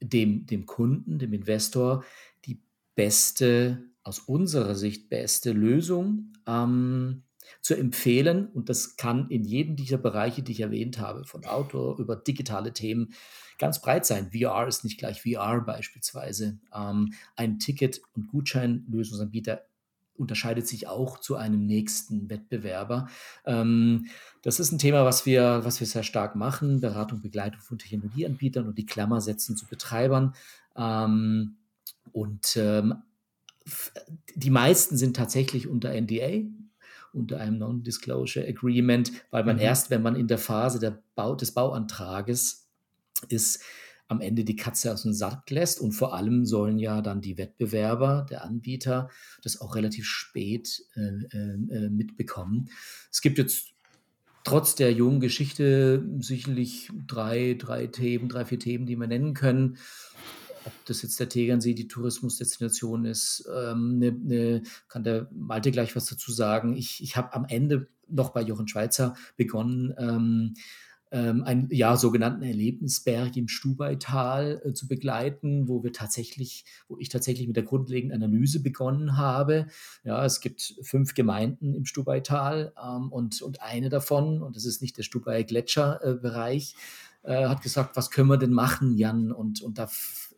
dem, 0.00 0.46
dem 0.46 0.66
Kunden, 0.66 1.18
dem 1.18 1.32
Investor, 1.32 2.04
die 2.46 2.62
beste 2.94 3.84
aus 4.06 4.20
unserer 4.20 4.76
Sicht 4.76 5.08
beste 5.08 5.52
Lösung 5.52 6.32
ähm, 6.46 7.24
zu 7.60 7.74
empfehlen. 7.74 8.46
Und 8.46 8.68
das 8.68 8.96
kann 8.96 9.28
in 9.30 9.44
jedem 9.44 9.74
dieser 9.74 9.98
Bereiche, 9.98 10.42
die 10.42 10.52
ich 10.52 10.60
erwähnt 10.60 10.98
habe, 11.00 11.24
von 11.24 11.44
Auto 11.44 11.96
über 11.98 12.14
digitale 12.14 12.72
Themen, 12.72 13.12
ganz 13.58 13.80
breit 13.80 14.06
sein. 14.06 14.30
VR 14.30 14.68
ist 14.68 14.84
nicht 14.84 14.98
gleich 14.98 15.22
VR 15.22 15.60
beispielsweise. 15.60 16.58
Ähm, 16.72 17.14
ein 17.34 17.58
Ticket- 17.58 18.00
und 18.14 18.28
Gutscheinlösungsanbieter 18.28 19.62
unterscheidet 20.14 20.68
sich 20.68 20.86
auch 20.86 21.18
zu 21.18 21.34
einem 21.34 21.66
nächsten 21.66 22.30
Wettbewerber. 22.30 23.08
Ähm, 23.44 24.06
das 24.42 24.60
ist 24.60 24.70
ein 24.70 24.78
Thema, 24.78 25.04
was 25.04 25.26
wir, 25.26 25.64
was 25.64 25.80
wir 25.80 25.86
sehr 25.86 26.04
stark 26.04 26.36
machen. 26.36 26.80
Beratung, 26.80 27.22
Begleitung 27.22 27.60
von 27.60 27.78
Technologieanbietern 27.78 28.68
und 28.68 28.78
die 28.78 28.86
Klammer 28.86 29.20
setzen 29.20 29.56
zu 29.56 29.66
Betreibern. 29.66 30.34
Ähm, 30.76 31.56
und 32.12 32.56
ähm, 32.56 33.02
die 34.34 34.50
meisten 34.50 34.96
sind 34.96 35.16
tatsächlich 35.16 35.66
unter 35.66 35.98
NDA, 35.98 36.42
unter 37.12 37.40
einem 37.40 37.58
Non-Disclosure 37.58 38.46
Agreement, 38.46 39.12
weil 39.30 39.44
man 39.44 39.56
mhm. 39.56 39.62
erst, 39.62 39.90
wenn 39.90 40.02
man 40.02 40.16
in 40.16 40.28
der 40.28 40.38
Phase 40.38 41.02
Bau, 41.14 41.34
des 41.34 41.52
Bauantrages 41.52 42.68
ist, 43.28 43.62
am 44.08 44.20
Ende 44.20 44.44
die 44.44 44.56
Katze 44.56 44.92
aus 44.92 45.02
dem 45.02 45.12
Sack 45.12 45.50
lässt. 45.50 45.80
Und 45.80 45.92
vor 45.92 46.14
allem 46.14 46.44
sollen 46.44 46.78
ja 46.78 47.02
dann 47.02 47.20
die 47.20 47.38
Wettbewerber, 47.38 48.26
der 48.30 48.44
Anbieter, 48.44 49.10
das 49.42 49.60
auch 49.60 49.74
relativ 49.74 50.06
spät 50.06 50.84
äh, 50.94 51.00
äh, 51.36 51.86
äh, 51.86 51.90
mitbekommen. 51.90 52.70
Es 53.10 53.20
gibt 53.20 53.38
jetzt 53.38 53.72
trotz 54.44 54.76
der 54.76 54.92
jungen 54.92 55.20
Geschichte 55.20 56.06
sicherlich 56.20 56.90
drei, 57.06 57.56
drei 57.58 57.88
Themen, 57.88 58.28
drei, 58.28 58.44
vier 58.44 58.60
Themen, 58.60 58.86
die 58.86 58.96
wir 58.96 59.08
nennen 59.08 59.34
können. 59.34 59.78
Ob 60.66 60.72
das 60.86 61.02
jetzt 61.02 61.18
der 61.20 61.28
Tegernsee, 61.28 61.74
die 61.74 61.88
Tourismusdestination 61.88 63.04
ist, 63.04 63.48
ähm, 63.54 63.98
ne, 63.98 64.12
ne, 64.12 64.62
kann 64.88 65.04
der 65.04 65.28
Malte 65.32 65.70
gleich 65.70 65.94
was 65.94 66.06
dazu 66.06 66.32
sagen. 66.32 66.76
Ich, 66.76 67.02
ich 67.02 67.16
habe 67.16 67.32
am 67.34 67.44
Ende 67.44 67.88
noch 68.08 68.30
bei 68.30 68.42
Jochen 68.42 68.68
Schweizer 68.68 69.14
begonnen, 69.36 69.94
ähm, 69.98 70.54
ähm, 71.12 71.44
einen 71.44 71.68
ja, 71.70 71.96
sogenannten 71.96 72.42
Erlebnisberg 72.42 73.36
im 73.36 73.46
Stubaital 73.46 74.60
äh, 74.64 74.72
zu 74.72 74.88
begleiten, 74.88 75.68
wo 75.68 75.84
wir 75.84 75.92
tatsächlich, 75.92 76.64
wo 76.88 76.98
ich 76.98 77.08
tatsächlich 77.08 77.46
mit 77.46 77.56
der 77.56 77.62
grundlegenden 77.62 78.22
Analyse 78.22 78.60
begonnen 78.60 79.16
habe. 79.16 79.68
Ja, 80.02 80.24
es 80.24 80.40
gibt 80.40 80.74
fünf 80.82 81.14
Gemeinden 81.14 81.74
im 81.74 81.84
Stubaital 81.84 82.72
ähm, 82.82 83.12
und, 83.12 83.40
und 83.40 83.62
eine 83.62 83.88
davon, 83.88 84.42
und 84.42 84.56
das 84.56 84.64
ist 84.64 84.82
nicht 84.82 84.98
der 84.98 85.04
Stubai 85.04 85.44
Gletscherbereich, 85.44 86.74
äh, 86.74 86.76
äh, 87.26 87.46
hat 87.46 87.62
gesagt, 87.62 87.96
was 87.96 88.10
können 88.10 88.28
wir 88.28 88.38
denn 88.38 88.52
machen, 88.52 88.96
Jan? 88.96 89.32
Und, 89.32 89.60
und 89.62 89.78
da 89.78 89.90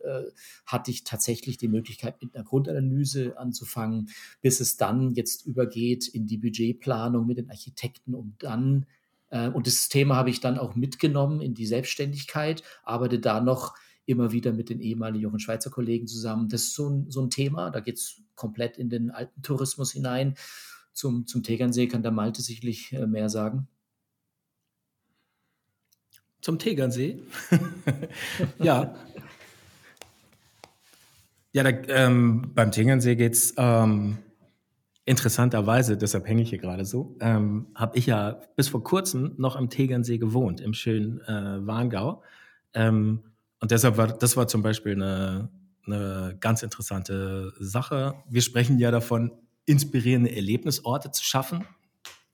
äh, 0.03 0.23
hatte 0.65 0.91
ich 0.91 1.03
tatsächlich 1.03 1.57
die 1.57 1.67
Möglichkeit, 1.67 2.21
mit 2.21 2.35
einer 2.35 2.43
Grundanalyse 2.43 3.37
anzufangen, 3.37 4.09
bis 4.41 4.59
es 4.59 4.77
dann 4.77 5.13
jetzt 5.13 5.45
übergeht 5.45 6.07
in 6.07 6.27
die 6.27 6.37
Budgetplanung 6.37 7.25
mit 7.25 7.37
den 7.37 7.49
Architekten, 7.49 8.15
um 8.15 8.35
dann 8.39 8.85
äh, 9.29 9.49
und 9.49 9.67
das 9.67 9.89
Thema 9.89 10.15
habe 10.15 10.29
ich 10.29 10.39
dann 10.39 10.57
auch 10.57 10.75
mitgenommen 10.75 11.41
in 11.41 11.53
die 11.53 11.65
Selbstständigkeit, 11.65 12.63
arbeite 12.83 13.19
da 13.19 13.41
noch 13.41 13.75
immer 14.05 14.31
wieder 14.31 14.51
mit 14.53 14.69
den 14.69 14.79
ehemaligen 14.79 15.23
Jochen 15.23 15.39
Schweizer 15.39 15.69
Kollegen 15.69 16.07
zusammen. 16.07 16.49
Das 16.49 16.63
ist 16.63 16.73
so 16.73 16.89
ein, 16.89 17.11
so 17.11 17.21
ein 17.21 17.29
Thema, 17.29 17.69
da 17.69 17.79
geht 17.79 17.97
es 17.97 18.21
komplett 18.35 18.77
in 18.77 18.89
den 18.89 19.11
alten 19.11 19.41
Tourismus 19.43 19.91
hinein. 19.91 20.35
Zum, 20.93 21.27
zum 21.27 21.43
Tegernsee 21.43 21.87
kann 21.87 22.01
der 22.01 22.11
Malte 22.11 22.41
sicherlich 22.41 22.91
äh, 22.93 23.05
mehr 23.05 23.29
sagen. 23.29 23.67
Zum 26.41 26.59
Tegernsee? 26.59 27.19
ja. 28.59 28.95
Ja, 31.51 31.63
da, 31.63 31.69
ähm, 31.69 32.51
beim 32.53 32.71
Tegernsee 32.71 33.15
geht 33.15 33.33
es 33.33 33.53
ähm, 33.57 34.19
Interessanterweise, 35.09 35.97
deshalb 35.97 36.27
hänge 36.27 36.43
ich 36.43 36.49
hier 36.51 36.59
gerade 36.59 36.85
so, 36.85 37.17
ähm, 37.19 37.65
habe 37.73 37.97
ich 37.97 38.05
ja 38.05 38.39
bis 38.55 38.67
vor 38.67 38.83
kurzem 38.83 39.33
noch 39.37 39.55
am 39.55 39.71
Tegernsee 39.71 40.19
gewohnt, 40.19 40.61
im 40.61 40.75
schönen 40.75 41.19
äh, 41.21 41.65
Warngau. 41.65 42.21
Ähm, 42.75 43.23
und 43.59 43.71
deshalb 43.71 43.97
war 43.97 44.07
das 44.09 44.37
war 44.37 44.47
zum 44.47 44.61
Beispiel 44.61 44.91
eine, 44.91 45.49
eine 45.87 46.37
ganz 46.39 46.61
interessante 46.61 47.51
Sache. 47.59 48.13
Wir 48.29 48.43
sprechen 48.43 48.77
ja 48.77 48.91
davon, 48.91 49.31
inspirierende 49.65 50.35
Erlebnisorte 50.35 51.09
zu 51.09 51.23
schaffen. 51.23 51.65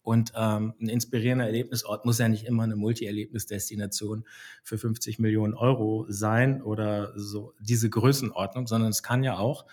Und 0.05 0.33
ähm, 0.35 0.75
ein 0.79 0.87
inspirierender 0.87 1.47
Erlebnisort 1.47 2.05
muss 2.05 2.19
ja 2.19 2.29
nicht 2.29 2.45
immer 2.45 2.61
eine 2.61 2.75
Multi-Erlebnisdestination 2.75 4.23
für 4.63 4.77
50 4.77 5.17
Millionen 5.17 5.55
Euro 5.55 6.05
sein 6.09 6.61
oder 6.61 7.11
so 7.17 7.55
diese 7.59 7.89
Größenordnung, 7.89 8.67
sondern 8.67 8.91
es 8.91 9.01
kann 9.01 9.23
ja 9.23 9.39
auch 9.39 9.65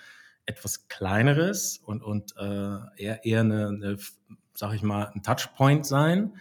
etwas 0.46 0.88
kleineres 0.88 1.82
und, 1.84 2.02
und 2.02 2.34
äh, 2.38 2.78
eher, 2.96 3.24
eher 3.26 3.40
eine, 3.40 3.68
eine, 3.68 3.98
sag 4.54 4.72
ich 4.72 4.82
mal, 4.82 5.12
ein 5.14 5.22
Touchpoint 5.22 5.84
sein. 5.84 6.32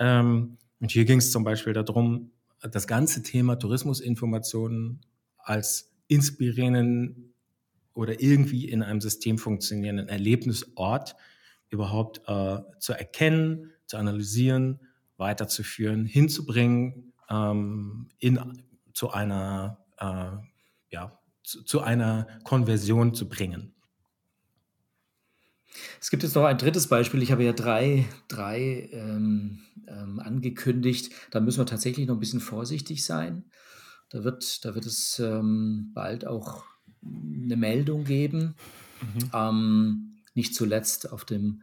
Ähm, 0.00 0.58
und 0.80 0.90
hier 0.90 1.04
ging 1.04 1.18
es 1.18 1.30
zum 1.30 1.44
Beispiel 1.44 1.74
darum, 1.74 2.32
das 2.60 2.88
ganze 2.88 3.22
Thema 3.22 3.56
Tourismusinformationen 3.56 5.02
als 5.38 5.92
inspirierenden 6.08 7.34
oder 7.94 8.20
irgendwie 8.20 8.68
in 8.68 8.82
einem 8.82 9.00
System 9.00 9.38
funktionierenden 9.38 10.08
Erlebnisort 10.08 11.14
überhaupt 11.70 12.22
äh, 12.26 12.60
zu 12.78 12.92
erkennen, 12.92 13.72
zu 13.86 13.96
analysieren, 13.96 14.80
weiterzuführen, 15.16 16.04
hinzubringen 16.04 17.12
ähm, 17.28 18.08
in, 18.18 18.38
zu 18.92 19.10
einer 19.10 19.84
äh, 19.98 20.36
ja, 20.90 21.18
zu, 21.42 21.62
zu 21.62 21.80
einer 21.80 22.26
Konversion 22.44 23.14
zu 23.14 23.28
bringen. 23.28 23.74
Es 26.00 26.10
gibt 26.10 26.22
jetzt 26.22 26.34
noch 26.34 26.44
ein 26.44 26.58
drittes 26.58 26.88
Beispiel. 26.88 27.22
Ich 27.22 27.30
habe 27.30 27.44
ja 27.44 27.52
drei, 27.52 28.06
drei 28.28 28.88
ähm, 28.92 29.60
ähm, 29.86 30.18
angekündigt. 30.18 31.12
Da 31.30 31.40
müssen 31.40 31.60
wir 31.60 31.66
tatsächlich 31.66 32.06
noch 32.06 32.16
ein 32.16 32.20
bisschen 32.20 32.40
vorsichtig 32.40 33.04
sein. 33.04 33.44
Da 34.10 34.24
wird, 34.24 34.64
da 34.64 34.74
wird 34.74 34.86
es 34.86 35.18
ähm, 35.18 35.90
bald 35.94 36.26
auch 36.26 36.64
eine 37.02 37.56
Meldung 37.56 38.04
geben. 38.04 38.54
Mhm. 39.14 39.30
Nicht 40.38 40.54
zuletzt 40.54 41.10
auf, 41.10 41.24
dem, 41.24 41.62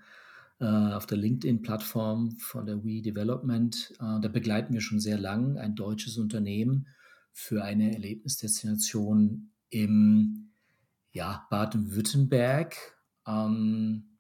äh, 0.59 0.65
auf 0.65 1.05
der 1.05 1.17
LinkedIn-Plattform 1.17 2.38
von 2.39 2.65
der 2.65 2.84
We 2.84 3.01
Development. 3.01 3.93
Äh, 4.01 4.19
da 4.19 4.28
begleiten 4.28 4.73
wir 4.73 4.82
schon 4.82 4.99
sehr 4.99 5.17
lang 5.17 5.57
ein 5.57 5.76
deutsches 5.76 6.17
Unternehmen 6.17 6.86
für 7.32 7.63
eine 7.63 7.93
Erlebnisdestination 7.93 9.51
im 9.69 10.49
ja, 11.13 11.47
Baden-Württemberg, 11.49 12.76
ähm, 13.26 14.17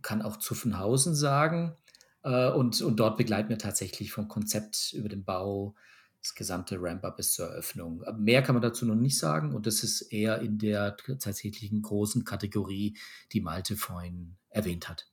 kann 0.00 0.22
auch 0.22 0.38
Zuffenhausen 0.38 1.14
sagen. 1.14 1.76
Äh, 2.22 2.52
und, 2.52 2.80
und 2.80 2.96
dort 2.96 3.18
begleiten 3.18 3.50
wir 3.50 3.58
tatsächlich 3.58 4.12
vom 4.12 4.28
Konzept 4.28 4.94
über 4.94 5.10
den 5.10 5.24
Bau 5.24 5.74
das 6.22 6.34
gesamte 6.34 6.76
Ramp-up 6.78 7.16
bis 7.16 7.32
zur 7.32 7.46
Eröffnung. 7.46 8.04
Mehr 8.18 8.42
kann 8.42 8.54
man 8.54 8.62
dazu 8.62 8.84
noch 8.84 8.94
nicht 8.94 9.18
sagen 9.18 9.54
und 9.54 9.66
das 9.66 9.82
ist 9.82 10.02
eher 10.12 10.40
in 10.40 10.58
der 10.58 10.96
tatsächlichen 10.96 11.82
großen 11.82 12.24
Kategorie, 12.24 12.96
die 13.32 13.40
Malte 13.40 13.76
vorhin 13.76 14.36
erwähnt 14.50 14.88
hat. 14.88 15.10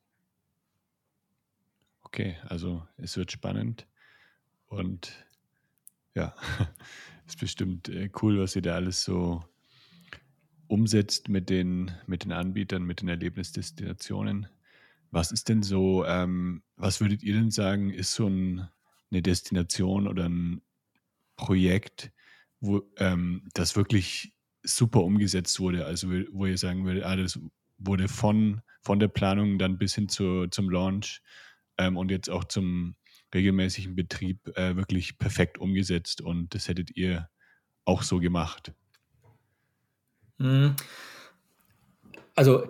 Okay, 2.02 2.38
also 2.48 2.88
es 2.98 3.16
wird 3.18 3.32
spannend 3.32 3.88
und 4.68 5.26
ja, 6.14 6.36
ist 7.28 7.40
bestimmt 7.40 7.90
äh, 7.90 8.10
cool, 8.22 8.40
was 8.40 8.56
ihr 8.56 8.62
da 8.62 8.76
alles 8.76 9.04
so 9.04 9.44
umsetzt 10.68 11.30
mit 11.30 11.50
den, 11.50 11.92
mit 12.06 12.24
den 12.24 12.32
Anbietern, 12.32 12.84
mit 12.84 13.02
den 13.02 13.08
Erlebnisdestinationen. 13.08 14.48
Was 15.12 15.32
ist 15.32 15.48
denn 15.48 15.64
so, 15.64 16.06
ähm, 16.06 16.64
was 16.76 17.00
würdet 17.00 17.24
ihr 17.24 17.36
denn 17.36 17.52
sagen, 17.52 17.92
ist 17.92 18.14
so 18.14 18.28
ein, 18.28 18.68
eine 19.10 19.22
Destination 19.22 20.08
oder 20.08 20.28
ein 20.28 20.62
Projekt, 21.38 22.12
wo 22.60 22.82
ähm, 22.98 23.48
das 23.54 23.76
wirklich 23.76 24.34
super 24.64 25.04
umgesetzt 25.04 25.60
wurde? 25.60 25.86
Also 25.86 26.10
wo 26.32 26.46
ihr 26.46 26.58
sagen 26.58 26.86
würdet, 26.86 27.04
ah, 27.04 27.16
das 27.16 27.40
wurde 27.78 28.08
von, 28.08 28.62
von 28.82 29.00
der 29.00 29.08
Planung 29.08 29.60
dann 29.60 29.78
bis 29.78 29.96
hin 29.96 30.10
zu, 30.10 30.48
zum 30.48 30.70
Launch 30.70 31.22
ähm, 31.78 31.96
und 31.96 32.12
jetzt 32.12 32.30
auch 32.30 32.44
zum 32.44 32.96
regelmäßigen 33.34 33.96
Betrieb 33.96 34.48
äh, 34.58 34.76
wirklich 34.76 35.18
perfekt 35.18 35.58
umgesetzt 35.58 36.22
und 36.22 36.54
das 36.54 36.68
hättet 36.68 36.96
ihr 36.96 37.30
auch 37.86 38.04
so 38.04 38.20
gemacht. 38.20 38.74
Mhm. 40.38 40.76
Also 42.36 42.68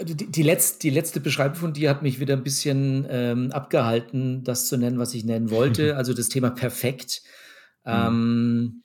die, 0.00 0.14
die, 0.14 0.42
letzte, 0.42 0.80
die 0.80 0.90
letzte 0.90 1.20
Beschreibung 1.20 1.56
von 1.56 1.72
dir 1.72 1.90
hat 1.90 2.02
mich 2.02 2.18
wieder 2.20 2.34
ein 2.34 2.42
bisschen 2.42 3.06
ähm, 3.08 3.52
abgehalten, 3.52 4.42
das 4.44 4.66
zu 4.66 4.76
nennen, 4.76 4.98
was 4.98 5.14
ich 5.14 5.24
nennen 5.24 5.50
wollte. 5.50 5.96
Also 5.96 6.14
das 6.14 6.28
Thema 6.28 6.50
perfekt. 6.50 7.22
Mhm. 7.84 7.92
Ähm, 7.92 8.82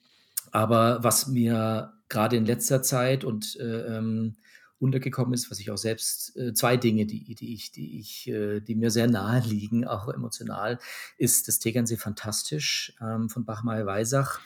aber 0.51 1.03
was 1.03 1.27
mir 1.27 1.93
gerade 2.09 2.35
in 2.35 2.45
letzter 2.45 2.81
Zeit 2.81 3.23
und 3.23 3.55
äh, 3.59 3.97
ähm, 3.97 4.35
untergekommen 4.79 5.33
ist, 5.33 5.51
was 5.51 5.59
ich 5.59 5.71
auch 5.71 5.77
selbst, 5.77 6.35
äh, 6.37 6.53
zwei 6.53 6.77
Dinge, 6.77 7.05
die, 7.05 7.35
die 7.35 7.53
ich, 7.53 7.71
die 7.71 7.99
ich, 7.99 8.27
äh, 8.27 8.61
die 8.61 8.75
mir 8.75 8.91
sehr 8.91 9.07
nahe 9.07 9.41
liegen, 9.41 9.85
auch 9.85 10.07
emotional, 10.07 10.79
ist 11.17 11.47
das 11.47 11.59
Tegernsee 11.59 11.97
fantastisch 11.97 12.93
ähm, 13.01 13.29
von 13.29 13.45
Bachmeier-Weisach. 13.45 14.39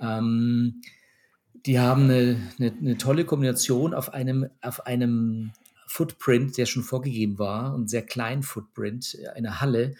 Ähm, 0.00 0.80
die 1.66 1.78
haben 1.78 2.04
eine, 2.04 2.36
eine, 2.58 2.72
eine, 2.72 2.98
tolle 2.98 3.24
Kombination 3.24 3.94
auf 3.94 4.12
einem, 4.12 4.48
auf 4.60 4.86
einem 4.86 5.52
Footprint, 5.86 6.56
der 6.56 6.66
schon 6.66 6.82
vorgegeben 6.82 7.38
war, 7.38 7.74
und 7.74 7.88
sehr 7.88 8.02
kleinen 8.02 8.42
Footprint, 8.42 9.18
eine 9.34 9.60
Halle 9.60 9.94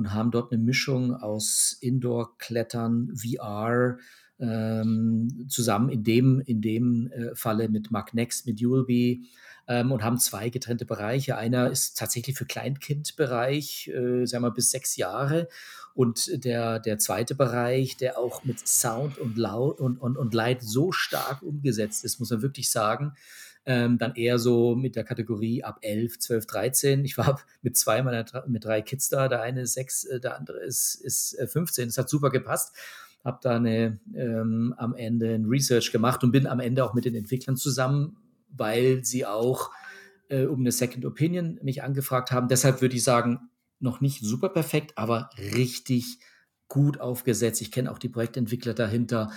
und 0.00 0.14
haben 0.14 0.30
dort 0.30 0.50
eine 0.50 0.62
Mischung 0.62 1.14
aus 1.14 1.76
Indoor-Klettern, 1.78 3.14
VR, 3.14 3.98
ähm, 4.38 5.44
zusammen 5.46 5.90
in 5.90 6.02
dem, 6.04 6.40
in 6.40 6.62
dem 6.62 7.12
äh, 7.12 7.34
Falle 7.34 7.68
mit 7.68 7.90
Mark 7.90 8.14
Next, 8.14 8.46
mit 8.46 8.60
Julby 8.60 9.28
ähm, 9.68 9.92
und 9.92 10.02
haben 10.02 10.16
zwei 10.16 10.48
getrennte 10.48 10.86
Bereiche. 10.86 11.36
Einer 11.36 11.70
ist 11.70 11.98
tatsächlich 11.98 12.34
für 12.34 12.46
Kleinkindbereich, 12.46 13.88
äh, 13.88 14.24
sagen 14.24 14.42
wir 14.42 14.52
bis 14.52 14.70
sechs 14.70 14.96
Jahre. 14.96 15.48
Und 15.92 16.44
der, 16.46 16.78
der 16.78 16.98
zweite 16.98 17.34
Bereich, 17.34 17.98
der 17.98 18.16
auch 18.16 18.42
mit 18.42 18.66
Sound 18.66 19.18
und, 19.18 19.36
Laut 19.36 19.80
und, 19.80 19.98
und, 19.98 20.16
und 20.16 20.32
Light 20.32 20.62
so 20.62 20.92
stark 20.92 21.42
umgesetzt 21.42 22.06
ist, 22.06 22.20
muss 22.20 22.30
man 22.30 22.40
wirklich 22.40 22.70
sagen, 22.70 23.12
ähm, 23.66 23.98
dann 23.98 24.14
eher 24.14 24.38
so 24.38 24.74
mit 24.74 24.96
der 24.96 25.04
Kategorie 25.04 25.62
ab 25.62 25.78
11, 25.82 26.18
12, 26.18 26.46
13. 26.46 27.04
Ich 27.04 27.18
war 27.18 27.40
mit 27.62 27.76
zwei 27.76 28.02
meiner 28.02 28.24
mit 28.46 28.64
drei 28.64 28.82
Kids 28.82 29.08
da. 29.08 29.28
Der 29.28 29.42
eine 29.42 29.62
ist 29.62 29.74
sechs, 29.74 30.04
äh, 30.04 30.20
der 30.20 30.36
andere 30.36 30.60
ist, 30.60 30.94
ist 30.94 31.36
15. 31.46 31.82
Äh, 31.82 31.86
das 31.86 31.98
hat 31.98 32.08
super 32.08 32.30
gepasst. 32.30 32.74
Habe 33.24 33.38
da 33.42 33.56
eine, 33.56 34.00
ähm, 34.14 34.74
am 34.78 34.94
Ende 34.94 35.34
ein 35.34 35.44
Research 35.44 35.92
gemacht 35.92 36.24
und 36.24 36.32
bin 36.32 36.46
am 36.46 36.60
Ende 36.60 36.84
auch 36.84 36.94
mit 36.94 37.04
den 37.04 37.14
Entwicklern 37.14 37.56
zusammen, 37.56 38.16
weil 38.48 39.04
sie 39.04 39.26
auch 39.26 39.70
äh, 40.28 40.44
um 40.44 40.60
eine 40.60 40.72
Second 40.72 41.04
Opinion 41.04 41.58
mich 41.62 41.82
angefragt 41.82 42.32
haben. 42.32 42.48
Deshalb 42.48 42.80
würde 42.80 42.96
ich 42.96 43.04
sagen, 43.04 43.50
noch 43.78 44.00
nicht 44.00 44.22
super 44.22 44.48
perfekt, 44.48 44.92
aber 44.96 45.30
richtig 45.38 46.18
gut 46.68 47.00
aufgesetzt. 47.00 47.60
Ich 47.60 47.72
kenne 47.72 47.90
auch 47.90 47.98
die 47.98 48.08
Projektentwickler 48.08 48.72
dahinter. 48.72 49.32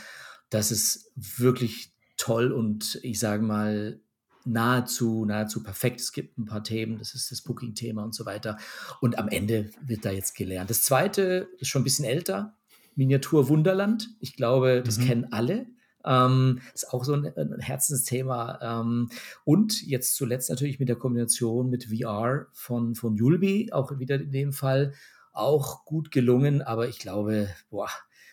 Das 0.50 0.72
ist 0.72 1.12
wirklich 1.16 1.94
toll 2.16 2.52
und 2.52 3.00
ich 3.04 3.20
sage 3.20 3.44
mal 3.44 4.00
nahezu, 4.46 5.26
nahezu 5.26 5.64
perfekt. 5.64 6.02
Es 6.02 6.12
gibt 6.12 6.38
ein 6.38 6.46
paar 6.46 6.64
Themen, 6.64 6.98
das 6.98 7.14
ist 7.14 7.32
das 7.32 7.42
Booking-Thema 7.42 8.04
und 8.04 8.16
so 8.16 8.26
weiter. 8.26 8.58
Und 9.02 9.18
am 9.18 9.28
Ende 9.28 9.70
wird 9.82 10.06
da 10.06 10.12
jetzt 10.12 10.36
gelernt. 10.36 10.70
Das 10.70 10.84
zweite 10.84 11.50
ist 11.60 11.68
schon 11.68 11.82
ein 11.82 11.86
bisschen 11.86 12.06
älter, 12.06 12.56
Miniatur 12.96 13.50
Wunderland. 13.50 14.10
Ich 14.20 14.36
glaube, 14.36 14.84
das 14.86 14.98
mhm. 15.00 15.06
kennen 15.06 15.28
alle. 15.32 15.68
Ähm, 16.06 16.60
ist 16.74 16.92
auch 16.92 17.06
so 17.06 17.14
ein, 17.14 17.26
ein 17.26 17.60
Herzensthema. 17.60 18.60
Ähm, 18.62 19.10
und 19.46 19.82
jetzt 19.84 20.16
zuletzt 20.16 20.50
natürlich 20.50 20.80
mit 20.80 20.90
der 20.90 20.98
Kombination 20.98 21.70
mit 21.70 21.86
VR 21.86 22.48
von, 22.52 22.96
von 22.96 23.16
Julbi, 23.16 23.72
auch 23.72 23.98
wieder 24.00 24.16
in 24.16 24.32
dem 24.32 24.54
Fall, 24.54 24.94
auch 25.32 25.86
gut 25.86 26.12
gelungen. 26.12 26.62
Aber 26.62 26.88
ich 26.88 27.00
glaube, 27.00 27.50
boah, 27.70 27.90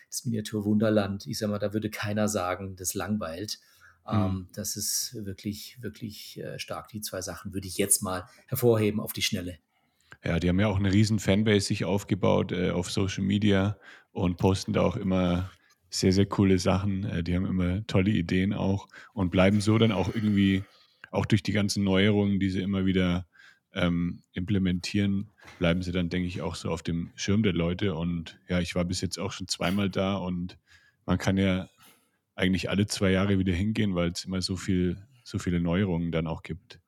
das 0.09 0.25
Miniatur 0.25 0.65
Wunderland, 0.65 1.25
ich 1.25 1.37
sag 1.37 1.49
mal, 1.49 1.59
da 1.59 1.73
würde 1.73 1.89
keiner 1.89 2.27
sagen, 2.27 2.75
das 2.75 2.93
langweilt. 2.93 3.59
Mhm. 4.09 4.17
Ähm, 4.17 4.47
das 4.53 4.75
ist 4.75 5.15
wirklich, 5.25 5.77
wirklich 5.81 6.39
äh, 6.39 6.59
stark. 6.59 6.89
Die 6.89 7.01
zwei 7.01 7.21
Sachen 7.21 7.53
würde 7.53 7.67
ich 7.67 7.77
jetzt 7.77 8.01
mal 8.01 8.25
hervorheben 8.47 8.99
auf 8.99 9.13
die 9.13 9.21
Schnelle. 9.21 9.57
Ja, 10.23 10.39
die 10.39 10.49
haben 10.49 10.59
ja 10.59 10.67
auch 10.67 10.77
eine 10.77 10.93
riesen 10.93 11.19
Fanbase 11.19 11.67
sich 11.67 11.85
aufgebaut 11.85 12.51
äh, 12.51 12.71
auf 12.71 12.91
Social 12.91 13.23
Media 13.23 13.77
und 14.11 14.37
posten 14.37 14.73
da 14.73 14.81
auch 14.81 14.95
immer 14.95 15.49
sehr, 15.89 16.13
sehr 16.13 16.25
coole 16.25 16.59
Sachen. 16.59 17.03
Äh, 17.05 17.23
die 17.23 17.35
haben 17.35 17.45
immer 17.45 17.85
tolle 17.87 18.11
Ideen 18.11 18.53
auch 18.53 18.87
und 19.13 19.31
bleiben 19.31 19.61
so 19.61 19.77
dann 19.77 19.91
auch 19.91 20.13
irgendwie, 20.13 20.63
auch 21.11 21.25
durch 21.25 21.43
die 21.43 21.51
ganzen 21.51 21.83
Neuerungen, 21.83 22.39
die 22.39 22.49
sie 22.49 22.61
immer 22.61 22.85
wieder 22.85 23.25
ähm, 23.73 24.23
implementieren, 24.33 25.29
bleiben 25.59 25.81
sie 25.81 25.91
dann, 25.91 26.09
denke 26.09 26.27
ich, 26.27 26.41
auch 26.41 26.55
so 26.55 26.69
auf 26.69 26.83
dem 26.83 27.11
Schirm 27.15 27.41
der 27.43 27.53
Leute. 27.53 27.95
Und 27.95 28.39
ja, 28.47 28.59
ich 28.59 28.75
war 28.75 28.85
bis 28.85 29.01
jetzt 29.01 29.17
auch 29.17 29.31
schon 29.31 29.47
zweimal 29.47 29.89
da 29.89 30.15
und 30.15 30.57
man 31.05 31.17
kann 31.17 31.37
ja 31.37 31.69
eigentlich 32.41 32.69
alle 32.69 32.87
zwei 32.87 33.11
Jahre 33.11 33.39
wieder 33.39 33.53
hingehen, 33.53 33.95
weil 33.95 34.11
es 34.11 34.25
immer 34.25 34.41
so 34.41 34.55
viel, 34.55 34.97
so 35.23 35.39
viele 35.39 35.59
Neuerungen 35.59 36.11
dann 36.11 36.27
auch 36.27 36.43
gibt. 36.43 36.79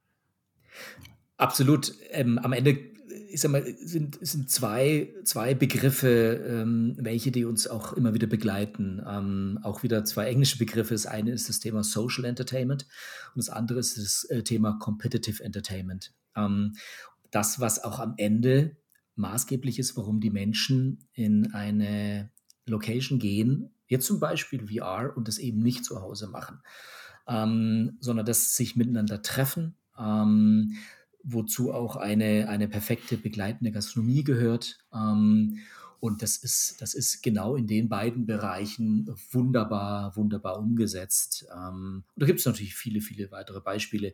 Absolut. 1.38 1.93
Ähm, 2.12 2.38
am 2.39 2.54
Ende 2.54 2.93
ich 3.34 3.41
sag 3.41 3.51
mal, 3.51 3.66
sind, 3.80 4.20
sind 4.22 4.51
zwei, 4.51 5.12
zwei 5.24 5.56
Begriffe, 5.56 6.45
ähm, 6.47 6.95
welche 6.99 7.32
die 7.32 7.45
uns 7.45 7.66
auch 7.66 7.93
immer 7.93 8.14
wieder 8.14 8.28
begleiten. 8.28 9.01
Ähm, 9.08 9.60
auch 9.64 9.82
wieder 9.82 10.06
zwei 10.06 10.28
englische 10.28 10.60
Begriffe. 10.60 10.93
Das 10.93 11.08
eine 11.08 11.32
ist 11.32 11.49
das 11.49 11.60
Thema 11.60 11.84
Social 11.84 12.26
Entertainment 12.26 12.84
und 13.34 13.39
das 13.39 13.49
andere 13.49 13.80
ist 13.80 13.97
das 13.97 14.26
äh, 14.26 14.43
Thema 14.43 14.78
Competitive 14.78 15.43
Entertainment. 15.43 16.14
Ähm, 16.36 16.76
das, 17.32 17.60
was 17.60 17.84
auch 17.84 17.99
am 17.99 18.14
Ende 18.18 18.78
maßgeblich 19.16 19.80
ist, 19.80 19.97
warum 19.97 20.20
die 20.20 20.30
Menschen 20.30 21.08
in 21.14 21.54
eine 21.54 22.30
Location 22.68 23.18
gehen, 23.18 23.72
jetzt 23.88 24.05
zum 24.05 24.19
Beispiel 24.19 24.67
VR 24.67 25.15
und 25.15 25.27
das 25.27 25.38
eben 25.38 25.59
nicht 25.59 25.86
zu 25.86 26.01
Hause 26.01 26.27
machen, 26.27 26.61
ähm, 27.27 27.97
sondern 27.99 28.25
das 28.25 28.55
sich 28.55 28.75
miteinander 28.75 29.21
treffen, 29.21 29.75
ähm, 29.97 30.75
wozu 31.23 31.73
auch 31.73 31.95
eine, 31.95 32.49
eine 32.49 32.67
perfekte 32.67 33.17
begleitende 33.17 33.71
Gastronomie 33.71 34.23
gehört. 34.23 34.79
Ähm, 34.93 35.59
und 35.99 36.21
das 36.21 36.36
ist, 36.36 36.81
das 36.81 36.95
ist 36.95 37.23
genau 37.23 37.55
in 37.55 37.65
den 37.65 37.88
beiden 37.88 38.25
Bereichen 38.25 39.09
wunderbar, 39.31 40.17
wunderbar 40.17 40.59
umgesetzt. 40.59 41.47
Ähm, 41.55 42.03
und 42.13 42.21
da 42.21 42.25
gibt 42.25 42.39
es 42.39 42.45
natürlich 42.45 42.75
viele, 42.75 42.99
viele 42.99 43.31
weitere 43.31 43.61
Beispiele. 43.61 44.13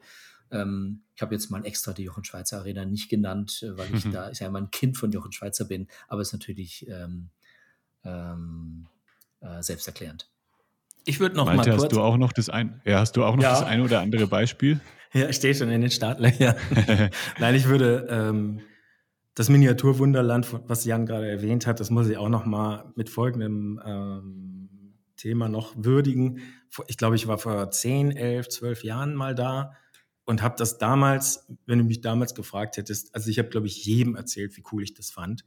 Ähm, 0.51 1.01
ich 1.15 1.21
habe 1.23 1.33
jetzt 1.33 1.49
mal 1.49 1.65
extra 1.65 1.93
die 1.93 2.03
Jochen 2.03 2.23
Schweizer 2.23 2.59
Arena 2.59 2.85
nicht 2.85 3.09
genannt, 3.09 3.63
äh, 3.63 3.75
weil 3.75 3.93
ich 3.95 4.05
mhm. 4.05 4.11
da 4.13 4.27
ist 4.27 4.39
ja 4.39 4.51
mal 4.51 4.61
ein 4.61 4.71
Kind 4.71 4.97
von 4.97 5.11
Jochen 5.11 5.31
Schweizer 5.31 5.65
bin, 5.65 5.87
aber 6.07 6.21
es 6.21 6.29
ist 6.29 6.33
natürlich 6.33 6.87
ähm, 6.87 7.29
ähm, 8.03 8.87
äh, 9.41 9.61
selbsterklärend. 9.61 10.29
Ich 11.05 11.19
würde 11.19 11.35
noch 11.35 11.45
Malte, 11.45 11.57
mal 11.57 11.77
kurz. 11.77 11.83
Hast 11.83 11.91
du 11.93 12.01
auch 12.01 12.17
noch 12.17 12.33
das 12.33 12.49
ein, 12.49 12.81
ja, 12.85 12.99
hast 12.99 13.13
du 13.13 13.23
auch 13.23 13.35
noch 13.35 13.43
ja. 13.43 13.51
das 13.51 13.63
ein 13.63 13.81
oder 13.81 14.01
andere 14.01 14.27
Beispiel? 14.27 14.79
Ja, 15.11 15.33
steht 15.33 15.57
schon 15.57 15.71
in 15.71 15.81
den 15.81 15.89
Startlöchern. 15.89 16.53
Nein, 17.39 17.55
ich 17.55 17.67
würde 17.67 18.05
ähm, 18.11 18.59
das 19.33 19.49
Miniaturwunderland, 19.49 20.53
was 20.67 20.85
Jan 20.85 21.07
gerade 21.07 21.27
erwähnt 21.27 21.65
hat, 21.65 21.79
das 21.79 21.89
muss 21.89 22.07
ich 22.07 22.17
auch 22.17 22.29
noch 22.29 22.45
mal 22.45 22.93
mit 22.95 23.09
folgendem 23.09 23.81
ähm, 23.83 24.69
Thema 25.15 25.49
noch 25.49 25.73
würdigen. 25.75 26.41
Ich 26.85 26.97
glaube, 26.97 27.15
ich 27.15 27.27
war 27.27 27.39
vor 27.39 27.71
10, 27.71 28.11
11, 28.11 28.49
12 28.49 28.83
Jahren 28.83 29.15
mal 29.15 29.33
da 29.33 29.73
und 30.25 30.43
habe 30.43 30.53
das 30.59 30.77
damals, 30.77 31.47
wenn 31.65 31.79
du 31.79 31.85
mich 31.85 32.01
damals 32.01 32.35
gefragt 32.35 32.77
hättest, 32.77 33.15
also 33.15 33.31
ich 33.31 33.39
habe, 33.39 33.49
glaube 33.49 33.65
ich, 33.65 33.83
jedem 33.85 34.15
erzählt, 34.15 34.55
wie 34.57 34.63
cool 34.71 34.83
ich 34.83 34.93
das 34.93 35.09
fand. 35.09 35.43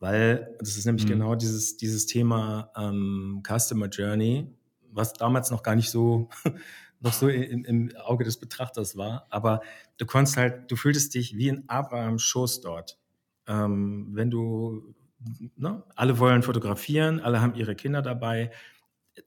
Weil 0.00 0.56
das 0.58 0.76
ist 0.76 0.86
nämlich 0.86 1.04
mhm. 1.04 1.10
genau 1.10 1.34
dieses, 1.34 1.76
dieses 1.76 2.06
Thema 2.06 2.72
ähm, 2.74 3.42
Customer 3.46 3.86
Journey, 3.86 4.48
was 4.90 5.12
damals 5.12 5.50
noch 5.50 5.62
gar 5.62 5.76
nicht 5.76 5.90
so 5.90 6.28
noch 7.00 7.12
so 7.12 7.28
im, 7.28 7.64
im, 7.64 7.96
Auge 7.96 8.24
des 8.24 8.38
Betrachters 8.38 8.96
war. 8.96 9.26
Aber 9.30 9.60
du 9.98 10.06
konntest 10.06 10.36
halt, 10.36 10.70
du 10.70 10.76
fühltest 10.76 11.14
dich 11.14 11.36
wie 11.36 11.48
in 11.48 11.68
Abrahams 11.68 12.22
Schoß 12.22 12.60
dort. 12.60 12.98
Ähm, 13.46 14.08
wenn 14.12 14.30
du, 14.30 14.94
ne, 15.56 15.82
alle 15.96 16.18
wollen 16.18 16.42
fotografieren, 16.42 17.20
alle 17.20 17.40
haben 17.40 17.54
ihre 17.54 17.74
Kinder 17.74 18.02
dabei. 18.02 18.50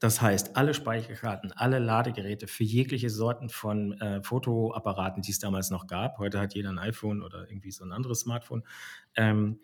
Das 0.00 0.20
heißt, 0.20 0.56
alle 0.56 0.74
Speicherkarten, 0.74 1.52
alle 1.52 1.78
Ladegeräte 1.78 2.46
für 2.46 2.64
jegliche 2.64 3.10
Sorten 3.10 3.48
von 3.48 3.92
äh, 4.00 4.22
Fotoapparaten, 4.22 5.22
die 5.22 5.30
es 5.30 5.38
damals 5.38 5.70
noch 5.70 5.86
gab, 5.86 6.18
heute 6.18 6.40
hat 6.40 6.54
jeder 6.54 6.70
ein 6.70 6.78
iPhone 6.78 7.22
oder 7.22 7.48
irgendwie 7.48 7.70
so 7.70 7.84
ein 7.84 7.92
anderes 7.92 8.20
Smartphone, 8.20 8.64
ähm, 9.14 9.60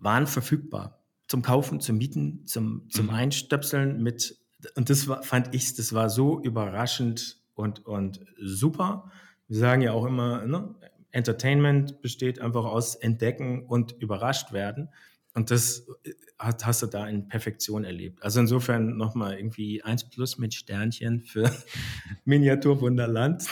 waren 0.00 0.26
verfügbar 0.26 1.00
zum 1.28 1.42
Kaufen, 1.42 1.80
zum 1.80 1.98
Mieten, 1.98 2.46
zum, 2.46 2.88
zum 2.90 3.06
mhm. 3.06 3.14
Einstöpseln 3.14 4.02
mit 4.02 4.40
und 4.74 4.90
das 4.90 5.08
war, 5.08 5.22
fand 5.22 5.54
ich, 5.54 5.74
das 5.74 5.92
war 5.92 6.10
so 6.10 6.40
überraschend 6.42 7.38
und, 7.54 7.86
und 7.86 8.20
super. 8.38 9.10
Wir 9.48 9.58
sagen 9.58 9.82
ja 9.82 9.92
auch 9.92 10.04
immer, 10.04 10.44
ne, 10.46 10.74
Entertainment 11.12 12.02
besteht 12.02 12.40
einfach 12.40 12.64
aus 12.64 12.94
Entdecken 12.94 13.64
und 13.66 13.92
überrascht 13.92 14.52
werden. 14.52 14.88
Und 15.34 15.50
das 15.50 15.88
äh, 16.04 16.12
hast, 16.38 16.66
hast 16.66 16.82
du 16.82 16.86
da 16.86 17.08
in 17.08 17.28
Perfektion 17.28 17.84
erlebt. 17.84 18.22
Also 18.22 18.40
insofern 18.40 18.96
nochmal 18.96 19.36
irgendwie 19.36 19.82
eins 19.82 20.08
plus 20.08 20.38
mit 20.38 20.54
Sternchen 20.54 21.20
für 21.20 21.50
Miniaturwunderland. 22.24 23.48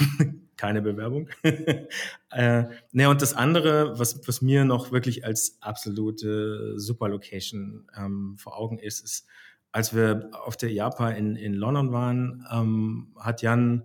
Keine 0.59 0.83
Bewerbung. 0.83 1.31
äh, 1.43 2.65
ne, 2.93 3.09
und 3.09 3.23
das 3.23 3.33
andere, 3.33 3.99
was, 3.99 4.27
was 4.29 4.43
mir 4.43 4.65
noch 4.65 4.93
wirklich 4.93 5.25
als 5.25 5.57
absolute 5.61 6.79
Superlocation 6.79 7.87
ähm, 7.97 8.37
vor 8.37 8.59
Augen 8.59 8.79
ist, 8.79 9.01
ist 9.01 9.27
als 9.71 9.95
wir 9.95 10.31
auf 10.33 10.57
der 10.57 10.71
IAPA 10.71 11.11
in, 11.11 11.37
in 11.37 11.55
London 11.55 11.93
waren, 11.93 12.45
ähm, 12.51 13.15
hat 13.19 13.41
Jan, 13.43 13.85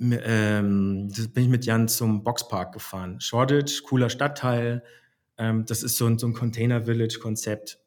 ähm, 0.00 1.08
bin 1.32 1.44
ich 1.44 1.48
mit 1.48 1.64
Jan 1.64 1.86
zum 1.86 2.24
Boxpark 2.24 2.72
gefahren. 2.72 3.20
Shoreditch, 3.20 3.84
cooler 3.84 4.10
Stadtteil. 4.10 4.82
Ähm, 5.38 5.66
das 5.66 5.84
ist 5.84 5.96
so 5.96 6.06
ein, 6.06 6.18
so 6.18 6.26
ein 6.26 6.32
Container-Village-Konzept 6.32 7.78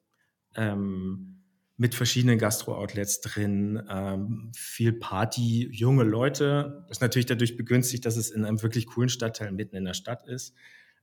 ähm, 0.55 1.42
mit 1.78 1.95
verschiedenen 1.95 2.38
Gastro-Outlets 2.38 3.21
drin, 3.21 3.82
ähm, 3.89 4.51
viel 4.55 4.93
Party, 4.93 5.69
junge 5.71 6.03
Leute. 6.03 6.84
Das 6.88 6.97
ist 6.97 7.01
natürlich 7.01 7.26
dadurch 7.26 7.57
begünstigt, 7.57 8.05
dass 8.05 8.17
es 8.17 8.30
in 8.30 8.45
einem 8.45 8.61
wirklich 8.61 8.86
coolen 8.88 9.09
Stadtteil 9.09 9.51
mitten 9.51 9.76
in 9.76 9.86
der 9.86 9.95
Stadt 9.95 10.28
ist. 10.28 10.55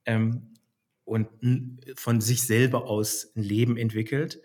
Ähm, 0.07 0.55
und 1.05 1.29
von 1.97 2.21
sich 2.21 2.47
selber 2.47 2.87
aus 2.87 3.33
ein 3.35 3.43
Leben 3.43 3.77
entwickelt 3.77 4.41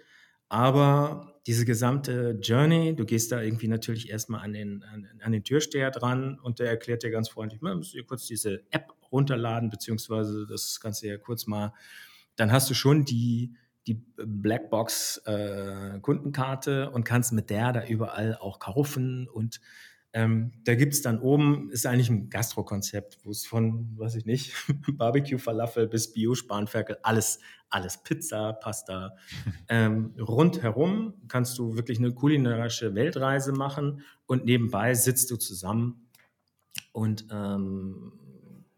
Aber 0.49 1.39
diese 1.47 1.65
gesamte 1.65 2.39
Journey, 2.41 2.95
du 2.95 3.05
gehst 3.05 3.31
da 3.31 3.41
irgendwie 3.41 3.67
natürlich 3.67 4.09
erstmal 4.09 4.41
an 4.41 4.53
den, 4.53 4.83
an, 4.83 5.07
an 5.21 5.31
den 5.31 5.43
Türsteher 5.43 5.91
dran 5.91 6.39
und 6.39 6.59
der 6.59 6.69
erklärt 6.69 7.03
dir 7.03 7.11
ganz 7.11 7.29
freundlich, 7.29 7.61
man 7.61 7.77
müsst 7.79 7.93
ihr 7.95 8.05
kurz 8.05 8.25
diese 8.25 8.63
App 8.71 8.93
runterladen, 9.11 9.69
beziehungsweise 9.69 10.47
das 10.47 10.79
du 10.81 11.07
ja 11.07 11.17
kurz 11.17 11.47
mal, 11.47 11.73
dann 12.35 12.51
hast 12.51 12.69
du 12.69 12.73
schon 12.73 13.05
die, 13.05 13.55
die 13.87 14.01
Blackbox 14.15 15.17
äh, 15.25 15.99
Kundenkarte 16.01 16.89
und 16.91 17.03
kannst 17.03 17.33
mit 17.33 17.49
der 17.49 17.71
da 17.71 17.85
überall 17.85 18.35
auch 18.35 18.59
kaufen 18.59 19.27
und 19.27 19.59
ähm, 20.15 20.53
da 20.63 20.75
gibt 20.75 20.93
es 20.93 21.01
dann 21.01 21.19
oben, 21.19 21.69
ist 21.71 21.85
eigentlich 21.85 22.09
ein 22.09 22.29
Gastro-Konzept, 22.29 23.17
wo 23.25 23.31
es 23.31 23.45
von, 23.45 23.97
weiß 23.97 24.15
ich 24.15 24.25
nicht, 24.25 24.53
Barbecue-Falafel 24.93 25.87
bis 25.87 26.13
Bio-Spanferkel, 26.13 26.97
alles, 27.03 27.39
alles 27.69 28.01
Pizza, 28.01 28.53
Pasta. 28.53 29.17
ähm, 29.67 30.15
rundherum 30.17 31.15
kannst 31.27 31.57
du 31.57 31.75
wirklich 31.75 31.99
eine 31.99 32.13
kulinarische 32.13 32.95
Weltreise 32.95 33.51
machen 33.51 34.03
und 34.25 34.45
nebenbei 34.45 34.93
sitzt 34.93 35.31
du 35.31 35.35
zusammen 35.35 36.07
und 36.93 37.27
ähm, 37.29 38.13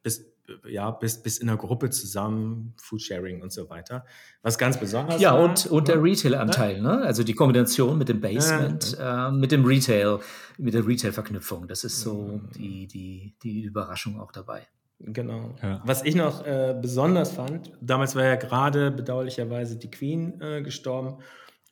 bist 0.01 0.26
ja, 0.68 0.91
bis, 0.91 1.22
bis 1.22 1.38
in 1.38 1.48
der 1.48 1.58
Gruppe 1.58 1.89
zusammen, 1.89 2.74
Foodsharing 2.82 3.41
und 3.41 3.52
so 3.52 3.70
weiter. 3.70 4.06
Was 4.41 4.58
ganz 4.58 4.80
besonders 4.80 5.22
Ja, 5.22 5.34
war, 5.34 5.43
und, 5.43 5.66
und 5.68 5.88
der 5.88 6.02
Retail-Anteil, 6.02 6.82
ne? 6.82 7.02
Also 7.02 7.24
die 7.24 7.34
Kombination 7.34 7.98
mit 7.98 8.10
dem 8.10 8.22
Basement, 8.22 8.98
ja. 8.98 9.28
äh, 9.28 9.32
mit 9.32 9.52
dem 9.52 9.66
Retail, 9.66 10.20
mit 10.58 10.74
der 10.74 10.88
Retail-Verknüpfung. 10.88 11.68
Das 11.68 11.84
ist 11.84 12.02
so 12.02 12.41
die, 12.56 12.88
die, 12.88 13.36
die 13.43 13.64
Überraschung 13.64 14.20
auch 14.20 14.32
dabei. 14.32 14.68
Genau. 15.00 15.56
Ja. 15.62 15.82
Was 15.86 16.04
ich 16.04 16.16
noch 16.16 16.45
äh, 16.45 16.76
besonders 16.82 17.32
fand, 17.32 17.72
damals 17.82 18.16
war 18.16 18.24
ja 18.24 18.36
gerade 18.36 18.89
bedauerlicherweise 18.89 19.78
die 19.78 19.91
Queen 19.91 20.41
äh, 20.41 20.62
gestorben 20.64 21.20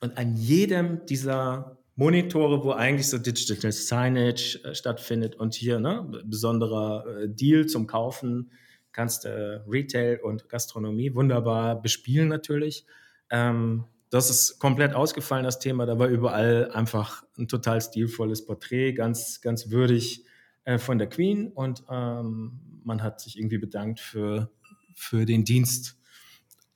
und 0.02 0.18
an 0.18 0.36
jedem 0.36 1.06
dieser 1.08 1.78
Monitore, 1.96 2.64
wo 2.64 2.72
eigentlich 2.72 3.10
so 3.10 3.18
Digital 3.18 3.72
Signage 3.72 4.60
äh, 4.64 4.76
stattfindet 4.76 5.36
und 5.36 5.56
hier 5.56 5.80
ne, 5.80 6.08
besonderer 6.26 7.06
äh, 7.08 7.30
Deal 7.30 7.66
zum 7.66 7.88
Kaufen 7.88 8.52
kannst 8.96 9.26
äh, 9.26 9.60
Retail 9.68 10.22
und 10.24 10.48
Gastronomie 10.48 11.14
wunderbar 11.14 11.82
bespielen 11.82 12.30
natürlich. 12.30 12.86
Ähm, 13.30 13.84
das 14.10 14.30
ist 14.30 14.60
komplett 14.60 14.94
ausgefallen, 14.94 15.44
das 15.44 15.60
Thema. 15.60 15.86
Da 15.86 16.00
war 16.00 16.08
überall 16.08 16.72
einfach 16.72 17.24
ein 17.38 17.50
total 17.50 17.82
stilvolles 17.82 18.46
Porträt, 18.46 18.94
ganz, 18.94 19.42
ganz 19.42 19.70
würdig 19.70 20.24
äh, 20.64 20.78
von 20.78 20.98
der 20.98 21.08
Queen. 21.08 21.52
Und 21.52 21.84
ähm, 21.90 22.82
man 22.86 23.04
hat 23.04 23.20
sich 23.20 23.38
irgendwie 23.38 23.58
bedankt 23.58 24.00
für, 24.00 24.50
für 24.94 25.26
den 25.26 25.44
Dienst 25.44 25.98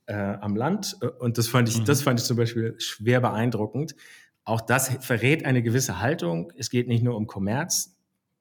äh, 0.07 0.13
am 0.13 0.57
Land. 0.57 0.97
Und 1.19 1.37
das 1.37 1.47
fand, 1.47 1.69
ich, 1.69 1.79
mhm. 1.79 1.85
das 1.85 2.01
fand 2.01 2.19
ich 2.19 2.25
zum 2.25 2.35
Beispiel 2.35 2.75
schwer 2.79 3.21
beeindruckend. 3.21 3.95
Auch 4.43 4.59
das 4.59 4.89
verrät 5.05 5.45
eine 5.45 5.63
gewisse 5.63 5.99
Haltung. 5.99 6.51
Es 6.57 6.69
geht 6.69 6.89
nicht 6.89 7.03
nur 7.03 7.15
um 7.15 7.27
Kommerz, 7.27 7.97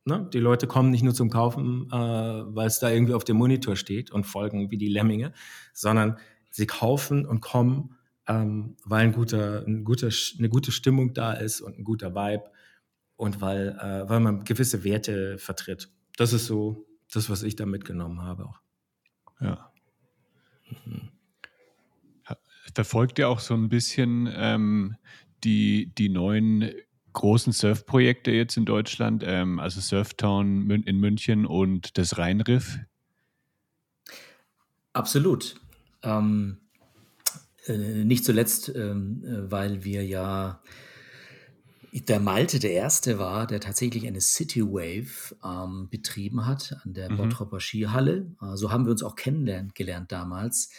Ne? 0.08 0.28
Die 0.32 0.40
Leute 0.40 0.66
kommen 0.66 0.90
nicht 0.90 1.02
nur 1.02 1.14
zum 1.14 1.28
Kaufen, 1.28 1.86
äh, 1.92 1.94
weil 1.94 2.66
es 2.66 2.78
da 2.78 2.90
irgendwie 2.90 3.12
auf 3.12 3.24
dem 3.24 3.36
Monitor 3.36 3.76
steht 3.76 4.10
und 4.10 4.24
folgen 4.24 4.70
wie 4.70 4.78
die 4.78 4.88
Lemminge, 4.88 5.32
sondern 5.74 6.16
sie 6.50 6.66
kaufen 6.66 7.26
und 7.26 7.40
kommen, 7.40 7.94
ähm, 8.26 8.76
weil 8.84 9.04
ein 9.04 9.12
guter, 9.12 9.64
ein 9.66 9.84
guter, 9.84 10.08
eine 10.38 10.48
gute 10.48 10.72
Stimmung 10.72 11.12
da 11.12 11.34
ist 11.34 11.60
und 11.60 11.78
ein 11.78 11.84
guter 11.84 12.14
Vibe 12.14 12.50
und 13.16 13.42
weil, 13.42 13.78
äh, 13.80 14.08
weil 14.08 14.20
man 14.20 14.44
gewisse 14.44 14.82
Werte 14.82 15.36
vertritt. 15.36 15.90
Das 16.16 16.32
ist 16.32 16.46
so 16.46 16.86
das, 17.12 17.28
was 17.28 17.42
ich 17.42 17.54
da 17.54 17.66
mitgenommen 17.66 18.22
habe 18.22 18.46
auch. 18.46 18.60
Ja. 19.40 19.72
Mhm. 20.84 21.10
Verfolgt 22.74 23.18
ihr 23.18 23.28
auch 23.28 23.40
so 23.40 23.54
ein 23.54 23.68
bisschen 23.68 24.28
ähm, 24.32 24.96
die, 25.44 25.92
die 25.96 26.08
neuen 26.08 26.70
großen 27.18 27.52
Surfprojekte 27.52 28.30
jetzt 28.30 28.56
in 28.56 28.64
Deutschland, 28.64 29.22
ähm, 29.26 29.58
also 29.58 29.80
Surftown 29.80 30.70
in 30.70 30.98
München 30.98 31.46
und 31.46 31.98
das 31.98 32.16
Rheinriff? 32.16 32.78
Absolut. 34.92 35.56
Ähm, 36.02 36.58
äh, 37.66 37.76
nicht 37.76 38.24
zuletzt, 38.24 38.72
ähm, 38.74 39.22
äh, 39.24 39.50
weil 39.50 39.84
wir 39.84 40.04
ja 40.04 40.62
der 41.92 42.20
Malte 42.20 42.58
der 42.58 42.72
Erste 42.72 43.18
war, 43.18 43.46
der 43.46 43.60
tatsächlich 43.60 44.06
eine 44.06 44.20
City 44.20 44.62
Wave 44.62 45.36
ähm, 45.44 45.88
betrieben 45.90 46.46
hat 46.46 46.76
an 46.84 46.94
der 46.94 47.10
mhm. 47.10 47.16
Bottropper 47.16 47.60
Skihalle. 47.60 48.34
Äh, 48.40 48.56
so 48.56 48.70
haben 48.70 48.84
wir 48.84 48.92
uns 48.92 49.02
auch 49.02 49.16
kennengelernt 49.16 50.12
damals. 50.12 50.70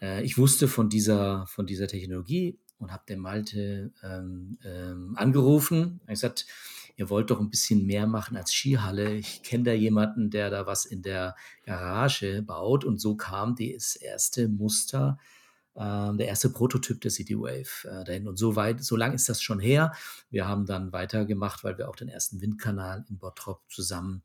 Äh, 0.00 0.22
ich 0.24 0.38
wusste 0.38 0.68
von 0.68 0.88
dieser, 0.88 1.46
von 1.46 1.66
dieser 1.66 1.86
Technologie 1.86 2.58
und 2.82 2.92
habe 2.92 3.04
den 3.08 3.20
Malte 3.20 3.92
ähm, 4.02 4.58
ähm, 4.64 5.14
angerufen. 5.16 6.00
Ich 6.02 6.14
gesagt, 6.14 6.46
ihr 6.96 7.08
wollt 7.08 7.30
doch 7.30 7.40
ein 7.40 7.48
bisschen 7.48 7.86
mehr 7.86 8.06
machen 8.06 8.36
als 8.36 8.52
Skihalle. 8.52 9.14
Ich 9.14 9.42
kenne 9.42 9.64
da 9.64 9.72
jemanden, 9.72 10.30
der 10.30 10.50
da 10.50 10.66
was 10.66 10.84
in 10.84 11.02
der 11.02 11.36
Garage 11.64 12.42
baut. 12.42 12.84
Und 12.84 13.00
so 13.00 13.16
kam 13.16 13.54
das 13.54 13.94
erste 13.96 14.48
Muster, 14.48 15.18
äh, 15.74 15.80
der 16.16 16.26
erste 16.26 16.50
Prototyp 16.50 17.00
der 17.00 17.12
City 17.12 17.38
Wave 17.38 17.88
äh, 17.88 18.04
dahin. 18.04 18.26
Und 18.26 18.36
so 18.36 18.56
weit, 18.56 18.82
so 18.82 18.96
lang 18.96 19.12
ist 19.12 19.28
das 19.28 19.40
schon 19.40 19.60
her. 19.60 19.92
Wir 20.28 20.48
haben 20.48 20.66
dann 20.66 20.92
weitergemacht, 20.92 21.62
weil 21.62 21.78
wir 21.78 21.88
auch 21.88 21.96
den 21.96 22.08
ersten 22.08 22.40
Windkanal 22.40 23.04
in 23.08 23.18
Bottrop 23.18 23.62
zusammen 23.70 24.22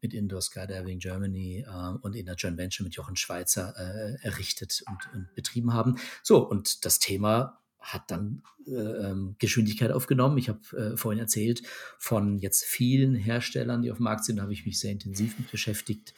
mit 0.00 0.14
Indoor 0.14 0.42
Skydiving 0.42 1.00
Germany 1.00 1.66
äh, 1.66 1.98
und 2.02 2.14
in 2.14 2.26
der 2.26 2.36
Joint 2.36 2.56
Venture 2.56 2.84
mit 2.84 2.94
Jochen 2.94 3.16
Schweizer 3.16 3.74
äh, 3.76 4.24
errichtet 4.24 4.84
und, 4.86 5.12
und, 5.12 5.34
betrieben 5.34 5.72
haben. 5.72 5.96
So, 6.22 6.48
und 6.48 6.84
das 6.84 7.00
Thema 7.00 7.60
hat 7.86 8.10
dann 8.10 8.42
äh, 8.66 8.72
ähm, 8.72 9.36
Geschwindigkeit 9.38 9.92
aufgenommen. 9.92 10.38
Ich 10.38 10.48
habe 10.48 10.60
äh, 10.76 10.96
vorhin 10.96 11.20
erzählt 11.20 11.62
von 11.98 12.38
jetzt 12.38 12.64
vielen 12.64 13.14
Herstellern, 13.14 13.82
die 13.82 13.90
auf 13.90 13.98
dem 13.98 14.04
Markt 14.04 14.24
sind, 14.24 14.40
habe 14.40 14.52
ich 14.52 14.66
mich 14.66 14.80
sehr 14.80 14.92
intensiv 14.92 15.38
mit 15.38 15.50
beschäftigt. 15.50 16.14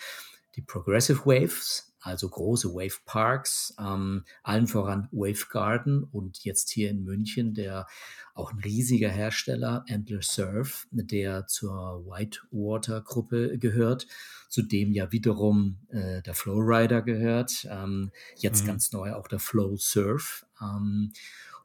Die 0.57 0.63
Progressive 0.63 1.27
Waves, 1.27 1.95
also 2.01 2.29
große 2.29 2.73
Wave 2.75 2.99
Parks, 3.05 3.75
ähm, 3.79 4.25
allen 4.43 4.67
voran 4.67 5.09
Wave 5.13 5.47
Garden 5.51 6.05
und 6.05 6.43
jetzt 6.45 6.71
hier 6.71 6.91
in 6.91 7.05
München 7.05 7.55
der 7.55 7.87
auch 8.35 8.53
ein 8.53 8.61
riesiger 8.61 9.09
Hersteller, 9.09 9.85
Antler 9.91 10.23
Surf, 10.23 10.87
der 10.91 11.49
zur 11.49 12.07
Whitewater 12.07 13.01
Gruppe 13.01 13.59
gehört, 13.59 14.07
zu 14.49 14.63
dem 14.63 14.93
ja 14.93 15.11
wiederum 15.13 15.79
äh, 15.91 16.23
der 16.23 16.35
Flowrider 16.35 17.03
gehört, 17.03 17.67
ähm, 17.69 18.13
jetzt 18.37 18.63
mhm. 18.63 18.69
ganz 18.69 18.93
neu 18.93 19.13
auch 19.13 19.27
der 19.29 19.41
Flow 19.41 19.77
Surf. 19.77 20.47
Ähm, 20.63 21.13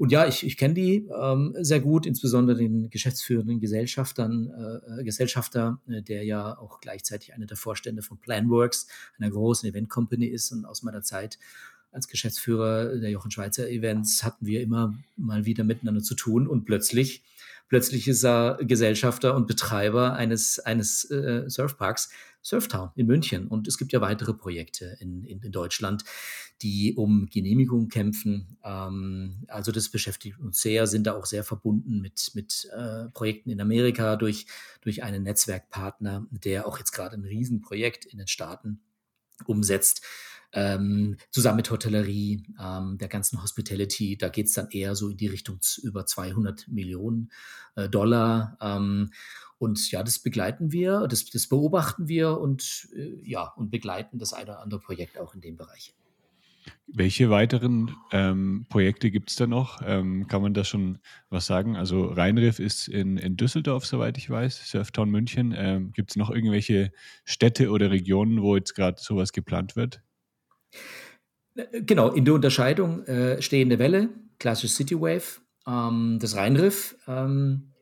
und 0.04 0.12
ja, 0.12 0.28
ich, 0.28 0.46
ich 0.46 0.58
kenne 0.58 0.74
die 0.74 1.08
ähm, 1.18 1.56
sehr 1.62 1.80
gut, 1.80 2.06
insbesondere 2.06 2.58
den 2.58 2.90
geschäftsführenden 2.90 3.62
Gesellschaftern, 3.62 4.50
äh, 4.50 5.00
äh, 5.00 5.04
Gesellschafter, 5.06 5.80
äh, 5.88 6.02
der 6.02 6.26
ja 6.26 6.58
auch 6.60 6.82
gleichzeitig 6.82 7.34
einer 7.34 7.46
der 7.46 7.56
Vorstände 7.56 8.02
von 8.02 8.18
Planworks, 8.18 8.88
einer 9.18 9.30
großen 9.30 9.70
Event 9.70 9.88
Company 9.88 10.26
ist. 10.26 10.52
Und 10.52 10.66
aus 10.66 10.84
meiner 10.84 11.04
Zeit 11.04 11.40
als 11.94 12.10
Geschäftsführer 12.10 12.98
der 12.98 13.12
Jochen 13.12 13.32
Schweizer 13.32 13.70
Events 13.70 14.26
hatten 14.26 14.46
wir 14.46 14.60
immer 14.60 14.94
mal 15.16 15.46
wieder 15.46 15.64
miteinander 15.64 16.02
zu 16.02 16.16
tun 16.16 16.50
und 16.50 16.66
plötzlich 16.66 17.24
plötzlich 17.68 18.08
ist 18.08 18.24
er 18.24 18.60
Gesellschafter 18.62 19.36
und 19.36 19.48
Betreiber 19.48 20.14
eines, 20.14 20.60
eines 20.60 21.10
äh, 21.10 21.50
Surfparks, 21.50 22.10
Surftown 22.42 22.92
in 22.96 23.08
München. 23.08 23.48
Und 23.48 23.68
es 23.68 23.78
gibt 23.78 23.94
ja 23.94 24.02
weitere 24.02 24.34
Projekte 24.34 24.98
in, 25.00 25.24
in, 25.24 25.42
in 25.42 25.52
Deutschland, 25.52 26.04
die 26.62 26.94
um 26.96 27.28
Genehmigung 27.32 27.88
kämpfen. 27.88 28.58
Ähm, 28.64 29.46
also 29.48 29.72
das 29.72 29.90
beschäftigt 29.90 30.40
uns 30.40 30.62
sehr, 30.62 30.86
sind 30.88 31.08
da 31.08 31.14
auch 31.14 31.26
sehr 31.26 31.44
verbunden 31.44 32.02
mit, 32.02 32.32
mit 32.34 32.70
äh, 32.76 33.06
Projekten 33.14 33.50
in 33.50 33.62
Amerika 33.62 34.18
durch, 34.18 34.46
durch 34.82 35.04
einen 35.04 35.24
Netzwerkpartner, 35.24 36.28
der 36.32 36.68
auch 36.68 36.78
jetzt 36.78 36.92
gerade 36.92 37.16
ein 37.16 37.26
Riesenprojekt 37.26 38.06
in 38.06 38.18
den 38.18 38.28
Staaten 38.28 38.82
umsetzt. 39.46 40.06
Ähm, 40.54 41.18
zusammen 41.32 41.58
mit 41.58 41.72
Hotellerie, 41.72 42.44
ähm, 42.60 42.98
der 43.00 43.08
ganzen 43.08 43.42
Hospitality, 43.42 44.18
da 44.18 44.30
geht 44.30 44.48
es 44.48 44.54
dann 44.54 44.70
eher 44.70 44.96
so 44.96 45.10
in 45.10 45.18
die 45.18 45.28
Richtung 45.28 45.60
über 45.82 46.06
200 46.06 46.68
Millionen 46.68 47.32
äh, 47.76 47.90
Dollar. 47.90 48.58
Ähm, 48.62 49.12
und 49.58 49.92
ja, 49.92 50.04
das 50.04 50.20
begleiten 50.20 50.72
wir, 50.72 51.08
das, 51.08 51.26
das 51.26 51.48
beobachten 51.48 52.08
wir 52.08 52.38
und 52.40 52.90
äh, 52.96 53.14
ja, 53.24 53.54
und 53.56 53.72
begleiten 53.72 54.20
das 54.20 54.34
eine 54.34 54.52
oder 54.52 54.62
andere 54.62 54.80
Projekt 54.80 55.18
auch 55.18 55.34
in 55.34 55.42
dem 55.42 55.58
Bereich. 55.58 55.96
Welche 56.88 57.30
weiteren 57.30 57.96
ähm, 58.12 58.66
Projekte 58.70 59.10
gibt 59.10 59.30
es 59.30 59.36
da 59.36 59.48
noch? 59.48 59.82
Ähm, 59.84 60.28
kann 60.28 60.42
man 60.42 60.54
da 60.54 60.64
schon 60.64 61.00
was 61.30 61.46
sagen? 61.46 61.76
Also 61.76 62.06
Rheinriff 62.06 62.60
ist 62.60 62.88
in, 62.88 63.18
in 63.18 63.38
Düsseldorf, 63.38 63.86
soweit 63.86 64.18
ich 64.18 64.30
weiß, 64.30 64.70
Surftown 64.70 65.10
München. 65.10 65.54
Ähm, 65.58 65.92
gibt 65.94 66.12
es 66.12 66.16
noch 66.16 66.30
irgendwelche 66.30 66.92
Städte 67.26 67.72
oder 67.72 67.90
Regionen, 67.90 68.42
wo 68.42 68.56
jetzt 68.56 68.76
gerade 68.76 69.02
sowas 69.02 69.34
geplant 69.34 69.76
wird? 69.76 70.02
Äh, 71.56 71.82
genau, 71.82 72.12
in 72.12 72.26
der 72.26 72.34
Unterscheidung 72.34 73.04
äh, 73.06 73.42
stehende 73.42 73.80
Welle, 73.80 74.10
klassisch 74.40 74.72
City 74.72 75.00
Wave, 75.00 75.42
ähm, 75.68 76.18
das 76.20 76.36
Rheinriff. 76.36 76.96
Ähm, 77.08 77.74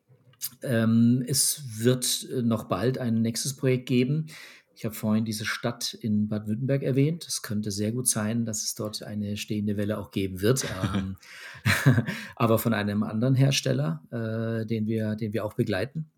ähm, 0.64 1.24
es 1.28 1.64
wird 1.84 2.28
äh, 2.32 2.42
noch 2.42 2.66
bald 2.66 2.98
ein 2.98 3.22
nächstes 3.22 3.56
Projekt 3.56 3.88
geben, 3.88 4.28
Ich 4.74 4.86
habe 4.86 4.96
vorhin 4.96 5.26
diese 5.26 5.46
Stadt 5.46 5.94
in 5.94 6.28
Baden-Württemberg 6.28 6.82
erwähnt. 6.82 7.26
Es 7.28 7.44
könnte 7.44 7.70
sehr 7.70 7.92
gut 7.92 8.08
sein, 8.08 8.46
dass 8.46 8.64
es 8.64 8.74
dort 8.74 9.04
eine 9.04 9.38
stehende 9.38 9.78
Welle 9.78 10.00
auch 10.00 10.10
geben 10.10 10.42
wird, 10.42 10.66
ähm, 10.96 11.18
aber 12.36 12.58
von 12.58 12.74
einem 12.74 13.04
anderen 13.04 13.36
Hersteller, 13.36 14.04
äh, 14.12 14.66
den, 14.66 14.88
wir, 14.88 15.16
den 15.16 15.34
wir 15.34 15.46
auch 15.46 15.54
begleiten. 15.54 16.10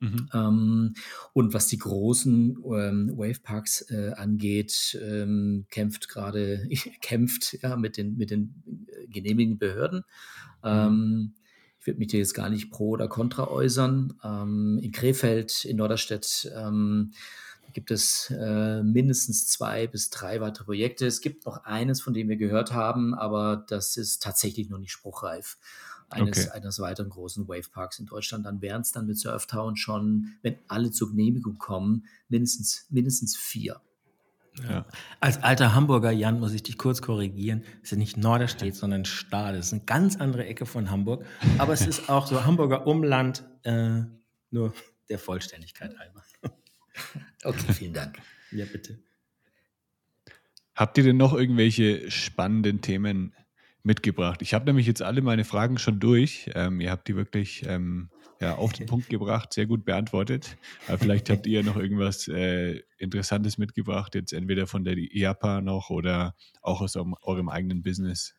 Mhm. 0.00 0.28
Ähm, 0.32 0.94
und 1.32 1.54
was 1.54 1.68
die 1.68 1.78
großen 1.78 2.58
ähm, 2.64 3.12
Waveparks 3.16 3.90
äh, 3.90 4.12
angeht, 4.14 4.98
ähm, 5.02 5.66
kämpft 5.70 6.08
gerade, 6.08 6.68
kämpft 7.00 7.58
ja, 7.62 7.76
mit 7.76 7.96
den, 7.96 8.16
mit 8.16 8.30
den 8.30 8.86
äh, 8.88 9.06
genehmigenden 9.08 9.58
Behörden. 9.58 10.04
Mhm. 10.64 11.34
Ich 11.78 11.86
würde 11.86 12.00
mich 12.00 12.10
hier 12.10 12.18
jetzt 12.18 12.34
gar 12.34 12.50
nicht 12.50 12.70
pro 12.72 12.90
oder 12.90 13.06
contra 13.06 13.46
äußern. 13.46 14.14
In 14.82 14.90
Krefeld, 14.90 15.64
in 15.64 15.76
Norderstedt, 15.76 16.50
gibt 17.76 17.90
es 17.90 18.32
äh, 18.36 18.82
mindestens 18.82 19.48
zwei 19.48 19.86
bis 19.86 20.10
drei 20.10 20.40
weitere 20.40 20.64
Projekte. 20.64 21.06
Es 21.06 21.20
gibt 21.20 21.44
noch 21.44 21.64
eines, 21.64 22.00
von 22.00 22.14
dem 22.14 22.28
wir 22.28 22.38
gehört 22.38 22.72
haben, 22.72 23.14
aber 23.14 23.64
das 23.68 23.98
ist 23.98 24.22
tatsächlich 24.22 24.70
noch 24.70 24.78
nicht 24.78 24.92
spruchreif 24.92 25.58
eines, 26.08 26.46
okay. 26.46 26.50
eines 26.50 26.78
weiteren 26.78 27.10
großen 27.10 27.48
Waveparks 27.48 27.98
in 27.98 28.06
Deutschland. 28.06 28.46
Dann 28.46 28.60
wären 28.60 28.82
es 28.82 28.92
dann 28.92 29.06
mit 29.06 29.18
Surftown 29.18 29.76
schon, 29.76 30.36
wenn 30.42 30.56
alle 30.68 30.90
zur 30.90 31.10
Genehmigung 31.10 31.58
kommen, 31.58 32.06
mindestens, 32.28 32.86
mindestens 32.90 33.36
vier. 33.36 33.80
Ja. 34.68 34.86
Als 35.20 35.42
alter 35.42 35.74
Hamburger, 35.74 36.10
Jan, 36.10 36.40
muss 36.40 36.52
ich 36.52 36.62
dich 36.62 36.78
kurz 36.78 37.02
korrigieren. 37.02 37.62
Es 37.82 37.92
ist 37.92 37.98
nicht 37.98 38.16
Norderstedt, 38.16 38.74
sondern 38.74 39.04
Stade. 39.04 39.58
Es 39.58 39.66
ist 39.66 39.72
eine 39.74 39.84
ganz 39.84 40.16
andere 40.16 40.46
Ecke 40.46 40.64
von 40.64 40.90
Hamburg. 40.90 41.26
Aber 41.58 41.72
es 41.72 41.86
ist 41.86 42.08
auch 42.08 42.26
so 42.26 42.44
Hamburger 42.44 42.86
Umland, 42.86 43.44
äh, 43.64 44.02
nur 44.50 44.72
der 45.08 45.18
Vollständigkeit 45.18 45.98
halber. 45.98 46.22
Okay, 47.44 47.74
vielen 47.74 47.92
Dank. 47.92 48.18
Ja, 48.50 48.64
bitte. 48.64 48.98
Habt 50.74 50.96
ihr 50.96 51.04
denn 51.04 51.18
noch 51.18 51.34
irgendwelche 51.34 52.10
spannenden 52.10 52.80
Themen 52.80 53.34
mitgebracht. 53.86 54.42
Ich 54.42 54.52
habe 54.52 54.64
nämlich 54.66 54.86
jetzt 54.86 55.00
alle 55.00 55.22
meine 55.22 55.44
Fragen 55.44 55.78
schon 55.78 56.00
durch. 56.00 56.50
Ähm, 56.54 56.80
ihr 56.80 56.90
habt 56.90 57.06
die 57.06 57.14
wirklich 57.14 57.64
ähm, 57.66 58.10
ja, 58.40 58.56
auf 58.56 58.72
den 58.72 58.86
Punkt 58.86 59.08
gebracht, 59.08 59.52
sehr 59.52 59.66
gut 59.66 59.84
beantwortet. 59.84 60.56
Aber 60.88 60.98
vielleicht 60.98 61.30
habt 61.30 61.46
ihr 61.46 61.62
noch 61.62 61.76
irgendwas 61.76 62.26
äh, 62.28 62.82
Interessantes 62.98 63.58
mitgebracht, 63.58 64.14
jetzt 64.16 64.32
entweder 64.32 64.66
von 64.66 64.84
der 64.84 64.96
IAPA 64.96 65.60
noch 65.60 65.90
oder 65.90 66.34
auch 66.62 66.80
aus 66.80 66.96
eurem, 66.96 67.14
eurem 67.22 67.48
eigenen 67.48 67.82
Business. 67.82 68.34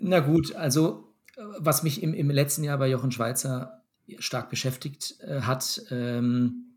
Na 0.00 0.18
gut, 0.18 0.54
also 0.56 1.14
was 1.58 1.84
mich 1.84 2.02
im, 2.02 2.12
im 2.12 2.28
letzten 2.28 2.64
Jahr 2.64 2.78
bei 2.78 2.88
Jochen 2.88 3.12
Schweizer 3.12 3.84
stark 4.18 4.50
beschäftigt 4.50 5.14
äh, 5.20 5.42
hat, 5.42 5.80
ähm, 5.90 6.69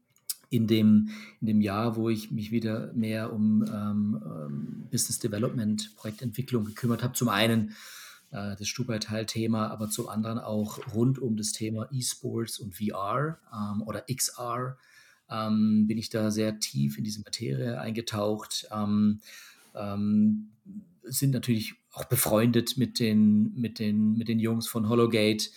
in 0.54 0.68
dem, 0.68 1.10
in 1.42 1.48
dem 1.48 1.62
Jahr, 1.62 1.96
wo 1.96 2.10
ich 2.10 2.32
mich 2.32 2.52
wieder 2.52 2.94
mehr 2.94 3.34
um 3.34 3.64
ähm, 3.64 4.24
ähm 4.24 4.88
Business 4.92 5.18
Development, 5.18 5.96
Projektentwicklung 5.96 6.66
gekümmert 6.66 7.02
habe. 7.02 7.14
Zum 7.14 7.30
einen 7.30 7.72
äh, 8.30 8.56
das 8.56 8.68
Stubai-Teil-Thema, 8.68 9.72
aber 9.72 9.90
zum 9.90 10.08
anderen 10.08 10.38
auch 10.38 10.80
rund 10.94 11.18
um 11.18 11.36
das 11.38 11.54
Thema 11.54 11.90
E-Sports 11.92 12.60
und 12.60 12.76
VR 12.76 13.40
ähm, 13.52 13.82
oder 13.82 14.06
XR 14.14 14.78
ähm, 15.32 15.88
bin 15.88 15.98
ich 15.98 16.10
da 16.10 16.30
sehr 16.30 16.60
tief 16.60 17.00
in 17.00 17.04
diese 17.04 17.22
Materie 17.22 17.82
eingetaucht. 17.82 18.68
Ähm, 18.72 19.22
ähm, 19.74 20.50
sind 21.02 21.32
natürlich 21.32 21.74
auch 21.92 22.06
befreundet 22.06 22.78
mit 22.78 23.00
den, 23.00 23.54
mit 23.56 23.80
den, 23.80 24.18
mit 24.18 24.28
den 24.28 24.40
Jungs 24.40 24.68
von 24.68 24.88
Hologate 24.88 25.50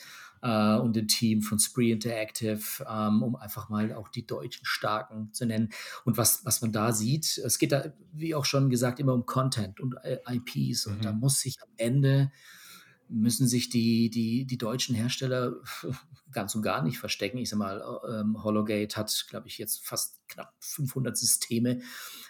äh, 0.46 0.78
und 0.78 0.94
dem 0.94 1.08
Team 1.08 1.42
von 1.42 1.58
Spree 1.58 1.90
Interactive, 1.90 2.60
ähm, 2.88 3.22
um 3.22 3.36
einfach 3.36 3.68
mal 3.68 3.92
auch 3.92 4.08
die 4.08 4.26
deutschen 4.26 4.64
Starken 4.64 5.32
zu 5.32 5.44
nennen. 5.44 5.70
Und 6.04 6.16
was, 6.16 6.44
was 6.44 6.62
man 6.62 6.72
da 6.72 6.92
sieht, 6.92 7.38
es 7.38 7.58
geht 7.58 7.72
da, 7.72 7.92
wie 8.12 8.34
auch 8.34 8.44
schon 8.44 8.70
gesagt, 8.70 9.00
immer 9.00 9.14
um 9.14 9.26
Content 9.26 9.80
und 9.80 9.96
äh, 10.04 10.18
IPs. 10.28 10.86
Und 10.86 10.98
mhm. 10.98 11.02
da 11.02 11.12
muss 11.12 11.40
sich 11.40 11.56
am 11.62 11.68
Ende 11.76 12.30
müssen 13.08 13.46
sich 13.46 13.68
die, 13.68 14.10
die, 14.10 14.44
die 14.44 14.58
deutschen 14.58 14.94
Hersteller 14.94 15.56
ganz 16.32 16.54
und 16.54 16.62
gar 16.62 16.82
nicht 16.82 16.98
verstecken. 16.98 17.38
Ich 17.38 17.50
sag 17.50 17.58
mal, 17.58 17.82
ähm, 18.08 18.42
Hologate 18.42 18.96
hat, 18.96 19.26
glaube 19.30 19.48
ich, 19.48 19.58
jetzt 19.58 19.86
fast 19.86 20.20
knapp 20.28 20.52
500 20.58 21.16
Systeme 21.16 21.80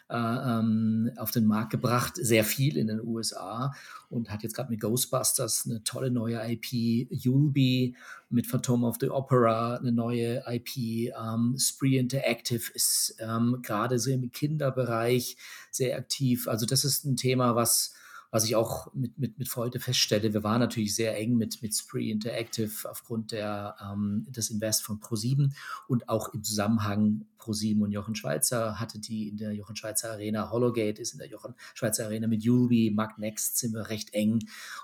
äh, 0.09 0.15
ähm, 0.17 1.11
auf 1.17 1.31
den 1.31 1.47
Markt 1.47 1.71
gebracht, 1.71 2.15
sehr 2.17 2.45
viel 2.45 2.77
in 2.77 2.87
den 2.87 3.01
USA 3.01 3.73
und 4.09 4.31
hat 4.31 4.43
jetzt 4.43 4.55
gerade 4.55 4.71
mit 4.71 4.81
Ghostbusters 4.81 5.67
eine 5.67 5.83
tolle 5.83 6.11
neue 6.11 6.41
IP, 6.49 7.11
Yulby 7.11 7.97
mit 8.29 8.47
Phantom 8.47 8.85
of 8.85 8.99
the 9.01 9.11
Opera 9.11 9.77
eine 9.77 9.93
neue 9.93 10.45
IP, 10.47 10.77
ähm, 10.77 11.57
Spree 11.59 11.99
Interactive 11.99 12.71
ist 12.75 13.17
ähm, 13.19 13.59
gerade 13.63 13.99
so 13.99 14.11
im 14.11 14.31
Kinderbereich 14.31 15.37
sehr 15.71 15.97
aktiv. 15.97 16.47
Also 16.47 16.67
das 16.67 16.85
ist 16.85 17.05
ein 17.05 17.17
Thema, 17.17 17.57
was 17.57 17.95
was 18.31 18.45
ich 18.45 18.57
auch 18.57 18.93
mit, 18.95 19.19
mit, 19.19 19.39
mit 19.39 19.49
Freude 19.49 19.81
feststelle, 19.81 20.33
wir 20.33 20.45
waren 20.45 20.61
natürlich 20.61 20.95
sehr 20.95 21.17
eng 21.17 21.37
mit, 21.37 21.63
mit 21.63 21.75
Spree 21.75 22.11
Interactive 22.11 22.89
aufgrund 22.89 23.33
der, 23.33 23.77
ähm, 23.83 24.27
des 24.29 24.51
Invest 24.51 24.83
von 24.83 25.01
Pro7 25.01 25.53
und 25.89 26.09
auch 26.09 26.33
im 26.35 26.43
Zusammenhang 26.43 27.27
Pro7 27.39 27.83
und 27.83 27.93
Jochen 27.93 28.15
Schweizer 28.15 28.81
hatte 28.81 28.99
die 28.99 29.29
in 29.29 29.37
der 29.37 29.53
Jochen 29.53 29.77
Schweizer 29.77 30.11
Arena, 30.11 30.51
Hologate 30.51 31.01
ist 31.01 31.13
in 31.13 31.19
der 31.19 31.29
Jochen 31.29 31.55
Schweizer 31.75 32.07
Arena 32.07 32.27
mit 32.27 32.43
Yulby, 32.43 32.93
Magnext 32.95 33.59
sind 33.59 33.75
wir 33.75 33.89
recht 33.89 34.15
eng 34.15 34.41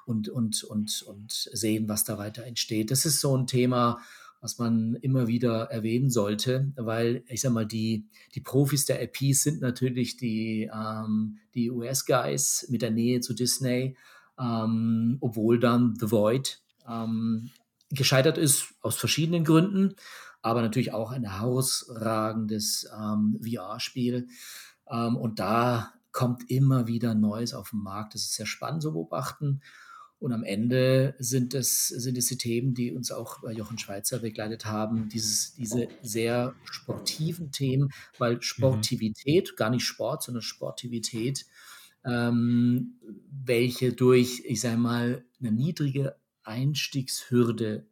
und, 0.07 0.29
und, 0.29 0.63
und, 0.65 1.03
und 1.03 1.33
sehen, 1.33 1.89
was 1.89 2.05
da 2.05 2.19
weiter 2.19 2.45
entsteht. 2.45 2.91
Das 2.91 3.05
ist 3.05 3.21
so 3.21 3.37
ein 3.37 3.47
Thema, 3.47 4.01
was 4.43 4.59
man 4.59 4.97
immer 4.97 5.29
wieder 5.29 5.71
erwähnen 5.71 6.11
sollte, 6.11 6.73
weil 6.77 7.23
ich 7.29 7.41
sag 7.41 7.53
mal, 7.53 7.65
die, 7.65 8.09
die 8.35 8.41
Profis 8.41 8.85
der 8.85 9.01
IPs 9.01 9.45
sind 9.45 9.61
natürlich 9.61 10.17
die, 10.17 10.69
ähm, 10.75 11.39
die 11.55 11.71
US-Guys 11.71 12.67
mit 12.69 12.83
der 12.83 12.91
Nähe 12.91 13.21
zu 13.21 13.35
Disney, 13.35 13.97
ähm, 14.39 15.17
obwohl 15.21 15.61
dann 15.61 15.95
The 15.99 16.11
Void 16.11 16.61
ähm, 16.89 17.51
gescheitert 17.91 18.37
ist 18.37 18.75
aus 18.81 18.97
verschiedenen 18.97 19.45
Gründen, 19.45 19.95
aber 20.43 20.61
natürlich 20.61 20.93
auch 20.93 21.13
ein 21.13 21.31
herausragendes 21.31 22.91
ähm, 22.93 23.41
VR-Spiel. 23.41 24.27
Ähm, 24.91 25.17
und 25.17 25.39
da 25.39 25.93
kommt 26.11 26.51
immer 26.51 26.89
wieder 26.89 27.15
Neues 27.15 27.55
auf 27.55 27.71
den 27.71 27.81
Markt. 27.81 28.15
Das 28.15 28.23
ist 28.23 28.35
sehr 28.35 28.47
spannend 28.47 28.83
zu 28.83 28.93
beobachten. 28.93 29.63
Und 30.23 30.33
am 30.33 30.45
Ende 30.45 31.17
sind 31.19 31.53
es, 31.53 31.89
sind 31.89 32.17
es 32.17 32.27
die 32.27 32.39
Themen, 32.39 32.75
die 32.75 32.93
uns 32.93 33.11
auch 33.11 33.41
bei 33.41 33.53
Jochen 33.53 33.77
Schweizer 33.77 34.21
begleitet 34.21 34.67
haben, 34.67 35.09
dieses, 35.09 35.55
diese 35.55 35.89
sehr 36.01 36.55
sportiven 36.63 37.51
Themen, 37.51 37.91
weil 38.19 38.37
mhm. 38.37 38.43
Sportivität, 38.43 39.51
mhm. 39.51 39.57
gar 39.57 39.71
nicht 39.71 39.85
Sport, 39.85 40.23
sondern 40.23 40.43
Sportivität, 40.43 41.45
ähm, 42.05 43.01
welche 43.33 43.95
durch, 43.95 44.45
ich 44.47 44.61
sage 44.61 44.77
mal, 44.77 45.25
eine 45.41 45.51
niedrige 45.51 46.15
Einstiegshürde 46.45 47.89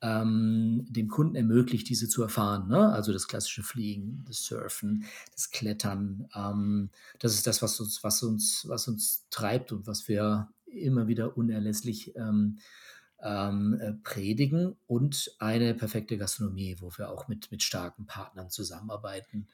ähm, 0.00 0.86
dem 0.88 1.08
Kunden 1.08 1.36
ermöglicht, 1.36 1.90
diese 1.90 2.08
zu 2.08 2.22
erfahren. 2.22 2.68
Ne? 2.68 2.90
Also 2.90 3.12
das 3.12 3.28
klassische 3.28 3.62
Fliegen, 3.62 4.24
das 4.26 4.46
Surfen, 4.46 5.04
das 5.34 5.50
Klettern. 5.50 6.26
Ähm, 6.34 6.88
das 7.18 7.34
ist 7.34 7.46
das, 7.46 7.60
was 7.60 7.78
uns, 7.80 8.02
was 8.02 8.22
uns, 8.22 8.64
was 8.66 8.88
uns 8.88 9.26
treibt 9.28 9.72
und 9.72 9.86
was 9.86 10.08
wir 10.08 10.48
immer 10.66 11.06
wieder 11.08 11.36
unerlässlich 11.36 12.14
ähm, 12.16 12.58
ähm, 13.22 13.78
äh, 13.80 13.92
predigen 14.02 14.76
und 14.86 15.34
eine 15.38 15.74
perfekte 15.74 16.18
Gastronomie, 16.18 16.76
wo 16.80 16.90
wir 16.96 17.10
auch 17.10 17.28
mit, 17.28 17.50
mit 17.50 17.62
starken 17.62 18.06
Partnern 18.06 18.50
zusammenarbeiten. 18.50 19.48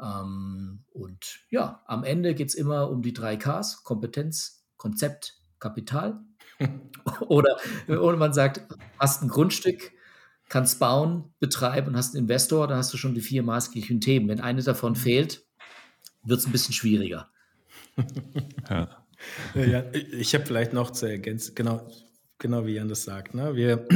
Ähm, 0.00 0.84
und 0.92 1.40
ja, 1.50 1.82
am 1.86 2.04
Ende 2.04 2.34
geht 2.34 2.48
es 2.48 2.54
immer 2.54 2.90
um 2.90 3.02
die 3.02 3.12
drei 3.12 3.36
Ks, 3.36 3.82
Kompetenz, 3.82 4.64
Konzept, 4.76 5.40
Kapital. 5.58 6.20
oder, 7.20 7.56
oder 7.88 8.16
man 8.16 8.32
sagt, 8.32 8.62
hast 8.98 9.22
ein 9.22 9.28
Grundstück, 9.28 9.92
kannst 10.48 10.78
bauen, 10.78 11.32
betreiben 11.38 11.88
und 11.88 11.96
hast 11.96 12.14
einen 12.14 12.24
Investor, 12.24 12.66
dann 12.68 12.78
hast 12.78 12.92
du 12.92 12.96
schon 12.96 13.14
die 13.14 13.20
vier 13.20 13.42
maßgeblichen 13.42 14.00
Themen. 14.00 14.28
Wenn 14.28 14.40
eine 14.40 14.62
davon 14.62 14.96
fehlt, 14.96 15.46
wird 16.22 16.40
es 16.40 16.46
ein 16.46 16.52
bisschen 16.52 16.74
schwieriger. 16.74 17.28
Ja. 18.68 18.99
Ja, 19.54 19.84
ich 19.92 20.34
habe 20.34 20.46
vielleicht 20.46 20.72
noch 20.72 20.90
zu 20.90 21.06
ergänzen, 21.06 21.54
genau, 21.54 21.86
genau 22.38 22.66
wie 22.66 22.74
Jan 22.74 22.88
das 22.88 23.04
sagt. 23.04 23.34
Ne? 23.34 23.54
Wir, 23.54 23.86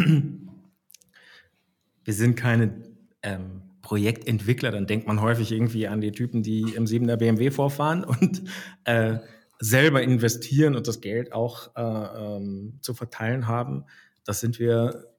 wir 2.05 2.15
sind 2.15 2.37
keine 2.37 2.83
ähm, 3.23 3.63
Projektentwickler, 3.83 4.71
dann 4.71 4.87
denkt 4.87 5.07
man 5.07 5.21
häufig 5.21 5.53
irgendwie 5.53 5.87
an 5.87 6.01
die 6.01 6.13
Typen, 6.13 6.43
die 6.43 6.75
im 6.75 6.87
7er 6.87 7.17
BMW 7.17 7.51
vorfahren 7.51 8.05
und 8.05 8.43
äh, 8.85 9.19
selber 9.59 10.03
investieren 10.03 10.75
und 10.75 10.89
das 10.89 11.01
Geld 11.01 11.33
auch 11.33 11.75
äh, 11.77 11.83
ähm, 11.83 12.79
zu 12.81 12.95
verteilen 12.95 13.47
haben. 13.47 13.85
Das 14.25 14.41
sind 14.41 14.59
wir 14.59 15.14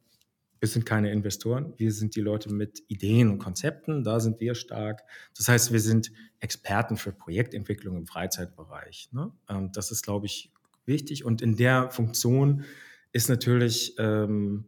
wir 0.65 0.69
sind 0.71 0.83
keine 0.83 1.11
Investoren, 1.11 1.75
wir 1.77 1.91
sind 1.91 2.15
die 2.15 2.21
Leute 2.21 2.51
mit 2.51 2.81
Ideen 2.87 3.29
und 3.29 3.37
Konzepten, 3.37 4.03
da 4.03 4.19
sind 4.19 4.39
wir 4.39 4.55
stark. 4.55 5.03
Das 5.37 5.47
heißt, 5.47 5.71
wir 5.71 5.79
sind 5.79 6.11
Experten 6.39 6.97
für 6.97 7.11
Projektentwicklung 7.11 7.95
im 7.95 8.07
Freizeitbereich. 8.07 9.09
Ne? 9.11 9.31
Ähm, 9.47 9.71
das 9.73 9.91
ist, 9.91 10.01
glaube 10.01 10.25
ich, 10.25 10.51
wichtig. 10.87 11.23
Und 11.23 11.43
in 11.43 11.55
der 11.55 11.91
Funktion 11.91 12.63
ist 13.11 13.29
natürlich 13.29 13.93
ähm, 13.99 14.65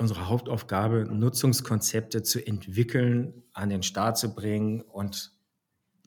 unsere 0.00 0.28
Hauptaufgabe, 0.28 1.04
Nutzungskonzepte 1.04 2.24
zu 2.24 2.44
entwickeln, 2.44 3.44
an 3.52 3.70
den 3.70 3.84
Start 3.84 4.18
zu 4.18 4.34
bringen 4.34 4.80
und 4.80 5.32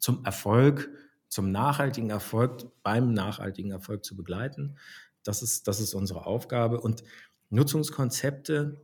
zum 0.01 0.25
Erfolg, 0.25 0.89
zum 1.29 1.53
nachhaltigen 1.53 2.09
Erfolg, 2.09 2.69
beim 2.83 3.13
nachhaltigen 3.13 3.71
Erfolg 3.71 4.03
zu 4.03 4.17
begleiten. 4.17 4.75
Das 5.23 5.41
ist, 5.41 5.69
das 5.69 5.79
ist 5.79 5.93
unsere 5.93 6.25
Aufgabe. 6.25 6.81
Und 6.81 7.05
Nutzungskonzepte, 7.49 8.79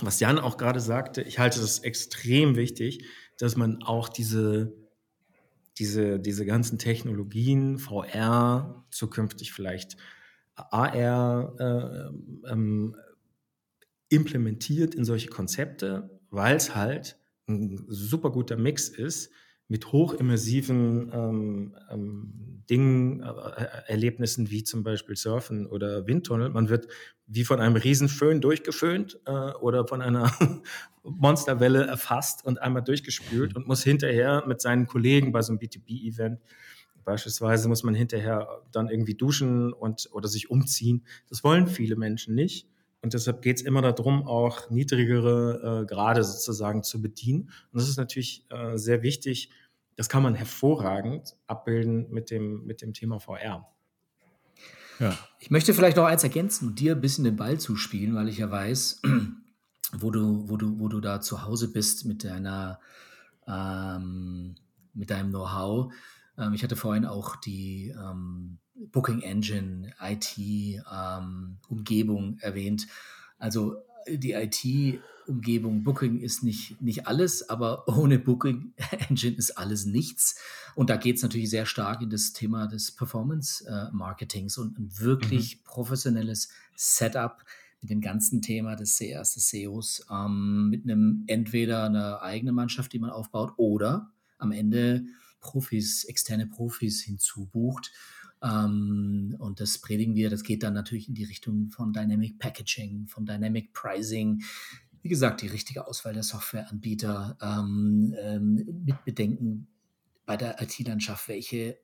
was 0.00 0.20
Jan 0.20 0.38
auch 0.38 0.56
gerade 0.56 0.80
sagte, 0.80 1.22
ich 1.22 1.38
halte 1.38 1.60
das 1.60 1.80
extrem 1.80 2.56
wichtig, 2.56 3.04
dass 3.38 3.56
man 3.56 3.82
auch 3.82 4.08
diese, 4.08 4.72
diese, 5.78 6.18
diese 6.20 6.46
ganzen 6.46 6.78
Technologien, 6.78 7.78
VR, 7.78 8.84
zukünftig 8.90 9.52
vielleicht 9.52 9.96
AR, 10.54 11.54
äh, 11.58 12.50
ähm, 12.50 12.96
implementiert 14.08 14.94
in 14.94 15.04
solche 15.04 15.28
Konzepte, 15.28 16.20
weil 16.30 16.56
es 16.56 16.74
halt 16.74 17.18
ein 17.48 17.84
super 17.88 18.30
guter 18.30 18.56
Mix 18.56 18.88
ist 18.88 19.30
mit 19.70 19.92
hochimmersiven 19.92 21.10
ähm, 21.14 21.76
ähm, 21.90 22.62
Dingen, 22.68 23.20
äh, 23.22 23.66
Erlebnissen 23.86 24.50
wie 24.50 24.64
zum 24.64 24.82
Beispiel 24.82 25.16
Surfen 25.16 25.66
oder 25.66 26.06
Windtunnel. 26.06 26.50
Man 26.50 26.68
wird 26.68 26.88
wie 27.26 27.44
von 27.44 27.60
einem 27.60 27.76
Riesenföhn 27.76 28.40
durchgeföhnt 28.40 29.20
äh, 29.26 29.30
oder 29.30 29.86
von 29.86 30.02
einer 30.02 30.32
Monsterwelle 31.04 31.86
erfasst 31.86 32.44
und 32.44 32.60
einmal 32.60 32.82
durchgespült 32.82 33.54
und 33.56 33.68
muss 33.68 33.82
hinterher 33.82 34.44
mit 34.46 34.60
seinen 34.60 34.86
Kollegen 34.86 35.32
bei 35.32 35.40
so 35.40 35.52
einem 35.52 35.60
B2B-Event 35.60 36.40
Beispielsweise 37.04 37.68
muss 37.68 37.82
man 37.82 37.94
hinterher 37.94 38.62
dann 38.72 38.88
irgendwie 38.88 39.14
duschen 39.14 39.72
und 39.72 40.08
oder 40.12 40.28
sich 40.28 40.50
umziehen. 40.50 41.04
Das 41.28 41.42
wollen 41.42 41.66
viele 41.66 41.96
Menschen 41.96 42.34
nicht. 42.34 42.68
Und 43.02 43.14
deshalb 43.14 43.40
geht 43.40 43.56
es 43.56 43.62
immer 43.62 43.80
darum, 43.80 44.26
auch 44.28 44.68
niedrigere 44.68 45.82
äh, 45.82 45.86
Grade 45.86 46.22
sozusagen 46.22 46.82
zu 46.82 47.00
bedienen. 47.00 47.50
Und 47.72 47.80
das 47.80 47.88
ist 47.88 47.96
natürlich 47.96 48.44
äh, 48.50 48.76
sehr 48.76 49.02
wichtig. 49.02 49.50
Das 50.00 50.08
kann 50.08 50.22
man 50.22 50.34
hervorragend 50.34 51.36
abbilden 51.46 52.10
mit 52.10 52.30
dem, 52.30 52.64
mit 52.64 52.80
dem 52.80 52.94
Thema 52.94 53.20
VR. 53.20 53.68
Ja. 54.98 55.14
Ich 55.40 55.50
möchte 55.50 55.74
vielleicht 55.74 55.98
noch 55.98 56.06
eins 56.06 56.22
ergänzen 56.22 56.68
und 56.68 56.80
dir 56.80 56.94
ein 56.94 57.02
bisschen 57.02 57.24
den 57.24 57.36
Ball 57.36 57.60
zuspielen, 57.60 58.14
weil 58.14 58.30
ich 58.30 58.38
ja 58.38 58.50
weiß, 58.50 59.02
wo 59.92 60.10
du, 60.10 60.48
wo 60.48 60.56
du, 60.56 60.80
wo 60.80 60.88
du 60.88 61.00
da 61.00 61.20
zu 61.20 61.44
Hause 61.44 61.70
bist 61.70 62.06
mit 62.06 62.24
deiner, 62.24 62.80
ähm, 63.46 64.54
mit 64.94 65.10
deinem 65.10 65.28
Know-how. 65.28 65.92
Ähm, 66.38 66.54
ich 66.54 66.62
hatte 66.62 66.76
vorhin 66.76 67.04
auch 67.04 67.36
die 67.36 67.94
ähm, 67.94 68.56
Booking 68.76 69.20
Engine, 69.20 69.92
IT-Umgebung 70.00 70.78
ähm, 72.24 72.38
erwähnt. 72.40 72.86
Also 73.36 73.76
die 74.08 74.32
IT-Umgebung, 75.30 75.84
Booking 75.84 76.20
ist 76.20 76.42
nicht, 76.42 76.80
nicht 76.82 77.06
alles, 77.06 77.48
aber 77.48 77.88
ohne 77.96 78.18
Booking 78.18 78.72
Engine 79.08 79.36
ist 79.36 79.52
alles 79.56 79.86
nichts. 79.86 80.36
Und 80.74 80.90
da 80.90 80.96
geht 80.96 81.16
es 81.16 81.22
natürlich 81.22 81.50
sehr 81.50 81.66
stark 81.66 82.02
in 82.02 82.10
das 82.10 82.32
Thema 82.32 82.66
des 82.66 82.92
Performance-Marketings 82.92 84.58
und 84.58 84.78
ein 84.78 84.90
wirklich 84.98 85.56
mhm. 85.56 85.64
professionelles 85.64 86.48
Setup 86.76 87.44
mit 87.80 87.90
dem 87.90 88.00
ganzen 88.00 88.42
Thema 88.42 88.76
des 88.76 88.96
CRs, 88.96 89.34
des 89.34 89.48
SEOs, 89.48 90.06
ähm, 90.10 90.68
mit 90.68 90.84
einem 90.84 91.24
entweder 91.28 91.84
einer 91.84 92.20
eigenen 92.22 92.54
Mannschaft, 92.54 92.92
die 92.92 92.98
man 92.98 93.10
aufbaut, 93.10 93.54
oder 93.56 94.12
am 94.38 94.52
Ende 94.52 95.04
Profis, 95.40 96.04
externe 96.04 96.46
Profis 96.46 97.02
hinzubucht. 97.02 97.90
Ähm, 98.42 99.36
und 99.38 99.60
das 99.60 99.78
predigen 99.78 100.14
wir. 100.14 100.30
Das 100.30 100.42
geht 100.42 100.62
dann 100.62 100.74
natürlich 100.74 101.08
in 101.08 101.14
die 101.14 101.24
Richtung 101.24 101.70
von 101.70 101.92
Dynamic 101.92 102.38
Packaging, 102.38 103.06
von 103.06 103.26
Dynamic 103.26 103.72
Pricing. 103.72 104.42
Wie 105.02 105.08
gesagt, 105.08 105.42
die 105.42 105.46
richtige 105.46 105.86
Auswahl 105.86 106.12
der 106.12 106.22
Softwareanbieter 106.22 107.36
ähm, 107.40 108.14
ähm, 108.18 108.82
mit 108.84 109.04
Bedenken 109.04 109.68
bei 110.26 110.36
der 110.36 110.60
IT-Landschaft, 110.60 111.28
welche 111.28 111.78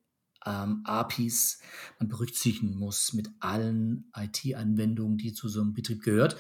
ähm, 0.45 0.83
APIs 0.85 1.61
man 1.99 2.09
berücksichtigen 2.09 2.77
muss 2.77 3.13
mit 3.13 3.29
allen 3.41 4.11
IT-Anwendungen, 4.15 5.19
die 5.19 5.33
zu 5.33 5.49
so 5.49 5.61
einem 5.61 5.73
Betrieb 5.73 6.03
gehört. 6.03 6.37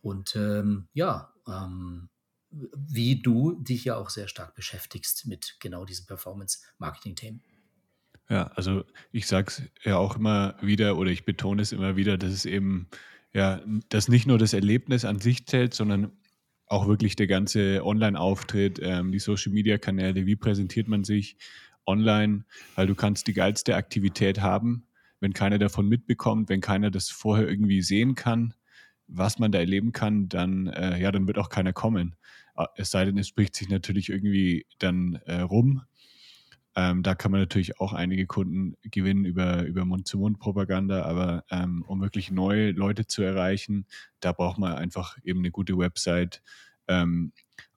Und 0.00 0.34
ähm, 0.36 0.88
ja, 0.92 1.32
ähm, 1.46 2.08
wie 2.50 3.20
du 3.20 3.52
dich 3.52 3.84
ja 3.84 3.96
auch 3.96 4.10
sehr 4.10 4.28
stark 4.28 4.54
beschäftigst 4.54 5.26
mit 5.26 5.56
genau 5.60 5.84
diesen 5.84 6.06
Performance-Marketing-Themen. 6.06 7.42
Ja, 8.28 8.46
also 8.48 8.84
ich 9.12 9.26
sage 9.26 9.48
es 9.48 9.62
ja 9.82 9.96
auch 9.96 10.16
immer 10.16 10.56
wieder 10.62 10.96
oder 10.96 11.10
ich 11.10 11.24
betone 11.24 11.60
es 11.60 11.72
immer 11.72 11.96
wieder, 11.96 12.16
dass 12.16 12.32
es 12.32 12.46
eben 12.46 12.88
ja, 13.34 13.60
dass 13.88 14.08
nicht 14.08 14.26
nur 14.26 14.38
das 14.38 14.52
Erlebnis 14.52 15.04
an 15.04 15.20
sich 15.20 15.46
zählt, 15.46 15.74
sondern 15.74 16.12
auch 16.66 16.86
wirklich 16.86 17.16
der 17.16 17.26
ganze 17.26 17.84
Online-Auftritt, 17.84 18.80
ähm, 18.82 19.12
die 19.12 19.18
Social-Media-Kanäle, 19.18 20.24
wie 20.24 20.36
präsentiert 20.36 20.88
man 20.88 21.04
sich 21.04 21.36
online, 21.86 22.44
weil 22.74 22.86
du 22.86 22.94
kannst 22.94 23.26
die 23.26 23.34
geilste 23.34 23.76
Aktivität 23.76 24.40
haben, 24.40 24.86
wenn 25.20 25.32
keiner 25.32 25.58
davon 25.58 25.88
mitbekommt, 25.88 26.48
wenn 26.48 26.60
keiner 26.60 26.90
das 26.90 27.10
vorher 27.10 27.48
irgendwie 27.48 27.82
sehen 27.82 28.14
kann, 28.14 28.54
was 29.06 29.38
man 29.38 29.52
da 29.52 29.58
erleben 29.58 29.92
kann, 29.92 30.28
dann, 30.28 30.68
äh, 30.68 30.98
ja, 31.00 31.12
dann 31.12 31.26
wird 31.26 31.38
auch 31.38 31.50
keiner 31.50 31.72
kommen. 31.72 32.16
Äh, 32.56 32.66
es 32.76 32.90
sei 32.90 33.04
denn, 33.04 33.18
es 33.18 33.28
spricht 33.28 33.54
sich 33.56 33.68
natürlich 33.68 34.08
irgendwie 34.08 34.66
dann 34.78 35.16
äh, 35.26 35.40
rum. 35.40 35.82
Ähm, 36.76 37.02
da 37.02 37.14
kann 37.14 37.30
man 37.30 37.40
natürlich 37.40 37.80
auch 37.80 37.92
einige 37.92 38.26
Kunden 38.26 38.74
gewinnen 38.82 39.24
über, 39.24 39.62
über 39.64 39.84
Mund-zu-Mund-Propaganda, 39.84 41.02
aber 41.04 41.44
ähm, 41.50 41.84
um 41.86 42.00
wirklich 42.00 42.30
neue 42.30 42.72
Leute 42.72 43.06
zu 43.06 43.22
erreichen, 43.22 43.86
da 44.20 44.32
braucht 44.32 44.58
man 44.58 44.72
einfach 44.74 45.16
eben 45.22 45.40
eine 45.40 45.50
gute 45.50 45.78
Website. 45.78 46.42
Ähm, 46.88 47.32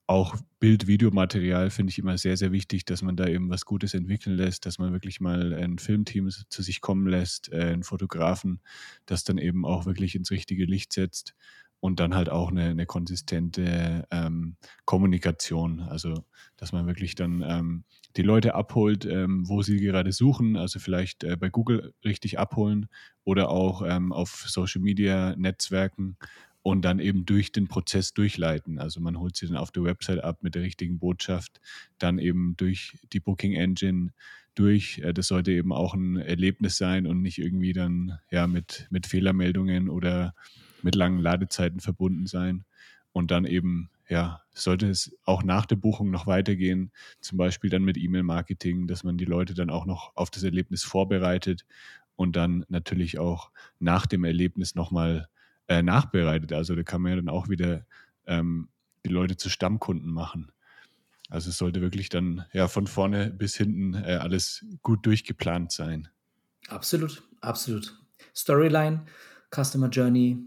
auch 0.08 0.36
Bild-Videomaterial 0.58 1.68
finde 1.70 1.90
ich 1.90 1.98
immer 1.98 2.16
sehr, 2.16 2.38
sehr 2.38 2.50
wichtig, 2.50 2.86
dass 2.86 3.02
man 3.02 3.14
da 3.14 3.26
eben 3.26 3.50
was 3.50 3.66
Gutes 3.66 3.92
entwickeln 3.92 4.36
lässt, 4.36 4.64
dass 4.64 4.78
man 4.78 4.92
wirklich 4.92 5.20
mal 5.20 5.52
ein 5.52 5.78
Filmteam 5.78 6.30
zu 6.48 6.62
sich 6.62 6.80
kommen 6.80 7.06
lässt, 7.06 7.52
äh, 7.52 7.60
einen 7.60 7.82
Fotografen, 7.82 8.60
das 9.04 9.22
dann 9.22 9.36
eben 9.36 9.66
auch 9.66 9.84
wirklich 9.84 10.14
ins 10.14 10.30
richtige 10.30 10.64
Licht 10.64 10.94
setzt 10.94 11.34
und 11.80 12.00
dann 12.00 12.14
halt 12.14 12.28
auch 12.28 12.50
eine, 12.50 12.64
eine 12.64 12.86
konsistente 12.86 14.06
ähm, 14.10 14.56
Kommunikation. 14.84 15.80
Also, 15.80 16.24
dass 16.56 16.72
man 16.72 16.86
wirklich 16.86 17.14
dann 17.14 17.42
ähm, 17.46 17.84
die 18.16 18.22
Leute 18.22 18.54
abholt, 18.54 19.04
ähm, 19.04 19.48
wo 19.48 19.62
sie 19.62 19.78
gerade 19.78 20.12
suchen, 20.12 20.56
also 20.56 20.80
vielleicht 20.80 21.24
äh, 21.24 21.36
bei 21.36 21.50
Google 21.50 21.94
richtig 22.04 22.38
abholen 22.38 22.88
oder 23.24 23.50
auch 23.50 23.82
ähm, 23.86 24.12
auf 24.12 24.44
Social 24.48 24.80
Media 24.80 25.36
Netzwerken 25.36 26.16
und 26.62 26.84
dann 26.84 26.98
eben 26.98 27.24
durch 27.24 27.52
den 27.52 27.68
Prozess 27.68 28.12
durchleiten. 28.12 28.78
Also 28.78 29.00
man 29.00 29.18
holt 29.18 29.36
sie 29.36 29.46
dann 29.46 29.56
auf 29.56 29.70
der 29.70 29.84
Website 29.84 30.22
ab 30.22 30.42
mit 30.42 30.54
der 30.54 30.62
richtigen 30.62 30.98
Botschaft, 30.98 31.60
dann 31.98 32.18
eben 32.18 32.56
durch 32.56 32.98
die 33.12 33.20
Booking 33.20 33.52
Engine 33.54 34.12
durch. 34.54 34.98
Äh, 34.98 35.14
das 35.14 35.28
sollte 35.28 35.52
eben 35.52 35.72
auch 35.72 35.94
ein 35.94 36.16
Erlebnis 36.16 36.76
sein 36.76 37.06
und 37.06 37.22
nicht 37.22 37.38
irgendwie 37.38 37.72
dann 37.72 38.18
ja 38.30 38.46
mit, 38.46 38.88
mit 38.90 39.06
Fehlermeldungen 39.06 39.88
oder 39.88 40.34
mit 40.82 40.94
langen 40.94 41.18
Ladezeiten 41.18 41.80
verbunden 41.80 42.26
sein. 42.26 42.64
Und 43.12 43.30
dann 43.30 43.44
eben, 43.44 43.90
ja, 44.08 44.42
sollte 44.54 44.88
es 44.88 45.16
auch 45.24 45.42
nach 45.42 45.66
der 45.66 45.76
Buchung 45.76 46.10
noch 46.10 46.26
weitergehen, 46.26 46.92
zum 47.20 47.38
Beispiel 47.38 47.70
dann 47.70 47.82
mit 47.82 47.96
E-Mail-Marketing, 47.96 48.86
dass 48.86 49.04
man 49.04 49.16
die 49.16 49.24
Leute 49.24 49.54
dann 49.54 49.70
auch 49.70 49.86
noch 49.86 50.12
auf 50.14 50.30
das 50.30 50.42
Erlebnis 50.42 50.84
vorbereitet 50.84 51.64
und 52.16 52.36
dann 52.36 52.64
natürlich 52.68 53.18
auch 53.18 53.50
nach 53.78 54.06
dem 54.06 54.24
Erlebnis 54.24 54.74
nochmal 54.74 55.28
äh, 55.68 55.82
nachbereitet. 55.82 56.52
Also 56.52 56.74
da 56.74 56.82
kann 56.82 57.02
man 57.02 57.10
ja 57.10 57.16
dann 57.16 57.28
auch 57.28 57.48
wieder 57.48 57.86
ähm, 58.26 58.68
die 59.04 59.10
Leute 59.10 59.36
zu 59.36 59.48
Stammkunden 59.48 60.10
machen. 60.10 60.52
Also 61.30 61.50
es 61.50 61.58
sollte 61.58 61.80
wirklich 61.80 62.08
dann 62.08 62.44
ja 62.52 62.68
von 62.68 62.86
vorne 62.86 63.30
bis 63.30 63.56
hinten 63.56 63.94
äh, 63.94 64.18
alles 64.20 64.64
gut 64.82 65.04
durchgeplant 65.04 65.72
sein. 65.72 66.08
Absolut, 66.68 67.22
absolut. 67.40 67.98
Storyline, 68.34 69.04
Customer 69.54 69.88
Journey, 69.88 70.38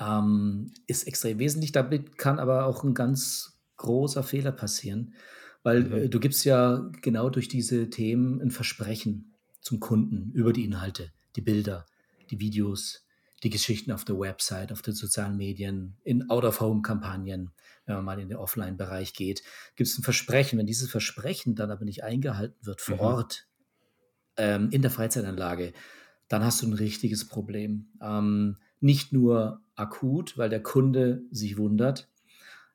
ähm, 0.00 0.72
ist 0.86 1.06
extrem 1.06 1.38
wesentlich. 1.38 1.72
Damit 1.72 2.18
kann 2.18 2.38
aber 2.38 2.66
auch 2.66 2.82
ein 2.82 2.94
ganz 2.94 3.60
großer 3.76 4.22
Fehler 4.22 4.52
passieren, 4.52 5.14
weil 5.62 5.84
mhm. 5.84 5.92
äh, 5.92 6.08
du 6.08 6.20
gibst 6.20 6.44
ja 6.44 6.90
genau 7.02 7.30
durch 7.30 7.48
diese 7.48 7.90
Themen 7.90 8.40
ein 8.40 8.50
Versprechen 8.50 9.34
zum 9.60 9.78
Kunden 9.78 10.32
über 10.32 10.52
die 10.52 10.64
Inhalte, 10.64 11.12
die 11.36 11.42
Bilder, 11.42 11.86
die 12.30 12.40
Videos, 12.40 13.06
die 13.42 13.50
Geschichten 13.50 13.92
auf 13.92 14.04
der 14.04 14.18
Website, 14.18 14.72
auf 14.72 14.82
den 14.82 14.94
sozialen 14.94 15.36
Medien, 15.36 15.96
in 16.02 16.28
Out-of-Home-Kampagnen, 16.28 17.50
wenn 17.86 17.94
man 17.96 18.04
mal 18.04 18.20
in 18.20 18.28
den 18.28 18.36
Offline-Bereich 18.36 19.14
geht, 19.14 19.42
gibt 19.76 19.88
es 19.88 19.98
ein 19.98 20.02
Versprechen. 20.02 20.58
Wenn 20.58 20.66
dieses 20.66 20.90
Versprechen 20.90 21.54
dann 21.54 21.70
aber 21.70 21.84
nicht 21.84 22.04
eingehalten 22.04 22.66
wird 22.66 22.80
vor 22.80 22.96
mhm. 22.96 23.00
Ort, 23.00 23.46
ähm, 24.36 24.68
in 24.70 24.82
der 24.82 24.90
Freizeitanlage, 24.90 25.72
dann 26.28 26.44
hast 26.44 26.62
du 26.62 26.66
ein 26.66 26.74
richtiges 26.74 27.26
Problem. 27.26 27.88
Ähm, 28.00 28.58
nicht 28.80 29.12
nur 29.12 29.62
akut, 29.80 30.38
weil 30.38 30.48
der 30.48 30.62
Kunde 30.62 31.22
sich 31.30 31.58
wundert, 31.58 32.08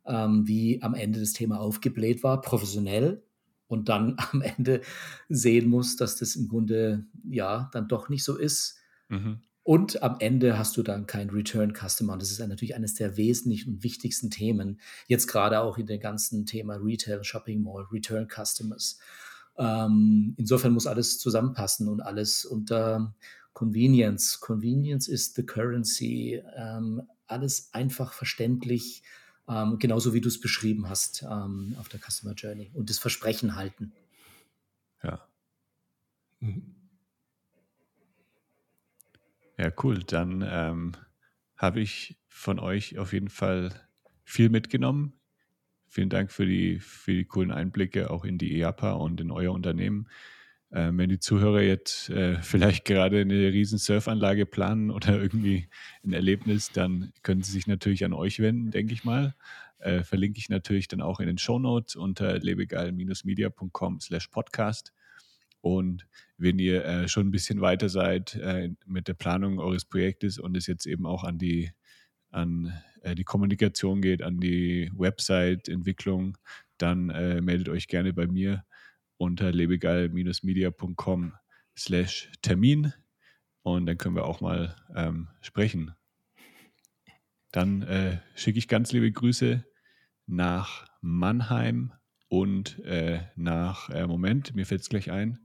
ähm, 0.06 0.48
wie 0.48 0.82
am 0.82 0.94
Ende 0.94 1.20
das 1.20 1.34
Thema 1.34 1.60
aufgebläht 1.60 2.24
war, 2.24 2.42
professionell, 2.42 3.24
und 3.68 3.90
dann 3.90 4.16
am 4.32 4.42
Ende 4.42 4.82
sehen 5.30 5.70
muss, 5.70 5.96
dass 5.96 6.18
das 6.18 6.36
im 6.36 6.48
Grunde 6.48 7.06
ja 7.28 7.70
dann 7.74 7.88
doch 7.88 8.10
nicht 8.10 8.24
so 8.24 8.38
ist. 8.38 8.78
Mhm. 9.10 9.42
Und 9.64 10.04
am 10.04 10.18
Ende 10.20 10.60
hast 10.60 10.78
du 10.78 10.84
dann 10.84 11.08
kein 11.08 11.32
Return 11.32 11.74
Customer. 11.74 12.14
Und 12.14 12.22
das 12.22 12.30
ist 12.30 12.40
natürlich 12.40 12.76
eines 12.76 12.94
der 12.94 13.18
wesentlichen 13.18 13.74
und 13.74 13.84
wichtigsten 13.84 14.30
Themen. 14.30 14.80
Jetzt 15.08 15.26
gerade 15.26 15.62
auch 15.62 15.80
in 15.80 15.88
dem 15.88 16.00
ganzen 16.00 16.46
Thema 16.46 16.76
Retail, 16.76 17.24
Shopping 17.24 17.64
Mall, 17.64 17.88
Return 17.92 18.28
Customers. 18.30 19.00
Ähm, 19.58 20.36
insofern 20.38 20.74
muss 20.74 20.86
alles 20.86 21.18
zusammenpassen 21.18 21.88
und 21.88 22.02
alles 22.02 22.46
unter 22.46 23.16
Convenience. 23.56 24.38
Convenience 24.40 25.08
is 25.08 25.34
the 25.34 25.44
currency. 25.44 26.44
Ähm, 26.56 27.02
alles 27.26 27.74
einfach 27.74 28.12
verständlich, 28.14 29.02
ähm, 29.48 29.80
genauso 29.80 30.14
wie 30.14 30.22
du 30.22 30.28
es 30.28 30.40
beschrieben 30.40 30.90
hast 30.90 31.24
ähm, 31.24 31.76
auf 31.80 31.88
der 31.88 32.00
Customer 32.00 32.34
Journey 32.34 32.70
und 32.74 32.90
das 32.90 33.00
Versprechen 33.00 33.56
halten. 33.56 33.94
Ja. 35.02 35.26
Mhm. 36.42 36.76
Ja, 39.58 39.72
cool. 39.84 40.04
Dann 40.04 40.44
ähm, 40.46 40.92
habe 41.56 41.80
ich 41.80 42.18
von 42.28 42.60
euch 42.60 42.98
auf 42.98 43.14
jeden 43.14 43.30
Fall 43.30 43.72
viel 44.26 44.50
mitgenommen. 44.50 45.14
Vielen 45.88 46.10
Dank 46.10 46.30
für 46.30 46.46
die, 46.46 46.80
für 46.80 47.14
die 47.14 47.26
coolen 47.26 47.52
Einblicke 47.52 48.10
auch 48.10 48.26
in 48.26 48.38
die 48.38 48.60
EAPA 48.60 48.92
und 48.92 49.22
in 49.22 49.32
euer 49.32 49.54
Unternehmen. 49.54 50.10
Ähm, 50.72 50.98
wenn 50.98 51.10
die 51.10 51.20
Zuhörer 51.20 51.62
jetzt 51.62 52.10
äh, 52.10 52.42
vielleicht 52.42 52.86
gerade 52.86 53.22
eine 53.22 53.54
riesen 53.54 53.78
Surfanlage 53.78 54.46
planen 54.46 54.92
oder 54.92 55.20
irgendwie 55.22 55.70
ein 56.04 56.14
Erlebnis, 56.14 56.72
dann 56.72 57.14
können 57.24 57.44
sie 57.44 57.52
sich 57.52 57.68
natürlich 57.68 58.04
an 58.04 58.14
euch 58.14 58.40
wenden, 58.40 58.72
denke 58.72 58.94
ich 58.94 59.04
mal. 59.04 59.36
Äh, 59.80 60.04
verlinke 60.04 60.40
ich 60.40 60.50
natürlich 60.50 60.88
dann 60.88 61.02
auch 61.02 61.20
in 61.20 61.28
den 61.28 61.38
Show 61.38 61.60
Notes 61.60 61.96
unter 61.96 62.40
lebegeil-media.com 62.40 64.00
slash 64.00 64.28
podcast. 64.30 64.94
Und 65.62 66.08
wenn 66.38 66.60
ihr 66.60 66.86
äh, 66.86 67.08
schon 67.08 67.28
ein 67.28 67.32
bisschen 67.32 67.62
weiter 67.62 67.90
seid 67.90 68.36
äh, 68.36 68.70
mit 68.86 69.08
der 69.08 69.16
Planung 69.16 69.60
eures 69.60 69.86
Projektes 69.86 70.40
und 70.40 70.56
es 70.56 70.68
jetzt 70.68 70.86
eben 70.86 71.06
auch 71.06 71.24
an 71.24 71.38
die, 71.38 71.72
an, 72.32 72.74
äh, 73.02 73.16
die 73.16 73.24
Kommunikation 73.24 74.02
geht, 74.02 74.22
an 74.22 74.40
die 74.40 74.92
Website-Entwicklung, 74.96 76.38
dann 76.78 77.10
äh, 77.10 77.42
meldet 77.42 77.70
euch 77.70 77.88
gerne 77.88 78.14
bei 78.14 78.28
mir 78.28 78.64
unter 79.18 79.52
lebegeil-media.com 79.52 81.34
slash 81.78 82.32
Termin 82.42 82.94
und 83.64 83.86
dann 83.86 83.98
können 83.98 84.16
wir 84.16 84.26
auch 84.26 84.42
mal 84.42 84.76
ähm, 84.96 85.30
sprechen. 85.42 85.96
Dann 87.52 87.82
äh, 87.84 88.20
schicke 88.36 88.60
ich 88.60 88.68
ganz 88.68 88.92
liebe 88.92 89.12
Grüße 89.12 89.66
nach 90.28 90.88
Mannheim 91.02 91.94
und 92.28 92.84
äh, 92.86 93.22
nach, 93.36 93.90
äh, 93.90 94.08
Moment, 94.08 94.56
mir 94.56 94.66
fällt 94.66 94.82
es 94.82 94.90
gleich 94.90 95.12
ein. 95.12 95.40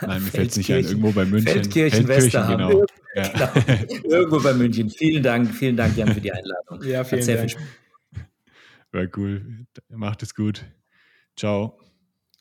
Nein, 0.00 0.22
mir 0.22 0.30
fällt 0.30 0.50
es 0.50 0.56
nicht 0.56 0.72
ein, 0.72 0.84
irgendwo 0.84 1.12
bei 1.12 1.24
München. 1.24 1.52
Feldkirchen, 1.52 2.06
Feldkirchen 2.06 2.48
genau. 2.48 2.84
Ja. 3.14 3.28
genau. 3.86 4.08
Irgendwo 4.08 4.40
bei 4.40 4.54
München. 4.54 4.90
Vielen 4.90 5.22
Dank, 5.22 5.52
vielen 5.54 5.76
Dank, 5.76 5.96
Jan, 5.96 6.14
für 6.14 6.20
die 6.20 6.32
Einladung. 6.32 6.82
Ja, 6.82 7.04
vielen 7.04 7.26
Dank. 7.26 7.56
War 8.92 9.06
cool. 9.16 9.66
Macht 9.88 10.22
es 10.22 10.34
gut. 10.34 10.64
Ciao. 11.36 11.89